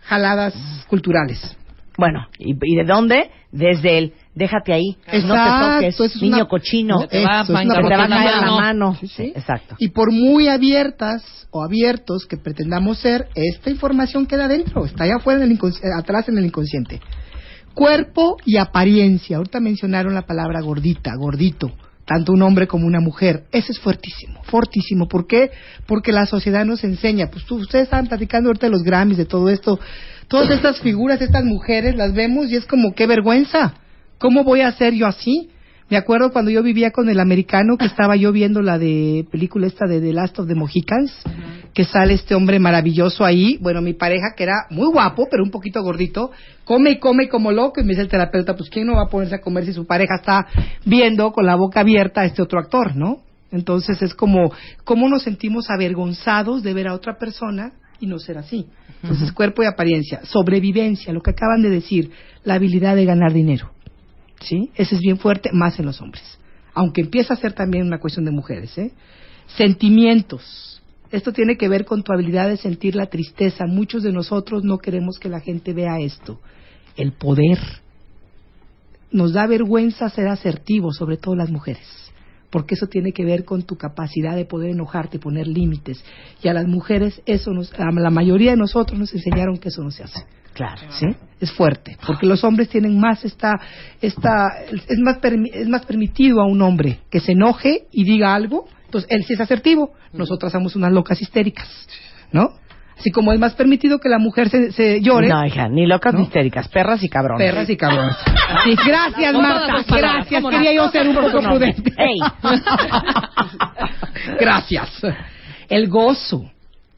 jaladas 0.00 0.54
culturales. 0.88 1.54
Bueno, 1.98 2.26
¿y, 2.38 2.52
y 2.62 2.76
de 2.76 2.84
dónde? 2.84 3.30
Desde 3.52 3.98
el 3.98 4.12
déjate 4.34 4.72
ahí, 4.72 4.96
no 5.06 5.10
te 5.10 5.16
Exacto, 5.18 5.74
toques, 5.96 6.22
niño 6.22 6.36
una- 6.36 6.44
cochino, 6.48 7.02
es 7.02 7.08
te 7.08 7.24
va 7.24 7.40
a 7.40 7.44
protección. 7.44 8.08
caer 8.08 8.34
la 8.36 8.40
mano. 8.40 8.56
mano. 8.60 8.96
Sí, 9.00 9.06
sí. 9.08 9.32
Exacto. 9.36 9.76
Y 9.78 9.88
por 9.88 10.12
muy 10.12 10.48
abiertas 10.48 11.22
o 11.50 11.62
abiertos 11.64 12.24
que 12.26 12.36
pretendamos 12.38 12.98
ser, 12.98 13.28
esta 13.34 13.68
información 13.70 14.24
queda 14.26 14.46
adentro, 14.46 14.84
está 14.86 15.04
allá 15.04 15.16
afuera, 15.16 15.42
en 15.44 15.50
el 15.50 15.58
incons- 15.58 15.82
eh, 15.82 15.88
atrás 15.98 16.28
en 16.28 16.38
el 16.38 16.46
inconsciente. 16.46 17.00
Cuerpo 17.74 18.36
y 18.46 18.56
apariencia. 18.56 19.36
Ahorita 19.36 19.60
mencionaron 19.60 20.14
la 20.14 20.22
palabra 20.22 20.60
gordita, 20.62 21.12
gordito. 21.18 21.72
Tanto 22.08 22.32
un 22.32 22.40
hombre 22.40 22.66
como 22.66 22.86
una 22.86 23.00
mujer. 23.00 23.44
Eso 23.52 23.70
es 23.70 23.78
fuertísimo, 23.78 24.42
fortísimo. 24.44 25.06
¿Por 25.08 25.26
qué? 25.26 25.50
Porque 25.86 26.10
la 26.10 26.24
sociedad 26.24 26.64
nos 26.64 26.82
enseña. 26.82 27.26
Pues 27.30 27.44
tú- 27.44 27.56
ustedes 27.56 27.84
estaban 27.84 28.06
platicando 28.06 28.48
ahorita 28.48 28.66
de 28.66 28.72
los 28.72 28.82
Grammys, 28.82 29.18
de 29.18 29.26
todo 29.26 29.50
esto. 29.50 29.78
Todas 30.26 30.48
estas 30.50 30.80
figuras, 30.80 31.20
estas 31.20 31.44
mujeres, 31.44 31.94
las 31.96 32.14
vemos 32.14 32.50
y 32.50 32.56
es 32.56 32.64
como, 32.64 32.94
qué 32.94 33.06
vergüenza. 33.06 33.74
¿Cómo 34.16 34.42
voy 34.42 34.62
a 34.62 34.72
ser 34.72 34.94
yo 34.94 35.06
así? 35.06 35.50
Me 35.90 35.96
acuerdo 35.96 36.32
cuando 36.32 36.50
yo 36.50 36.62
vivía 36.62 36.90
con 36.90 37.08
el 37.08 37.18
americano 37.18 37.78
que 37.78 37.86
estaba 37.86 38.14
yo 38.14 38.30
viendo 38.30 38.60
la 38.60 38.78
de 38.78 39.26
película 39.30 39.66
esta 39.66 39.86
de 39.86 40.02
The 40.02 40.12
Last 40.12 40.38
of 40.38 40.46
the 40.46 40.54
Mohicans, 40.54 41.12
que 41.72 41.84
sale 41.84 42.12
este 42.12 42.34
hombre 42.34 42.58
maravilloso 42.58 43.24
ahí. 43.24 43.56
Bueno, 43.62 43.80
mi 43.80 43.94
pareja, 43.94 44.34
que 44.36 44.42
era 44.42 44.66
muy 44.68 44.86
guapo, 44.88 45.28
pero 45.30 45.42
un 45.42 45.50
poquito 45.50 45.82
gordito, 45.82 46.30
come 46.64 46.90
y 46.90 46.98
come 46.98 47.30
como 47.30 47.52
loco. 47.52 47.80
Y 47.80 47.84
me 47.84 47.90
dice 47.90 48.02
el 48.02 48.08
terapeuta, 48.08 48.54
pues 48.54 48.68
¿quién 48.68 48.86
no 48.86 48.96
va 48.96 49.04
a 49.04 49.08
ponerse 49.08 49.36
a 49.36 49.40
comer 49.40 49.64
si 49.64 49.72
su 49.72 49.86
pareja 49.86 50.16
está 50.16 50.46
viendo 50.84 51.32
con 51.32 51.46
la 51.46 51.56
boca 51.56 51.80
abierta 51.80 52.20
a 52.20 52.26
este 52.26 52.42
otro 52.42 52.60
actor, 52.60 52.94
no? 52.94 53.22
Entonces 53.50 54.02
es 54.02 54.14
como, 54.14 54.52
¿cómo 54.84 55.08
nos 55.08 55.22
sentimos 55.22 55.70
avergonzados 55.70 56.62
de 56.62 56.74
ver 56.74 56.88
a 56.88 56.94
otra 56.94 57.16
persona 57.16 57.72
y 57.98 58.06
no 58.06 58.18
ser 58.18 58.36
así? 58.36 58.66
Entonces, 59.02 59.32
cuerpo 59.32 59.62
y 59.62 59.66
apariencia, 59.66 60.20
sobrevivencia, 60.24 61.12
lo 61.12 61.22
que 61.22 61.30
acaban 61.30 61.62
de 61.62 61.70
decir, 61.70 62.10
la 62.44 62.54
habilidad 62.54 62.96
de 62.96 63.04
ganar 63.04 63.32
dinero. 63.32 63.70
¿Sí? 64.40 64.70
Ese 64.76 64.94
es 64.94 65.00
bien 65.00 65.18
fuerte, 65.18 65.50
más 65.52 65.78
en 65.78 65.86
los 65.86 66.00
hombres. 66.00 66.38
Aunque 66.74 67.00
empieza 67.00 67.34
a 67.34 67.36
ser 67.36 67.52
también 67.52 67.86
una 67.86 67.98
cuestión 67.98 68.24
de 68.24 68.30
mujeres, 68.30 68.76
¿eh? 68.78 68.92
Sentimientos. 69.56 70.82
Esto 71.10 71.32
tiene 71.32 71.56
que 71.56 71.68
ver 71.68 71.84
con 71.84 72.02
tu 72.02 72.12
habilidad 72.12 72.48
de 72.48 72.56
sentir 72.56 72.94
la 72.94 73.06
tristeza. 73.06 73.66
Muchos 73.66 74.02
de 74.02 74.12
nosotros 74.12 74.62
no 74.62 74.78
queremos 74.78 75.18
que 75.18 75.28
la 75.28 75.40
gente 75.40 75.72
vea 75.72 75.98
esto. 76.00 76.40
El 76.96 77.12
poder. 77.12 77.58
Nos 79.10 79.32
da 79.32 79.46
vergüenza 79.46 80.10
ser 80.10 80.28
asertivos, 80.28 80.96
sobre 80.96 81.16
todo 81.16 81.34
las 81.34 81.50
mujeres 81.50 82.08
porque 82.50 82.74
eso 82.74 82.86
tiene 82.86 83.12
que 83.12 83.24
ver 83.24 83.44
con 83.44 83.62
tu 83.62 83.76
capacidad 83.76 84.34
de 84.34 84.44
poder 84.44 84.70
enojarte, 84.70 85.18
poner 85.18 85.46
límites. 85.46 86.02
Y 86.42 86.48
a 86.48 86.54
las 86.54 86.66
mujeres, 86.66 87.20
eso 87.26 87.52
nos, 87.52 87.72
a 87.74 87.90
la 87.90 88.10
mayoría 88.10 88.52
de 88.52 88.56
nosotros 88.56 88.98
nos 88.98 89.12
enseñaron 89.12 89.58
que 89.58 89.68
eso 89.68 89.82
no 89.82 89.90
se 89.90 90.04
hace. 90.04 90.24
Claro. 90.58 90.82
¿Sí? 90.90 91.06
Es 91.40 91.52
fuerte, 91.52 91.96
porque 92.04 92.26
los 92.26 92.42
hombres 92.42 92.68
tienen 92.68 92.98
más 92.98 93.24
esta, 93.24 93.52
esta, 94.00 94.48
es 94.72 94.98
más, 94.98 95.20
permi- 95.20 95.50
es 95.54 95.68
más 95.68 95.86
permitido 95.86 96.40
a 96.42 96.46
un 96.46 96.60
hombre 96.62 96.98
que 97.10 97.20
se 97.20 97.32
enoje 97.32 97.86
y 97.92 98.02
diga 98.04 98.34
algo, 98.34 98.66
entonces 98.86 99.08
él 99.10 99.24
sí 99.24 99.34
es 99.34 99.40
asertivo, 99.40 99.92
nosotras 100.12 100.50
somos 100.50 100.74
unas 100.74 100.90
locas 100.92 101.22
histéricas, 101.22 101.68
¿no? 102.32 102.50
Así 102.98 103.10
como 103.12 103.32
es 103.32 103.38
más 103.38 103.54
permitido 103.54 104.00
que 104.00 104.08
la 104.08 104.18
mujer 104.18 104.48
se, 104.48 104.72
se 104.72 105.00
llore, 105.00 105.28
No, 105.28 105.46
hija, 105.46 105.68
ni 105.68 105.86
locas 105.86 106.12
¿No? 106.14 106.22
histéricas, 106.22 106.66
perras 106.66 107.00
y 107.04 107.08
cabrones. 107.08 107.46
perras 107.48 107.70
y 107.70 107.76
cabrones. 107.76 108.16
Sí, 108.64 108.74
gracias, 108.84 109.34
Marta, 109.34 109.84
gracias, 109.96 110.44
quería 110.50 110.72
yo 110.74 110.88
ser 110.90 111.06
un 111.06 111.14
poco 111.14 111.40
prudente. 111.40 111.92
Ey. 111.96 112.18
Gracias. 114.40 114.90
El 115.68 115.88
gozo. 115.88 116.50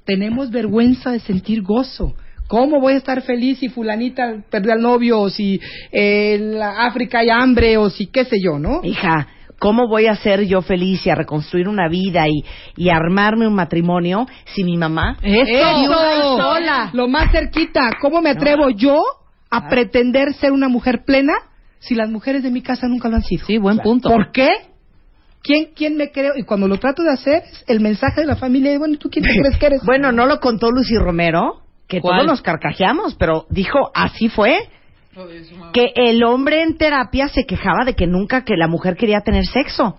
Tenemos 0.05 0.51
vergüenza 0.51 1.11
de 1.11 1.21
sentir 1.21 1.63
gozo. 1.63 2.15
¿Cómo 2.51 2.81
voy 2.81 2.95
a 2.95 2.97
estar 2.97 3.23
feliz 3.23 3.61
si 3.61 3.69
fulanita 3.69 4.43
perdió 4.51 4.73
al 4.73 4.81
novio 4.81 5.21
o 5.21 5.31
si 5.31 5.61
eh, 5.93 6.35
en 6.35 6.59
la 6.59 6.85
África 6.85 7.21
hay 7.21 7.29
hambre 7.31 7.77
o 7.77 7.89
si 7.91 8.09
qué 8.09 8.25
sé 8.25 8.39
yo, 8.43 8.59
¿no? 8.59 8.81
Hija, 8.83 9.29
¿cómo 9.61 9.87
voy 9.87 10.09
a 10.09 10.17
ser 10.17 10.43
yo 10.43 10.61
feliz 10.61 11.07
y 11.07 11.11
a 11.11 11.15
reconstruir 11.15 11.69
una 11.69 11.89
vida 11.89 12.27
y, 12.27 12.45
y 12.75 12.89
armarme 12.89 13.47
un 13.47 13.55
matrimonio 13.55 14.27
si 14.47 14.65
mi 14.65 14.77
mamá 14.77 15.17
Eso. 15.23 15.45
vez 15.47 15.65
sola? 16.37 16.91
Lo 16.93 17.07
más 17.07 17.31
cerquita. 17.31 17.83
¿Cómo 18.01 18.21
me 18.21 18.31
atrevo 18.31 18.69
yo 18.71 19.01
a 19.49 19.69
pretender 19.69 20.35
ser 20.35 20.51
una 20.51 20.69
mujer 20.69 21.05
plena 21.07 21.35
si 21.79 21.95
las 21.95 22.11
mujeres 22.11 22.43
de 22.43 22.51
mi 22.51 22.63
casa 22.63 22.89
nunca 22.89 23.09
lo 23.09 23.15
han 23.15 23.23
sido? 23.23 23.47
Sí, 23.47 23.59
buen 23.59 23.79
punto. 23.79 24.09
¿Por 24.09 24.33
qué? 24.33 24.49
¿Quién, 25.41 25.69
¿Quién 25.77 25.97
me 25.97 26.11
creo? 26.11 26.33
Y 26.37 26.43
cuando 26.43 26.67
lo 26.67 26.79
trato 26.79 27.05
de 27.05 27.13
hacer, 27.13 27.45
es 27.45 27.65
el 27.69 27.79
mensaje 27.79 28.23
de 28.23 28.27
la 28.27 28.35
familia. 28.35 28.73
y 28.75 28.77
Bueno, 28.77 28.99
¿tú 28.99 29.09
quién 29.09 29.25
te 29.25 29.31
crees 29.41 29.57
que 29.57 29.67
eres? 29.67 29.83
Bueno, 29.85 30.11
no 30.11 30.27
lo 30.27 30.41
contó 30.41 30.73
Lucy 30.73 30.97
Romero, 30.97 31.70
que 31.91 32.01
¿Cuál? 32.01 32.21
todos 32.21 32.27
nos 32.27 32.43
carcajeamos, 32.43 33.17
pero 33.17 33.47
dijo, 33.51 33.91
así 33.95 34.29
fue. 34.31 34.69
Que 35.75 35.93
el 35.97 36.23
hombre 36.23 36.63
en 36.63 36.79
terapia 36.79 37.29
se 37.29 37.45
quejaba 37.45 37.85
de 37.85 37.95
que 37.95 38.07
nunca 38.07 38.45
que 38.45 38.57
la 38.57 38.69
mujer 38.69 38.97
quería 38.97 39.21
tener 39.21 39.45
sexo. 39.45 39.99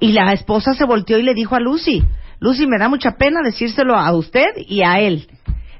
Y 0.00 0.12
la 0.12 0.32
esposa 0.32 0.72
se 0.74 0.84
volteó 0.84 1.18
y 1.18 1.22
le 1.22 1.34
dijo 1.34 1.54
a 1.54 1.60
Lucy, 1.60 2.02
Lucy, 2.40 2.66
me 2.66 2.78
da 2.78 2.88
mucha 2.88 3.12
pena 3.12 3.42
decírselo 3.44 3.94
a 3.96 4.10
usted 4.16 4.46
y 4.66 4.82
a 4.82 4.98
él. 4.98 5.28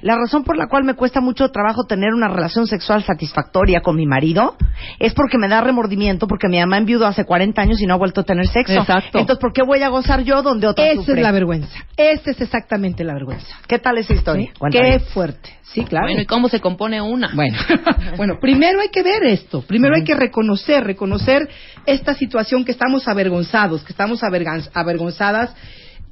La 0.06 0.14
razón 0.14 0.44
por 0.44 0.56
la 0.56 0.68
cual 0.68 0.84
me 0.84 0.94
cuesta 0.94 1.20
mucho 1.20 1.48
trabajo 1.48 1.82
tener 1.82 2.14
una 2.14 2.28
relación 2.28 2.68
sexual 2.68 3.02
satisfactoria 3.02 3.80
con 3.80 3.96
mi 3.96 4.06
marido 4.06 4.54
es 5.00 5.12
porque 5.14 5.36
me 5.36 5.48
da 5.48 5.60
remordimiento 5.60 6.28
porque 6.28 6.46
mi 6.46 6.60
mamá 6.60 6.78
enviudó 6.78 7.08
hace 7.08 7.24
40 7.24 7.60
años 7.60 7.80
y 7.80 7.86
no 7.86 7.94
ha 7.94 7.96
vuelto 7.96 8.20
a 8.20 8.22
tener 8.22 8.46
sexo. 8.46 8.78
Exacto. 8.78 9.18
Entonces, 9.18 9.40
¿por 9.40 9.52
qué 9.52 9.62
voy 9.64 9.82
a 9.82 9.88
gozar 9.88 10.22
yo 10.22 10.42
donde 10.42 10.68
otro 10.68 10.84
Esa 10.84 10.94
sufre? 10.94 11.14
es 11.14 11.22
la 11.22 11.32
vergüenza. 11.32 11.76
Esa 11.96 12.30
es 12.30 12.40
exactamente 12.40 13.02
la 13.02 13.14
vergüenza. 13.14 13.48
¿Qué 13.66 13.80
tal 13.80 13.98
esa 13.98 14.14
historia? 14.14 14.52
¿Sí? 14.54 14.70
Qué 14.70 15.00
fuerte. 15.12 15.50
Sí, 15.62 15.82
claro. 15.82 16.06
Bueno, 16.06 16.22
¿y 16.22 16.26
cómo 16.26 16.48
se 16.48 16.60
compone 16.60 17.00
una? 17.00 17.32
Bueno, 17.34 17.58
bueno, 18.16 18.34
primero 18.40 18.78
hay 18.82 18.90
que 18.90 19.02
ver 19.02 19.24
esto, 19.24 19.62
primero 19.62 19.96
hay 19.96 20.04
que 20.04 20.14
reconocer, 20.14 20.84
reconocer 20.84 21.48
esta 21.84 22.14
situación 22.14 22.64
que 22.64 22.70
estamos 22.70 23.08
avergonzados, 23.08 23.82
que 23.82 23.90
estamos 23.90 24.22
avergonzadas, 24.22 25.52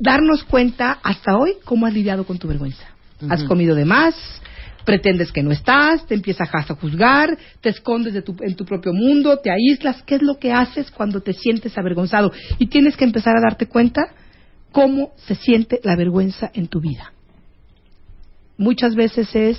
darnos 0.00 0.42
cuenta 0.42 0.98
hasta 1.04 1.36
hoy 1.36 1.52
cómo 1.64 1.86
has 1.86 1.94
lidiado 1.94 2.24
con 2.24 2.40
tu 2.40 2.48
vergüenza. 2.48 2.93
Has 3.28 3.44
comido 3.44 3.74
de 3.74 3.84
más, 3.84 4.14
pretendes 4.84 5.32
que 5.32 5.42
no 5.42 5.50
estás, 5.52 6.06
te 6.06 6.14
empiezas 6.14 6.48
a 6.52 6.62
juzgar, 6.74 7.38
te 7.60 7.70
escondes 7.70 8.12
de 8.12 8.22
tu- 8.22 8.36
en 8.40 8.54
tu 8.54 8.64
propio 8.64 8.92
mundo, 8.92 9.38
te 9.38 9.50
aíslas. 9.50 10.02
¿Qué 10.02 10.16
es 10.16 10.22
lo 10.22 10.38
que 10.38 10.52
haces 10.52 10.90
cuando 10.90 11.20
te 11.20 11.32
sientes 11.32 11.76
avergonzado? 11.78 12.32
Y 12.58 12.66
tienes 12.66 12.96
que 12.96 13.04
empezar 13.04 13.36
a 13.36 13.40
darte 13.40 13.66
cuenta 13.66 14.02
cómo 14.72 15.12
se 15.16 15.34
siente 15.36 15.80
la 15.84 15.96
vergüenza 15.96 16.50
en 16.54 16.66
tu 16.68 16.80
vida 16.80 17.12
muchas 18.56 18.94
veces 18.94 19.34
es 19.34 19.58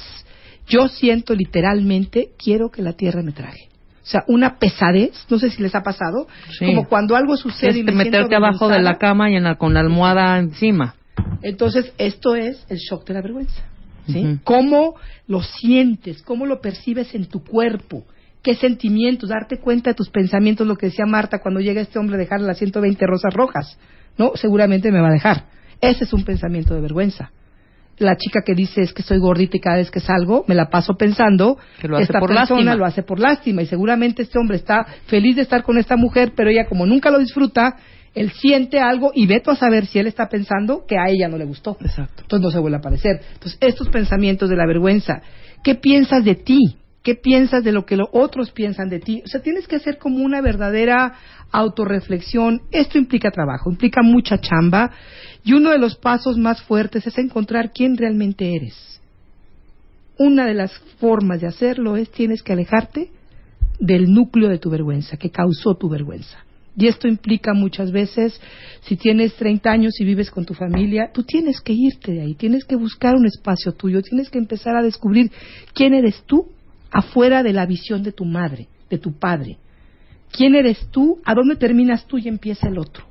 yo 0.67 0.87
siento 0.87 1.35
literalmente 1.35 2.29
quiero 2.41 2.69
que 2.71 2.81
la 2.81 2.93
tierra 2.93 3.21
me 3.21 3.31
trague. 3.33 3.69
O 4.03 4.07
sea, 4.07 4.23
una 4.27 4.57
pesadez, 4.57 5.11
no 5.29 5.37
sé 5.39 5.49
si 5.49 5.61
les 5.61 5.73
ha 5.75 5.81
pasado, 5.81 6.27
Sí. 6.57 6.65
como 6.65 6.87
cuando 6.87 7.15
algo 7.15 7.37
sucede 7.37 7.79
y 7.79 7.83
me 7.83 7.91
meterte 7.91 8.35
abajo 8.35 8.67
de 8.69 8.79
la 8.81 8.97
cama 8.97 9.29
y 9.29 9.35
en 9.35 9.43
la, 9.43 9.55
con 9.55 9.73
la 9.73 9.79
almohada 9.81 10.37
encima. 10.39 10.95
Entonces, 11.41 11.93
esto 11.97 12.35
es 12.35 12.65
el 12.69 12.77
shock 12.77 13.07
de 13.07 13.13
la 13.13 13.21
vergüenza. 13.21 13.63
¿sí? 14.07 14.39
¿Cómo 14.43 14.95
lo 15.27 15.41
sientes? 15.41 16.21
¿Cómo 16.23 16.45
lo 16.45 16.61
percibes 16.61 17.13
en 17.15 17.25
tu 17.25 17.43
cuerpo? 17.43 18.03
¿Qué 18.41 18.55
sentimientos? 18.55 19.29
Darte 19.29 19.57
cuenta 19.57 19.89
de 19.91 19.95
tus 19.95 20.09
pensamientos, 20.09 20.67
lo 20.67 20.75
que 20.75 20.87
decía 20.87 21.05
Marta 21.05 21.39
cuando 21.39 21.59
llega 21.59 21.81
este 21.81 21.97
hombre 21.97 22.15
a 22.15 22.19
dejarle 22.19 22.47
las 22.47 22.57
120 22.57 23.05
rosas 23.07 23.33
rojas. 23.33 23.77
No, 24.17 24.33
seguramente 24.35 24.91
me 24.91 25.01
va 25.01 25.09
a 25.09 25.13
dejar. 25.13 25.45
Ese 25.81 26.03
es 26.03 26.13
un 26.13 26.23
pensamiento 26.23 26.73
de 26.73 26.81
vergüenza. 26.81 27.31
La 27.97 28.17
chica 28.17 28.41
que 28.45 28.53
dice 28.53 28.81
es 28.81 28.91
que 28.93 29.03
soy 29.03 29.19
gordita 29.19 29.55
y 29.55 29.61
cada 29.61 29.77
vez 29.77 29.89
que 29.89 30.01
salgo 30.01 30.43
me 30.47 30.55
la 30.55 30.69
paso 30.69 30.95
pensando 30.95 31.57
Que 31.79 31.87
lo 31.87 31.95
hace 31.95 32.03
esta 32.03 32.19
por 32.19 32.29
persona 32.29 32.59
lástima. 32.59 32.75
lo 32.75 32.85
hace 32.85 33.03
por 33.03 33.19
lástima 33.19 33.61
y 33.61 33.67
seguramente 33.67 34.23
este 34.23 34.37
hombre 34.37 34.57
está 34.57 34.85
feliz 35.07 35.37
de 35.37 35.43
estar 35.43 35.63
con 35.63 35.77
esta 35.77 35.95
mujer, 35.95 36.33
pero 36.35 36.49
ella 36.49 36.65
como 36.67 36.85
nunca 36.85 37.09
lo 37.09 37.19
disfruta, 37.19 37.77
él 38.15 38.31
siente 38.31 38.79
algo 38.79 39.11
y 39.13 39.27
veto 39.27 39.51
a 39.51 39.57
saber 39.57 39.85
si 39.85 39.99
él 39.99 40.07
está 40.07 40.29
pensando 40.29 40.85
que 40.87 40.97
a 40.97 41.09
ella 41.09 41.27
no 41.27 41.37
le 41.37 41.43
gustó. 41.43 41.77
Exacto. 41.81 42.23
Entonces 42.23 42.43
no 42.45 42.51
se 42.51 42.59
vuelve 42.59 42.77
a 42.77 42.79
aparecer. 42.79 43.19
Entonces, 43.33 43.57
estos 43.59 43.89
pensamientos 43.89 44.49
de 44.49 44.55
la 44.55 44.65
vergüenza, 44.65 45.21
¿qué 45.63 45.75
piensas 45.75 46.23
de 46.23 46.35
ti? 46.35 46.77
¿Qué 47.03 47.15
piensas 47.15 47.63
de 47.63 47.73
lo 47.73 47.85
que 47.85 47.97
los 47.97 48.07
otros 48.13 48.51
piensan 48.51 48.89
de 48.89 48.99
ti? 48.99 49.21
O 49.23 49.27
sea, 49.27 49.41
tienes 49.41 49.67
que 49.67 49.75
hacer 49.75 49.99
como 49.99 50.23
una 50.23 50.41
verdadera 50.41 51.13
autorreflexión. 51.51 52.61
Esto 52.71 52.97
implica 52.97 53.29
trabajo, 53.31 53.69
implica 53.69 54.01
mucha 54.01 54.39
chamba. 54.39 54.91
Y 55.43 55.53
uno 55.53 55.71
de 55.71 55.77
los 55.77 55.97
pasos 55.97 56.37
más 56.37 56.61
fuertes 56.63 57.05
es 57.05 57.17
encontrar 57.17 57.73
quién 57.73 57.97
realmente 57.97 58.55
eres. 58.55 59.01
Una 60.17 60.45
de 60.45 60.53
las 60.53 60.71
formas 60.99 61.41
de 61.41 61.47
hacerlo 61.47 61.97
es 61.97 62.09
tienes 62.09 62.41
que 62.41 62.53
alejarte 62.53 63.11
del 63.77 64.11
núcleo 64.11 64.47
de 64.47 64.57
tu 64.57 64.69
vergüenza, 64.69 65.17
que 65.17 65.29
causó 65.29 65.75
tu 65.75 65.89
vergüenza. 65.89 66.44
Y 66.77 66.87
esto 66.87 67.07
implica 67.07 67.53
muchas 67.53 67.91
veces, 67.91 68.39
si 68.81 68.97
tienes 68.97 69.35
30 69.35 69.69
años 69.69 69.93
y 69.99 70.05
vives 70.05 70.29
con 70.29 70.45
tu 70.45 70.53
familia, 70.53 71.09
tú 71.13 71.23
tienes 71.23 71.61
que 71.61 71.73
irte 71.73 72.11
de 72.11 72.21
ahí, 72.21 72.35
tienes 72.35 72.65
que 72.65 72.75
buscar 72.75 73.15
un 73.15 73.25
espacio 73.25 73.71
tuyo, 73.71 74.01
tienes 74.01 74.29
que 74.29 74.37
empezar 74.37 74.75
a 74.75 74.83
descubrir 74.83 75.31
quién 75.73 75.93
eres 75.93 76.23
tú 76.25 76.49
afuera 76.91 77.43
de 77.43 77.53
la 77.53 77.65
visión 77.65 78.03
de 78.03 78.11
tu 78.11 78.25
madre, 78.25 78.67
de 78.89 78.97
tu 78.97 79.17
padre. 79.17 79.57
¿Quién 80.31 80.55
eres 80.55 80.87
tú? 80.91 81.19
¿A 81.23 81.33
dónde 81.33 81.55
terminas 81.55 82.05
tú 82.07 82.17
y 82.17 82.27
empieza 82.27 82.67
el 82.67 82.77
otro? 82.77 83.05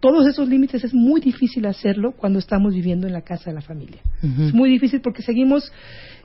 Todos 0.00 0.26
esos 0.26 0.48
límites 0.48 0.82
es 0.82 0.92
muy 0.92 1.20
difícil 1.20 1.64
hacerlo 1.66 2.12
cuando 2.16 2.40
estamos 2.40 2.74
viviendo 2.74 3.06
en 3.06 3.12
la 3.12 3.22
casa 3.22 3.50
de 3.50 3.54
la 3.54 3.60
familia. 3.60 4.00
Es 4.20 4.52
muy 4.52 4.68
difícil 4.68 5.00
porque 5.00 5.22
seguimos 5.22 5.72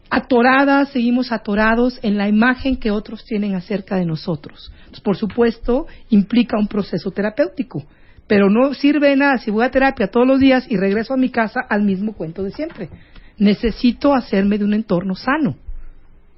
atoradas, 0.09 0.89
seguimos 0.89 1.31
atorados 1.31 1.99
en 2.01 2.17
la 2.17 2.27
imagen 2.27 2.77
que 2.77 2.91
otros 2.91 3.25
tienen 3.25 3.55
acerca 3.55 3.95
de 3.97 4.05
nosotros. 4.05 4.71
Por 5.03 5.17
supuesto, 5.17 5.87
implica 6.09 6.57
un 6.57 6.67
proceso 6.67 7.11
terapéutico, 7.11 7.83
pero 8.27 8.49
no 8.49 8.73
sirve 8.73 9.09
de 9.09 9.15
nada 9.15 9.37
si 9.37 9.51
voy 9.51 9.65
a 9.65 9.71
terapia 9.71 10.07
todos 10.07 10.27
los 10.27 10.39
días 10.39 10.65
y 10.69 10.77
regreso 10.77 11.13
a 11.13 11.17
mi 11.17 11.29
casa 11.29 11.61
al 11.69 11.83
mismo 11.83 12.13
cuento 12.13 12.43
de 12.43 12.51
siempre. 12.51 12.89
Necesito 13.37 14.13
hacerme 14.13 14.57
de 14.57 14.65
un 14.65 14.73
entorno 14.73 15.15
sano. 15.15 15.55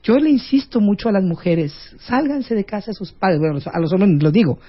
Yo 0.04 0.18
le 0.18 0.30
insisto 0.30 0.80
mucho 0.80 1.10
a 1.10 1.12
las 1.12 1.24
mujeres, 1.24 1.74
sálganse 2.00 2.56
de 2.56 2.64
casa 2.64 2.92
a 2.92 2.94
sus 2.94 3.12
padres, 3.12 3.40
bueno, 3.40 3.60
a 3.72 3.80
los 3.80 3.92
hombres 3.92 4.24
lo 4.24 4.32
digo, 4.32 4.60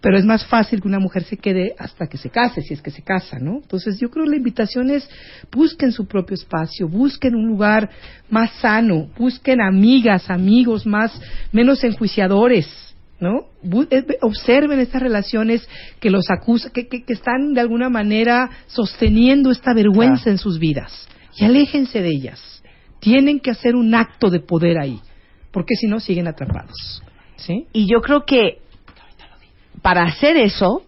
pero 0.00 0.16
es 0.16 0.24
más 0.24 0.46
fácil 0.46 0.80
que 0.80 0.88
una 0.88 1.00
mujer 1.00 1.24
se 1.24 1.36
quede 1.36 1.74
hasta 1.78 2.06
que 2.06 2.18
se 2.18 2.30
case, 2.30 2.62
si 2.62 2.74
es 2.74 2.80
que 2.82 2.90
se 2.90 3.02
casa, 3.02 3.38
¿no? 3.40 3.56
Entonces 3.62 3.98
yo 3.98 4.10
creo 4.10 4.24
que 4.24 4.30
la 4.30 4.36
invitación 4.36 4.90
es 4.90 5.08
busquen 5.50 5.90
su 5.92 6.06
propio 6.06 6.34
espacio, 6.34 6.88
busquen 6.88 7.34
un 7.34 7.46
lugar 7.48 7.90
más 8.30 8.50
sano, 8.60 9.08
busquen 9.18 9.60
amigas, 9.60 10.30
amigos 10.30 10.86
más, 10.86 11.12
menos 11.52 11.82
enjuiciadores, 11.82 12.66
¿no? 13.20 13.46
Eh, 13.90 14.04
ve- 14.06 14.18
Observen 14.22 14.78
estas 14.78 15.02
relaciones 15.02 15.68
que 16.00 16.10
los 16.10 16.30
acusan, 16.30 16.70
que, 16.72 16.86
que- 16.86 17.02
que 17.02 17.12
están 17.14 17.52
de 17.54 17.60
alguna 17.60 17.88
manera 17.88 18.50
sosteniendo 18.68 19.50
esta 19.50 19.74
vergüenza 19.74 20.30
en 20.30 20.38
sus 20.38 20.58
vidas. 20.60 21.08
Y 21.36 21.44
aléjense 21.44 22.00
de 22.00 22.08
ellas. 22.10 22.40
Tienen 23.00 23.40
que 23.40 23.50
hacer 23.50 23.74
un 23.74 23.94
acto 23.94 24.30
de 24.30 24.40
poder 24.40 24.78
ahí, 24.78 25.00
porque 25.52 25.74
si 25.74 25.86
no 25.88 25.98
siguen 26.00 26.28
atrapados. 26.28 27.02
¿Sí? 27.36 27.66
Y 27.72 27.86
yo 27.90 28.00
creo 28.00 28.24
que 28.24 28.58
para 29.82 30.04
hacer 30.04 30.36
eso, 30.36 30.82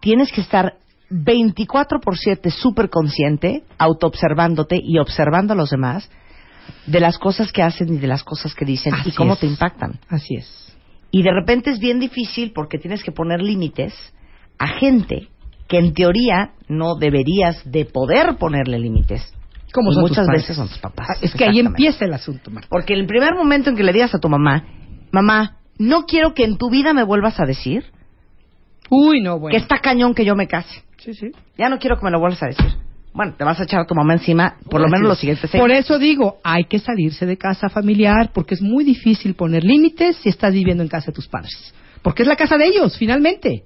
tienes 0.00 0.32
que 0.32 0.40
estar 0.40 0.74
24 1.10 2.00
por 2.00 2.16
7 2.16 2.50
súper 2.50 2.88
consciente, 2.88 3.64
autoobservándote 3.78 4.78
y 4.82 4.98
observando 4.98 5.52
a 5.52 5.56
los 5.56 5.70
demás 5.70 6.10
de 6.86 7.00
las 7.00 7.18
cosas 7.18 7.52
que 7.52 7.62
hacen 7.62 7.92
y 7.92 7.98
de 7.98 8.06
las 8.06 8.24
cosas 8.24 8.54
que 8.54 8.64
dicen 8.64 8.94
y 9.04 9.12
cómo 9.12 9.34
es. 9.34 9.40
te 9.40 9.46
impactan. 9.46 9.98
Así 10.08 10.36
es. 10.36 10.76
Y 11.10 11.22
de 11.22 11.30
repente 11.30 11.70
es 11.70 11.78
bien 11.78 12.00
difícil 12.00 12.52
porque 12.54 12.78
tienes 12.78 13.02
que 13.02 13.12
poner 13.12 13.42
límites 13.42 13.94
a 14.58 14.68
gente 14.68 15.28
que 15.68 15.78
en 15.78 15.92
teoría 15.92 16.52
no 16.68 16.96
deberías 16.96 17.62
de 17.70 17.84
poder 17.84 18.36
ponerle 18.36 18.78
límites. 18.78 19.34
Como 19.72 19.90
Y 19.90 19.94
son 19.94 20.02
muchas 20.02 20.26
veces 20.26 20.56
son 20.56 20.68
tus 20.68 20.78
papás. 20.78 21.06
Ah, 21.10 21.18
Es 21.20 21.34
que 21.34 21.44
ahí 21.44 21.60
empieza 21.60 22.04
el 22.04 22.12
asunto, 22.12 22.50
Marta. 22.50 22.68
Porque 22.70 22.94
el 22.94 23.06
primer 23.06 23.34
momento 23.34 23.70
en 23.70 23.76
que 23.76 23.82
le 23.82 23.92
digas 23.92 24.14
a 24.14 24.18
tu 24.18 24.28
mamá, 24.28 24.64
mamá, 25.10 25.56
no 25.78 26.04
quiero 26.06 26.34
que 26.34 26.44
en 26.44 26.58
tu 26.58 26.70
vida 26.70 26.92
me 26.92 27.02
vuelvas 27.02 27.40
a 27.40 27.44
decir 27.44 27.84
Uy, 28.90 29.20
no, 29.22 29.38
bueno. 29.38 29.52
que 29.56 29.62
está 29.62 29.78
cañón 29.78 30.14
que 30.14 30.24
yo 30.24 30.34
me 30.36 30.46
case. 30.46 30.82
Sí, 30.98 31.14
sí. 31.14 31.30
Ya 31.56 31.68
no 31.68 31.78
quiero 31.78 31.96
que 31.98 32.04
me 32.04 32.10
lo 32.10 32.20
vuelvas 32.20 32.42
a 32.42 32.46
decir. 32.46 32.66
Bueno, 33.14 33.34
te 33.36 33.44
vas 33.44 33.58
a 33.60 33.64
echar 33.64 33.80
a 33.80 33.86
tu 33.86 33.94
mamá 33.94 34.14
encima 34.14 34.56
por 34.70 34.80
lo 34.80 34.88
menos 34.88 35.06
los 35.08 35.18
siguientes 35.18 35.50
seis 35.50 35.60
Por 35.60 35.70
eso 35.70 35.98
digo, 35.98 36.38
hay 36.44 36.64
que 36.64 36.78
salirse 36.78 37.26
de 37.26 37.36
casa 37.36 37.68
familiar 37.68 38.30
porque 38.32 38.54
es 38.54 38.62
muy 38.62 38.84
difícil 38.84 39.34
poner 39.34 39.64
límites 39.64 40.16
si 40.16 40.28
estás 40.30 40.52
viviendo 40.54 40.82
en 40.82 40.88
casa 40.88 41.06
de 41.06 41.12
tus 41.12 41.28
padres. 41.28 41.74
Porque 42.02 42.22
es 42.22 42.28
la 42.28 42.36
casa 42.36 42.56
de 42.56 42.66
ellos, 42.66 42.96
finalmente. 42.96 43.64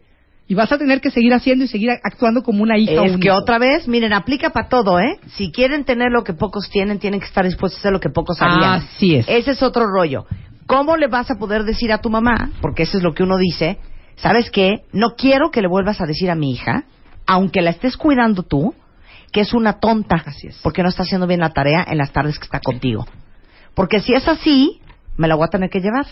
Y 0.48 0.54
vas 0.54 0.70
a 0.70 0.78
tener 0.78 1.00
que 1.00 1.10
seguir 1.10 1.32
haciendo 1.34 1.64
y 1.64 1.68
seguir 1.68 1.90
actuando 1.90 2.42
como 2.42 2.62
una 2.62 2.78
hija 2.78 3.00
o 3.00 3.04
Es 3.04 3.14
un 3.14 3.20
que 3.20 3.28
hijo. 3.28 3.36
otra 3.36 3.58
vez, 3.58 3.88
miren, 3.88 4.12
aplica 4.12 4.50
para 4.50 4.68
todo, 4.68 5.00
¿eh? 5.00 5.18
Si 5.36 5.50
quieren 5.50 5.84
tener 5.84 6.10
lo 6.12 6.22
que 6.22 6.34
pocos 6.34 6.68
tienen, 6.70 6.98
tienen 7.00 7.18
que 7.20 7.26
estar 7.26 7.44
dispuestos 7.44 7.78
a 7.78 7.80
hacer 7.82 7.92
lo 7.92 8.00
que 8.00 8.10
pocos 8.10 8.40
harían. 8.40 8.74
Así 8.82 9.16
es. 9.16 9.26
Ese 9.28 9.52
es 9.52 9.62
otro 9.62 9.86
rollo. 9.88 10.26
¿Cómo 10.66 10.96
le 10.96 11.06
vas 11.06 11.30
a 11.30 11.36
poder 11.36 11.64
decir 11.64 11.92
a 11.92 11.98
tu 11.98 12.10
mamá, 12.10 12.50
porque 12.60 12.82
eso 12.84 12.98
es 12.98 13.02
lo 13.04 13.14
que 13.14 13.22
uno 13.22 13.36
dice, 13.38 13.78
¿sabes 14.16 14.50
qué? 14.50 14.84
No 14.92 15.14
quiero 15.16 15.50
que 15.50 15.62
le 15.62 15.68
vuelvas 15.68 16.00
a 16.00 16.06
decir 16.06 16.30
a 16.30 16.34
mi 16.34 16.52
hija, 16.52 16.84
aunque 17.26 17.62
la 17.62 17.70
estés 17.70 17.96
cuidando 17.96 18.42
tú, 18.42 18.74
que 19.32 19.40
es 19.40 19.54
una 19.54 19.74
tonta, 19.74 20.22
Así 20.24 20.48
es. 20.48 20.58
porque 20.62 20.82
no 20.82 20.88
está 20.88 21.02
haciendo 21.02 21.26
bien 21.26 21.40
la 21.40 21.50
tarea 21.50 21.84
en 21.88 21.98
las 21.98 22.12
tardes 22.12 22.38
que 22.38 22.44
está 22.44 22.60
contigo. 22.60 23.06
Porque 23.74 24.00
si 24.00 24.14
es 24.14 24.26
así, 24.26 24.80
me 25.16 25.28
la 25.28 25.34
voy 25.34 25.44
a 25.46 25.50
tener 25.50 25.70
que 25.70 25.80
llevar. 25.80 26.06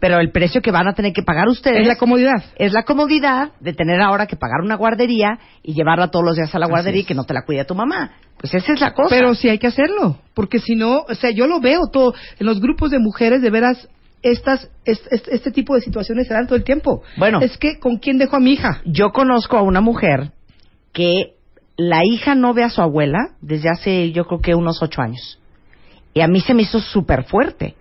Pero 0.00 0.18
el 0.18 0.30
precio 0.32 0.62
que 0.62 0.70
van 0.70 0.88
a 0.88 0.94
tener 0.94 1.12
que 1.12 1.22
pagar 1.22 1.46
ustedes 1.48 1.82
Es 1.82 1.86
la 1.86 1.96
comodidad. 1.96 2.42
es 2.56 2.72
la 2.72 2.84
comodidad 2.84 3.50
de 3.60 3.72
tener 3.74 4.00
ahora 4.00 4.26
que 4.26 4.36
pagar 4.36 4.62
una 4.64 4.76
guardería 4.76 5.38
y 5.62 5.74
llevarla 5.74 6.08
todos 6.08 6.24
los 6.24 6.36
días 6.36 6.54
a 6.54 6.58
la 6.58 6.66
guardería 6.66 7.02
y 7.02 7.04
que 7.04 7.14
no 7.14 7.24
te 7.24 7.34
la 7.34 7.42
cuide 7.44 7.64
tu 7.64 7.74
mamá. 7.74 8.12
Pues 8.38 8.54
esa 8.54 8.72
es 8.72 8.80
la 8.80 8.92
cosa. 8.94 9.14
Pero 9.14 9.34
sí 9.34 9.48
hay 9.50 9.58
que 9.58 9.66
hacerlo, 9.66 10.16
porque 10.32 10.58
si 10.58 10.74
no, 10.74 11.00
o 11.08 11.14
sea, 11.14 11.30
yo 11.30 11.46
lo 11.46 11.60
veo 11.60 11.82
todo 11.92 12.14
en 12.38 12.46
los 12.46 12.60
grupos 12.60 12.90
de 12.90 12.98
mujeres, 12.98 13.42
de 13.42 13.50
veras, 13.50 13.88
estas, 14.22 14.70
est- 14.86 15.06
est- 15.12 15.28
este, 15.28 15.50
tipo 15.50 15.74
de 15.74 15.82
situaciones 15.82 16.26
se 16.26 16.32
dan 16.34 16.46
todo 16.46 16.56
el 16.56 16.64
tiempo. 16.64 17.02
Bueno. 17.18 17.40
es 17.42 17.58
que 17.58 17.78
¿con 17.78 17.98
quién 17.98 18.16
dejo 18.18 18.36
a 18.36 18.40
mi 18.40 18.52
hija? 18.52 18.80
yo 18.86 19.10
conozco 19.12 19.58
a 19.58 19.62
una 19.62 19.80
mujer 19.82 20.32
que 20.92 21.34
la 21.76 22.00
hija 22.04 22.34
no 22.34 22.52
ve 22.54 22.64
a 22.64 22.70
su 22.70 22.80
abuela 22.82 23.18
desde 23.40 23.68
hace 23.70 24.12
yo 24.12 24.24
creo 24.26 24.40
que 24.40 24.54
unos 24.54 24.82
ocho 24.82 25.00
años. 25.02 25.38
Y 26.14 26.20
a 26.22 26.26
mí 26.26 26.40
se 26.40 26.54
me 26.54 26.62
hizo 26.62 26.80
súper 26.80 27.24
fuerte. 27.24 27.74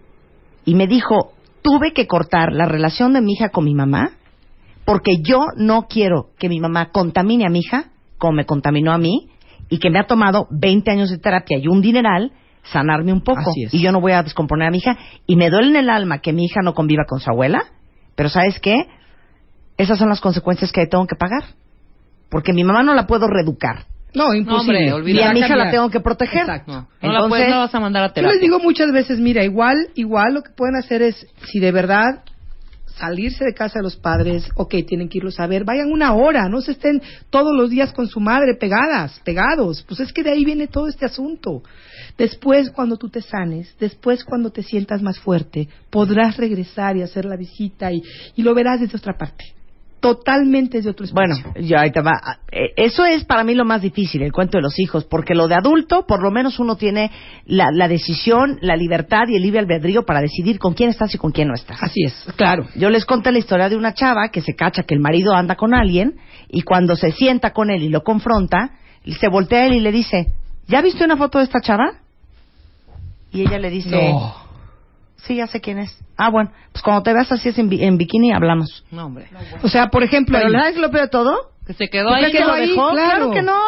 Y 0.65 0.75
me 0.75 0.85
dijo, 0.87 1.33
tuve 1.61 1.93
que 1.93 2.07
cortar 2.07 2.53
la 2.53 2.65
relación 2.65 3.13
de 3.13 3.21
mi 3.21 3.33
hija 3.33 3.49
con 3.49 3.65
mi 3.65 3.73
mamá 3.73 4.11
porque 4.85 5.21
yo 5.21 5.41
no 5.55 5.87
quiero 5.87 6.29
que 6.37 6.49
mi 6.49 6.59
mamá 6.59 6.91
contamine 6.91 7.45
a 7.45 7.49
mi 7.49 7.59
hija 7.59 7.91
como 8.17 8.33
me 8.33 8.45
contaminó 8.45 8.91
a 8.91 8.97
mí 8.97 9.29
y 9.69 9.79
que 9.79 9.89
me 9.89 9.99
ha 9.99 10.07
tomado 10.07 10.47
20 10.51 10.91
años 10.91 11.09
de 11.09 11.17
terapia 11.17 11.57
y 11.57 11.67
un 11.67 11.81
dineral 11.81 12.31
sanarme 12.63 13.13
un 13.13 13.21
poco. 13.21 13.51
Así 13.51 13.63
es. 13.63 13.73
Y 13.73 13.81
yo 13.81 13.91
no 13.91 14.01
voy 14.01 14.11
a 14.11 14.23
descomponer 14.23 14.67
a 14.67 14.71
mi 14.71 14.77
hija. 14.77 14.97
Y 15.25 15.35
me 15.35 15.49
duele 15.49 15.69
en 15.69 15.75
el 15.77 15.89
alma 15.89 16.19
que 16.19 16.33
mi 16.33 16.45
hija 16.45 16.61
no 16.63 16.73
conviva 16.73 17.05
con 17.07 17.19
su 17.19 17.29
abuela, 17.29 17.63
pero 18.15 18.29
¿sabes 18.29 18.59
qué? 18.59 18.87
Esas 19.77 19.97
son 19.97 20.09
las 20.09 20.21
consecuencias 20.21 20.71
que 20.71 20.85
tengo 20.87 21.07
que 21.07 21.15
pagar. 21.15 21.43
Porque 22.29 22.53
mi 22.53 22.63
mamá 22.63 22.83
no 22.83 22.93
la 22.93 23.07
puedo 23.07 23.27
reeducar. 23.27 23.85
No, 24.13 24.33
imposible. 24.33 24.91
hombre, 24.93 25.11
Y 25.13 25.21
a 25.21 25.31
mi 25.33 25.39
hija 25.39 25.55
la 25.55 25.69
tengo 25.71 25.89
que 25.89 25.99
proteger. 25.99 26.41
Exacto. 26.41 26.71
No, 26.71 26.77
no, 26.81 26.87
Entonces, 27.01 27.21
la 27.21 27.27
puedes, 27.29 27.49
no 27.49 27.59
vas 27.59 27.75
a 27.75 27.79
mandar 27.79 28.03
a 28.03 28.07
Yo 28.07 28.13
terapia. 28.13 28.33
les 28.33 28.41
digo 28.41 28.59
muchas 28.59 28.91
veces, 28.91 29.19
mira, 29.19 29.43
igual, 29.43 29.89
igual 29.95 30.33
lo 30.33 30.41
que 30.41 30.49
pueden 30.51 30.75
hacer 30.75 31.01
es, 31.01 31.27
si 31.45 31.59
de 31.59 31.71
verdad 31.71 32.23
salirse 32.97 33.45
de 33.45 33.53
casa 33.53 33.79
de 33.79 33.83
los 33.83 33.95
padres, 33.95 34.49
ok, 34.55 34.75
tienen 34.85 35.07
que 35.07 35.19
irlos 35.19 35.39
a 35.39 35.47
ver, 35.47 35.63
vayan 35.63 35.89
una 35.89 36.13
hora, 36.13 36.49
no 36.49 36.59
se 36.59 36.71
estén 36.73 37.01
todos 37.29 37.55
los 37.55 37.69
días 37.69 37.93
con 37.93 38.07
su 38.07 38.19
madre 38.19 38.55
pegadas, 38.59 39.21
pegados, 39.23 39.85
pues 39.87 40.01
es 40.01 40.11
que 40.11 40.21
de 40.21 40.31
ahí 40.31 40.43
viene 40.43 40.67
todo 40.67 40.87
este 40.89 41.05
asunto. 41.05 41.63
Después, 42.17 42.69
cuando 42.71 42.97
tú 42.97 43.07
te 43.09 43.21
sanes, 43.21 43.73
después 43.79 44.25
cuando 44.25 44.51
te 44.51 44.63
sientas 44.63 45.01
más 45.01 45.17
fuerte, 45.19 45.69
podrás 45.89 46.35
regresar 46.35 46.97
y 46.97 47.01
hacer 47.01 47.23
la 47.23 47.37
visita 47.37 47.89
y, 47.93 48.01
y 48.35 48.41
lo 48.43 48.53
verás 48.53 48.81
desde 48.81 48.97
otra 48.97 49.17
parte, 49.17 49.45
totalmente 49.99 50.77
desde 50.77 50.91
otro 50.91 51.05
Bueno, 51.13 51.35
espacio. 51.35 51.61
ya 51.61 51.81
ahí 51.81 51.91
te 51.91 52.01
va. 52.01 52.11
Eh, 52.51 52.73
Eso 52.75 53.05
es 53.05 53.25
para 53.25 53.43
mí 53.43 53.53
lo 53.55 53.65
más 53.65 53.81
difícil, 53.81 54.21
el 54.21 54.31
cuento 54.31 54.57
de 54.57 54.61
los 54.61 54.79
hijos, 54.79 55.05
porque 55.05 55.35
lo 55.35 55.47
de 55.47 55.55
adulto, 55.55 56.05
por 56.07 56.21
lo 56.21 56.31
menos 56.31 56.59
uno 56.59 56.75
tiene 56.77 57.11
la, 57.45 57.69
la 57.71 57.87
decisión, 57.87 58.57
la 58.61 58.75
libertad 58.75 59.23
y 59.27 59.35
el 59.35 59.41
libre 59.43 59.59
albedrío 59.59 60.03
para 60.05 60.21
decidir 60.21 60.59
con 60.59 60.73
quién 60.73 60.89
estás 60.89 61.13
y 61.13 61.17
con 61.17 61.31
quién 61.31 61.47
no 61.49 61.53
estás. 61.53 61.77
Así 61.81 62.03
es, 62.05 62.13
claro. 62.35 62.67
Yo 62.75 62.89
les 62.89 63.05
conté 63.05 63.31
la 63.31 63.39
historia 63.39 63.69
de 63.69 63.75
una 63.77 63.93
chava 63.93 64.29
que 64.29 64.41
se 64.41 64.55
cacha 64.55 64.83
que 64.83 64.93
el 64.95 65.01
marido 65.01 65.33
anda 65.33 65.55
con 65.55 65.73
alguien 65.73 66.15
y 66.49 66.61
cuando 66.61 66.95
se 66.95 67.11
sienta 67.11 67.51
con 67.51 67.69
él 67.69 67.83
y 67.83 67.89
lo 67.89 68.01
confronta, 68.03 68.71
se 69.05 69.27
voltea 69.29 69.61
a 69.61 69.65
él 69.67 69.73
y 69.73 69.79
le 69.79 69.91
dice, 69.91 70.27
¿ya 70.67 70.81
viste 70.81 71.03
una 71.03 71.17
foto 71.17 71.37
de 71.39 71.43
esta 71.45 71.61
chava? 71.61 71.91
Y 73.31 73.41
ella 73.41 73.59
le 73.59 73.69
dice, 73.69 73.89
No. 74.11 74.48
Sí, 75.25 75.35
ya 75.35 75.47
sé 75.47 75.61
quién 75.61 75.79
es. 75.79 75.97
Ah, 76.17 76.29
bueno, 76.29 76.51
pues 76.71 76.83
cuando 76.83 77.03
te 77.03 77.13
veas 77.13 77.31
así 77.31 77.49
es 77.49 77.57
en, 77.57 77.69
bi- 77.69 77.83
en 77.83 77.97
bikini 77.97 78.31
hablamos. 78.33 78.83
No, 78.91 79.05
hombre. 79.05 79.27
O 79.63 79.69
sea, 79.69 79.87
por 79.87 80.03
ejemplo, 80.03 80.37
Pero 80.37 80.49
ahí- 80.49 80.61
¿sabes 80.63 80.77
lo 80.77 80.89
peor 80.91 81.03
de 81.03 81.09
todo? 81.09 81.35
Que 81.67 81.73
se 81.73 81.87
quedó 81.89 82.09
¿Por 82.09 82.17
ahí. 82.17 82.25
¿Que 82.31 82.37
quedó 82.37 82.47
lo 82.47 82.53
ahí? 82.53 82.69
dejó? 82.69 82.89
Claro. 82.91 83.09
Claro 83.15 83.31
que 83.31 83.41
no. 83.41 83.59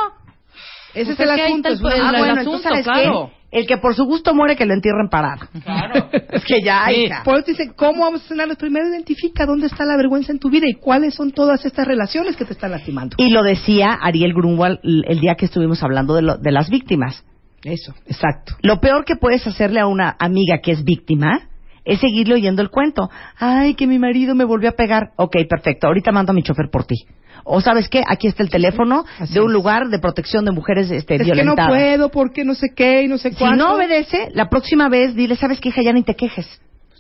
ese 0.94 1.12
es 1.12 1.18
Pues 1.18 1.20
el 1.20 1.26
es 1.26 1.32
ahí 1.32 1.42
asunto. 1.52 1.70
está 1.70 1.88
el- 1.96 2.02
Ah, 2.02 2.10
el 2.14 2.18
bueno, 2.18 2.34
asunto, 2.34 2.40
entonces, 2.58 2.64
¿sabes 2.64 2.86
claro. 2.86 3.30
qué? 3.34 3.42
El 3.60 3.68
que 3.68 3.78
por 3.78 3.94
su 3.96 4.06
gusto 4.06 4.34
muere, 4.34 4.56
que 4.56 4.66
lo 4.66 4.74
entierren 4.74 5.10
parado. 5.10 5.46
Claro. 5.66 6.10
Es 6.32 6.46
que 6.46 6.62
ya, 6.64 6.86
Sí. 6.88 7.02
hija. 7.04 7.22
Por 7.24 7.36
eso 7.38 7.48
dice, 7.48 7.74
¿cómo 7.76 8.04
vamos 8.06 8.24
a 8.24 8.28
sanarlos? 8.30 8.56
Primero 8.58 8.88
identifica 8.88 9.46
dónde 9.46 9.68
está 9.68 9.84
la 9.84 9.98
vergüenza 9.98 10.32
en 10.32 10.40
tu 10.40 10.50
vida 10.50 10.68
y 10.70 10.76
cuáles 10.76 11.16
son 11.16 11.32
todas 11.32 11.66
estas 11.66 11.86
relaciones 11.86 12.38
que 12.38 12.46
te 12.46 12.54
están 12.54 12.72
lastimando. 12.72 13.16
Y 13.20 13.30
lo 13.30 13.44
decía 13.44 13.98
Ariel 14.02 14.34
Grunwald 14.34 14.80
el 14.84 15.04
el 15.06 15.20
día 15.20 15.36
que 15.36 15.46
estuvimos 15.46 15.84
hablando 15.84 16.14
de, 16.16 16.22
lo- 16.22 16.38
de 16.38 16.52
las 16.54 16.70
víctimas. 16.70 17.26
Eso, 17.64 17.94
exacto. 18.08 18.56
Lo 18.62 18.80
peor 18.80 19.06
que 19.06 19.16
puedes 19.16 19.46
hacerle 19.46 19.80
a 19.80 19.88
una 19.88 20.16
amiga 20.20 20.60
que 20.64 20.72
es 20.72 20.84
víctima 20.84 21.48
es 21.86 22.00
seguirle 22.00 22.36
oyendo 22.36 22.62
el 22.62 22.70
cuento. 22.70 23.10
Ay, 23.38 23.74
que 23.76 23.88
mi 23.88 24.00
marido 24.00 24.36
me 24.36 24.44
volvió 24.46 24.70
a 24.70 24.74
pegar. 24.74 25.12
Ok, 25.16 25.36
perfecto. 25.50 25.88
Ahorita 25.88 26.12
mando 26.12 26.32
a 26.32 26.36
mi 26.36 26.44
chofer 26.44 26.70
por 26.72 26.86
ti. 26.86 26.96
O 27.44 27.60
sabes 27.60 27.90
qué, 27.90 28.04
aquí 28.08 28.28
está 28.28 28.44
el 28.44 28.50
teléfono 28.52 29.04
Así 29.20 29.34
de 29.34 29.42
un 29.42 29.48
es. 29.50 29.54
lugar 29.54 29.88
de 29.90 29.98
protección 29.98 30.46
de 30.46 30.52
mujeres 30.52 30.92
este, 30.92 31.16
Es 31.16 31.22
que 31.22 31.28
no 31.30 31.34
violentadas. 31.34 31.72
puedo 31.72 32.10
porque 32.10 32.44
no 32.46 32.54
sé 32.54 32.68
qué 32.76 33.02
y 33.04 33.08
no 33.08 33.18
sé 33.18 33.32
si 33.32 33.38
cuánto. 33.38 33.58
no 33.68 33.74
obedece, 33.76 34.30
la 34.34 34.48
próxima 34.48 34.90
vez 34.90 35.16
dile, 35.16 35.36
sabes 35.36 35.60
qué, 35.60 35.70
hija, 35.70 35.82
ya 35.82 35.92
ni 35.92 36.04
te 36.04 36.14
quejes. 36.16 36.46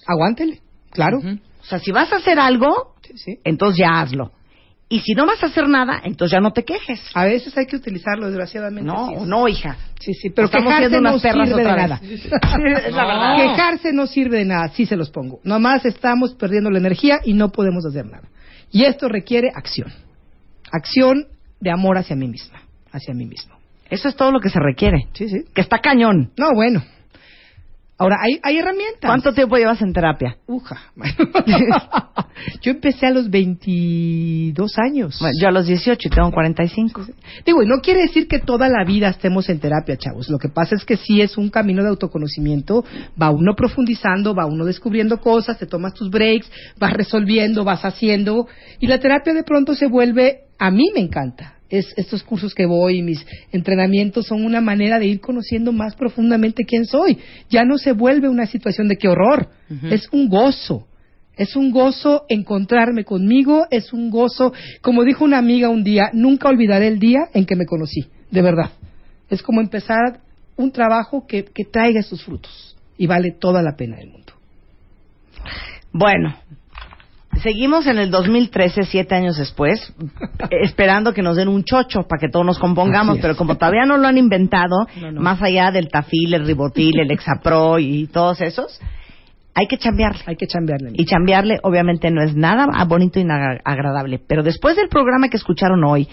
Aguántele, 0.07 0.61
claro. 0.89 1.19
O 1.19 1.63
sea, 1.65 1.77
si 1.77 1.91
vas 1.91 2.11
a 2.11 2.15
hacer 2.17 2.39
algo, 2.39 2.95
Sí, 3.03 3.13
sí. 3.17 3.37
entonces 3.43 3.77
ya 3.79 4.01
hazlo. 4.01 4.31
Y 4.91 4.99
si 4.99 5.13
no 5.13 5.25
vas 5.25 5.41
a 5.41 5.45
hacer 5.45 5.69
nada, 5.69 6.01
entonces 6.03 6.33
ya 6.33 6.41
no 6.41 6.51
te 6.51 6.65
quejes. 6.65 7.01
A 7.13 7.23
veces 7.23 7.57
hay 7.57 7.65
que 7.65 7.77
utilizarlo, 7.77 8.27
desgraciadamente. 8.27 8.85
No, 8.85 9.07
sí 9.07 9.15
no, 9.25 9.47
hija. 9.47 9.77
Sí, 9.97 10.13
sí, 10.13 10.31
pero 10.31 10.47
Estamos 10.47 10.67
quejarse 10.67 10.89
siendo 10.89 11.09
no 11.09 11.15
unas 11.15 11.21
perras 11.21 11.47
sirve 11.47 11.63
de 11.63 11.71
nada. 11.71 12.01
es 12.03 12.93
la 12.93 13.37
No. 13.37 13.41
Quejarse 13.41 13.93
no 13.93 14.05
sirve 14.05 14.39
de 14.39 14.45
nada, 14.45 14.67
sí 14.73 14.85
se 14.85 14.97
los 14.97 15.09
pongo. 15.09 15.39
Nomás 15.45 15.85
estamos 15.85 16.33
perdiendo 16.33 16.69
la 16.69 16.79
energía 16.79 17.21
y 17.23 17.33
no 17.33 17.53
podemos 17.53 17.85
hacer 17.85 18.05
nada. 18.05 18.27
Y 18.69 18.83
esto 18.83 19.07
requiere 19.07 19.49
acción. 19.55 19.93
Acción 20.73 21.27
de 21.61 21.71
amor 21.71 21.97
hacia 21.97 22.17
mí 22.17 22.27
misma, 22.27 22.61
hacia 22.91 23.13
mí 23.13 23.25
mismo. 23.25 23.55
Eso 23.89 24.09
es 24.09 24.15
todo 24.17 24.33
lo 24.33 24.41
que 24.41 24.49
se 24.49 24.59
requiere. 24.59 25.07
Sí, 25.13 25.29
sí. 25.29 25.45
Que 25.55 25.61
está 25.61 25.79
cañón. 25.79 26.31
No, 26.37 26.49
bueno. 26.53 26.83
Ahora, 28.01 28.17
hay, 28.21 28.39
hay 28.41 28.57
herramientas. 28.57 29.09
¿Cuánto 29.09 29.31
tiempo 29.31 29.57
llevas 29.57 29.81
en 29.81 29.93
terapia? 29.93 30.37
Uja. 30.47 30.79
Yo 32.61 32.71
empecé 32.71 33.05
a 33.05 33.11
los 33.11 33.29
22 33.29 34.75
años. 34.79 35.17
Bueno, 35.19 35.33
yo 35.39 35.47
a 35.47 35.51
los 35.51 35.67
18 35.67 36.07
y 36.07 36.09
tengo 36.09 36.31
45. 36.31 37.05
Digo, 37.45 37.61
y 37.61 37.67
no 37.67 37.81
quiere 37.81 38.01
decir 38.01 38.27
que 38.27 38.39
toda 38.39 38.67
la 38.67 38.83
vida 38.83 39.09
estemos 39.09 39.47
en 39.49 39.59
terapia, 39.59 39.95
chavos. 39.97 40.29
Lo 40.29 40.39
que 40.39 40.49
pasa 40.49 40.75
es 40.75 40.83
que 40.83 40.97
sí 40.97 41.21
es 41.21 41.37
un 41.37 41.49
camino 41.49 41.83
de 41.83 41.89
autoconocimiento. 41.89 42.83
Va 43.21 43.29
uno 43.29 43.55
profundizando, 43.55 44.33
va 44.33 44.47
uno 44.47 44.65
descubriendo 44.65 45.19
cosas, 45.19 45.59
te 45.59 45.67
tomas 45.67 45.93
tus 45.93 46.09
breaks, 46.09 46.51
vas 46.79 46.93
resolviendo, 46.93 47.63
vas 47.63 47.85
haciendo. 47.85 48.47
Y 48.79 48.87
la 48.87 48.99
terapia 48.99 49.33
de 49.33 49.43
pronto 49.43 49.75
se 49.75 49.85
vuelve, 49.85 50.45
a 50.57 50.71
mí 50.71 50.89
me 50.93 51.01
encanta. 51.01 51.60
Es, 51.71 51.93
estos 51.97 52.21
cursos 52.21 52.53
que 52.53 52.67
voy 52.67 52.99
y 52.99 53.01
mis 53.01 53.25
entrenamientos 53.51 54.27
son 54.27 54.45
una 54.45 54.61
manera 54.61 54.99
de 54.99 55.07
ir 55.07 55.21
conociendo 55.21 55.71
más 55.71 55.95
profundamente 55.95 56.65
quién 56.65 56.85
soy. 56.85 57.17
Ya 57.49 57.63
no 57.63 57.79
se 57.79 57.93
vuelve 57.93 58.29
una 58.29 58.45
situación 58.45 58.87
de 58.87 58.97
qué 58.97 59.07
horror, 59.07 59.49
es 59.89 60.07
un 60.11 60.29
gozo. 60.29 60.87
Es 61.35 61.55
un 61.55 61.71
gozo 61.71 62.25
encontrarme 62.29 63.05
conmigo, 63.05 63.65
es 63.71 63.93
un 63.93 64.11
gozo, 64.11 64.53
como 64.81 65.03
dijo 65.03 65.23
una 65.23 65.37
amiga 65.37 65.69
un 65.69 65.83
día, 65.83 66.11
nunca 66.13 66.49
olvidaré 66.49 66.87
el 66.87 66.99
día 66.99 67.21
en 67.33 67.45
que 67.45 67.55
me 67.55 67.65
conocí, 67.65 68.05
de 68.29 68.41
verdad. 68.41 68.71
Es 69.29 69.41
como 69.41 69.61
empezar 69.61 70.19
un 70.57 70.71
trabajo 70.71 71.25
que, 71.25 71.45
que 71.45 71.63
traiga 71.63 72.03
sus 72.03 72.23
frutos 72.23 72.75
y 72.97 73.07
vale 73.07 73.31
toda 73.31 73.63
la 73.63 73.75
pena 73.75 73.97
del 73.97 74.09
mundo. 74.09 74.33
Bueno, 75.91 76.35
seguimos 77.41 77.87
en 77.87 77.97
el 77.99 78.11
2013, 78.11 78.83
siete 78.83 79.15
años 79.15 79.37
después, 79.37 79.93
esperando 80.63 81.13
que 81.13 81.21
nos 81.21 81.35
den 81.37 81.47
un 81.47 81.63
chocho 81.63 82.03
para 82.07 82.19
que 82.19 82.29
todos 82.29 82.45
nos 82.45 82.59
compongamos, 82.59 83.17
pero 83.21 83.35
como 83.35 83.55
todavía 83.57 83.85
no 83.85 83.97
lo 83.97 84.07
han 84.07 84.17
inventado, 84.17 84.87
No, 85.01 85.11
no. 85.11 85.21
más 85.21 85.41
allá 85.41 85.71
del 85.71 85.89
tafil, 85.89 86.33
el 86.33 86.45
ribotil, 86.45 86.99
el 86.99 87.11
hexapro 87.11 87.79
y 87.79 88.07
todos 88.07 88.41
esos, 88.41 88.79
hay 89.53 89.67
que 89.67 89.77
chambearle. 89.77 90.21
Hay 90.25 90.35
que 90.37 90.47
chambearle. 90.47 90.91
Y 90.93 91.05
chambearle 91.05 91.59
obviamente 91.63 92.09
no 92.09 92.21
es 92.23 92.35
nada 92.35 92.67
bonito 92.85 93.19
y 93.19 93.25
nada 93.25 93.59
agradable. 93.65 94.19
Pero 94.25 94.43
después 94.43 94.75
del 94.77 94.87
programa 94.87 95.27
que 95.27 95.37
escucharon 95.37 95.83
hoy, 95.83 96.07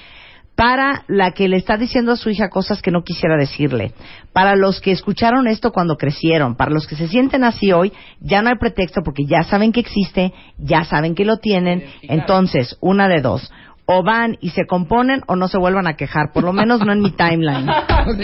para 0.59 1.05
la 1.07 1.31
que 1.31 1.47
le 1.47 1.57
está 1.57 1.77
diciendo 1.77 2.11
a 2.11 2.17
su 2.17 2.31
hija 2.31 2.49
cosas 2.49 2.83
que 2.83 2.91
no 2.91 3.05
quisiera 3.05 3.37
decirle, 3.37 3.93
para 4.33 4.57
los 4.57 4.81
que 4.81 4.91
escucharon 4.91 5.47
esto 5.47 5.71
cuando 5.71 5.95
crecieron, 5.95 6.57
para 6.57 6.73
los 6.73 6.89
que 6.89 6.97
se 6.97 7.07
sienten 7.07 7.45
así 7.45 7.71
hoy, 7.71 7.93
ya 8.19 8.43
no 8.43 8.49
hay 8.49 8.57
pretexto 8.59 9.03
porque 9.05 9.25
ya 9.25 9.45
saben 9.45 9.71
que 9.71 9.79
existe, 9.79 10.33
ya 10.59 10.83
saben 10.83 11.15
que 11.15 11.25
lo 11.25 11.37
tienen. 11.37 11.85
Entonces, 12.03 12.77
una 12.81 13.07
de 13.07 13.21
dos. 13.21 13.53
O 13.87 14.03
van 14.03 14.37
y 14.41 14.51
se 14.51 14.67
componen 14.67 15.21
o 15.29 15.37
no 15.37 15.47
se 15.47 15.59
vuelvan 15.59 15.87
a 15.87 15.95
quejar, 15.95 16.33
por 16.35 16.43
lo 16.43 16.53
menos 16.53 16.85
no 16.85 16.93
en 16.93 17.03
mi 17.03 17.13
timeline. 17.13 17.69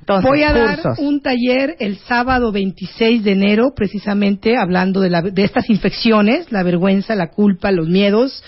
Entonces, 0.00 0.30
Voy 0.30 0.42
a 0.44 0.52
dar 0.52 0.80
cursos. 0.80 0.98
un 1.00 1.20
taller 1.20 1.74
el 1.80 1.98
sábado 1.98 2.52
26 2.52 3.24
de 3.24 3.32
enero, 3.32 3.72
precisamente 3.74 4.56
hablando 4.56 5.00
de, 5.00 5.10
la- 5.10 5.22
de 5.22 5.42
estas 5.42 5.68
infecciones, 5.68 6.52
la 6.52 6.62
vergüenza, 6.62 7.16
la 7.16 7.30
culpa, 7.30 7.72
los 7.72 7.88
miedos. 7.88 8.42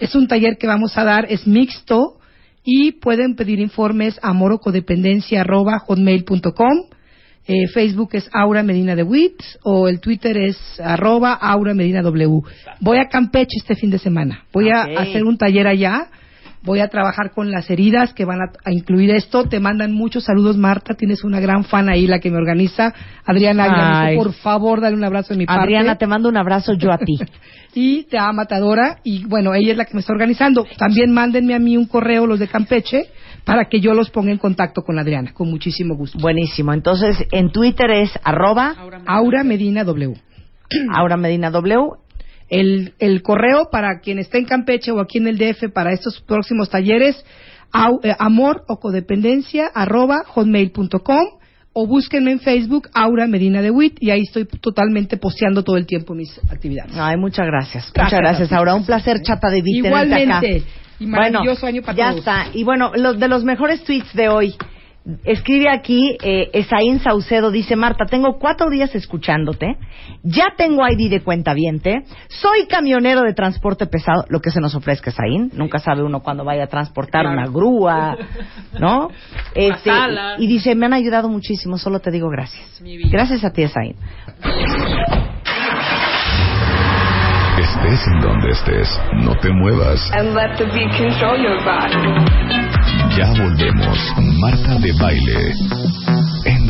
Es 0.00 0.16
un 0.16 0.26
taller 0.26 0.58
que 0.58 0.66
vamos 0.66 0.98
a 0.98 1.04
dar, 1.04 1.26
es 1.30 1.46
mixto 1.46 2.16
y 2.66 2.92
pueden 2.92 3.34
pedir 3.36 3.60
informes 3.60 4.18
a 4.20 4.34
morocodependencia.hotmail.com. 4.34 6.78
Eh, 7.48 7.68
Facebook 7.68 8.10
es 8.14 8.28
Aura 8.32 8.64
Medina 8.64 8.96
de 8.96 9.04
Witt 9.04 9.40
o 9.62 9.86
el 9.86 10.00
Twitter 10.00 10.36
es 10.36 10.58
arroba 10.80 11.32
Aura 11.32 11.74
Medina 11.74 12.02
W. 12.02 12.42
Voy 12.80 12.98
a 12.98 13.08
Campeche 13.08 13.58
este 13.58 13.76
fin 13.76 13.90
de 13.90 14.00
semana. 14.00 14.46
Voy 14.52 14.70
a 14.70 14.82
hacer 14.82 15.22
un 15.22 15.38
taller 15.38 15.68
allá. 15.68 16.08
Voy 16.62 16.80
a 16.80 16.88
trabajar 16.88 17.30
con 17.32 17.50
las 17.50 17.70
heridas 17.70 18.12
que 18.12 18.24
van 18.24 18.40
a, 18.40 18.52
a 18.64 18.72
incluir 18.72 19.10
esto. 19.10 19.44
Te 19.44 19.60
mandan 19.60 19.92
muchos 19.92 20.24
saludos, 20.24 20.56
Marta. 20.56 20.94
Tienes 20.94 21.24
una 21.24 21.40
gran 21.40 21.64
fan 21.64 21.88
ahí, 21.88 22.06
la 22.06 22.18
que 22.18 22.30
me 22.30 22.38
organiza. 22.38 22.92
Adriana 23.24 24.06
Ay. 24.06 24.16
por 24.16 24.32
favor, 24.32 24.80
dale 24.80 24.96
un 24.96 25.04
abrazo 25.04 25.34
de 25.34 25.38
mi 25.38 25.46
parte. 25.46 25.62
Adriana, 25.62 25.96
te 25.96 26.06
mando 26.06 26.28
un 26.28 26.36
abrazo 26.36 26.74
yo 26.74 26.92
a 26.92 26.98
ti. 26.98 27.18
y 27.76 28.04
te 28.04 28.18
ama 28.18 28.32
Matadora. 28.32 28.98
Y 29.04 29.24
bueno, 29.26 29.54
ella 29.54 29.72
es 29.72 29.76
la 29.76 29.84
que 29.84 29.94
me 29.94 30.00
está 30.00 30.12
organizando. 30.12 30.66
También 30.78 31.12
mándenme 31.12 31.54
a 31.54 31.58
mí 31.58 31.76
un 31.76 31.86
correo, 31.86 32.26
los 32.26 32.38
de 32.38 32.48
Campeche, 32.48 33.10
para 33.44 33.68
que 33.68 33.80
yo 33.80 33.92
los 33.92 34.10
ponga 34.10 34.32
en 34.32 34.38
contacto 34.38 34.82
con 34.82 34.98
Adriana, 34.98 35.32
con 35.32 35.50
muchísimo 35.50 35.94
gusto. 35.94 36.18
Buenísimo. 36.18 36.72
Entonces, 36.72 37.16
en 37.32 37.52
Twitter 37.52 37.90
es 37.90 38.10
arroba 38.24 38.74
Aura 39.06 39.44
Medina 39.44 39.84
W. 39.84 40.14
Aura 40.94 41.16
Medina 41.16 41.50
W. 41.50 42.05
El, 42.48 42.94
el 42.98 43.22
correo 43.22 43.68
para 43.70 44.00
quien 44.00 44.18
esté 44.18 44.38
en 44.38 44.44
Campeche 44.44 44.92
o 44.92 45.00
aquí 45.00 45.18
en 45.18 45.26
el 45.26 45.38
DF 45.38 45.72
para 45.72 45.92
estos 45.92 46.20
próximos 46.20 46.70
talleres, 46.70 47.24
eh, 48.02 48.14
amor 48.18 48.64
o 48.68 48.78
codependencia 48.78 49.66
arroba 49.74 50.22
hotmail.com 50.26 51.26
o 51.78 51.86
búsquenme 51.86 52.32
en 52.32 52.40
Facebook 52.40 52.88
Aura 52.94 53.26
Medina 53.26 53.60
de 53.60 53.70
Witt 53.70 53.98
y 54.00 54.10
ahí 54.10 54.22
estoy 54.22 54.46
totalmente 54.46 55.18
posteando 55.18 55.62
todo 55.62 55.76
el 55.76 55.84
tiempo 55.84 56.14
mis 56.14 56.40
actividades. 56.50 56.96
Ay, 56.96 57.16
muchas 57.18 57.46
gracias. 57.46 57.92
Gracias 57.92 58.20
muchas 58.20 58.38
gracias. 58.38 58.52
Aura. 58.52 58.74
Un 58.74 58.86
placer, 58.86 59.20
chata 59.20 59.50
de 59.50 59.60
tenerte 59.62 59.88
acá. 59.88 60.20
Igualmente. 60.22 60.62
Y 60.98 61.06
maravilloso 61.06 61.60
bueno, 61.62 61.76
año 61.76 61.82
para 61.82 61.98
ya 61.98 62.08
todos. 62.08 62.18
está. 62.20 62.46
Y 62.54 62.64
bueno, 62.64 62.92
los 62.94 63.18
de 63.18 63.28
los 63.28 63.44
mejores 63.44 63.84
tweets 63.84 64.14
de 64.14 64.28
hoy. 64.28 64.54
Escribe 65.24 65.68
aquí, 65.70 66.16
eh, 66.20 66.50
Esaín 66.52 66.98
Saucedo 66.98 67.52
dice, 67.52 67.76
Marta, 67.76 68.06
tengo 68.06 68.38
cuatro 68.40 68.68
días 68.70 68.92
escuchándote, 68.92 69.76
ya 70.24 70.54
tengo 70.56 70.82
ID 70.86 71.10
de 71.10 71.20
cuenta 71.22 71.54
soy 72.28 72.66
camionero 72.68 73.22
de 73.22 73.32
transporte 73.32 73.86
pesado, 73.86 74.24
lo 74.28 74.40
que 74.40 74.50
se 74.50 74.60
nos 74.60 74.74
ofrezca 74.74 75.10
Esaín, 75.10 75.50
nunca 75.54 75.78
sabe 75.78 76.02
uno 76.02 76.20
cuándo 76.20 76.44
vaya 76.44 76.64
a 76.64 76.66
transportar 76.66 77.26
una 77.26 77.46
grúa, 77.46 78.16
¿no? 78.80 79.08
Este, 79.54 79.90
sala. 79.90 80.34
y 80.38 80.46
dice, 80.46 80.74
me 80.74 80.86
han 80.86 80.92
ayudado 80.92 81.28
muchísimo, 81.28 81.78
solo 81.78 82.00
te 82.00 82.10
digo 82.10 82.28
gracias. 82.28 82.82
Gracias 83.10 83.44
a 83.44 83.50
ti, 83.50 83.62
Esaín. 83.62 83.96
Estés 87.58 88.00
en 88.08 88.20
donde 88.20 88.50
estés, 88.50 89.00
no 89.14 89.34
te 89.38 89.50
muevas. 89.50 90.10
and 90.12 90.34
let 90.34 90.56
the 90.58 90.64
beat 90.66 90.90
control 90.98 91.38
your 91.38 91.62
body. 91.64 92.75
Ya 93.16 93.32
volvemos. 93.32 93.98
Marta 94.38 94.78
de 94.78 94.92
baile. 94.92 95.54
En. 96.44 96.66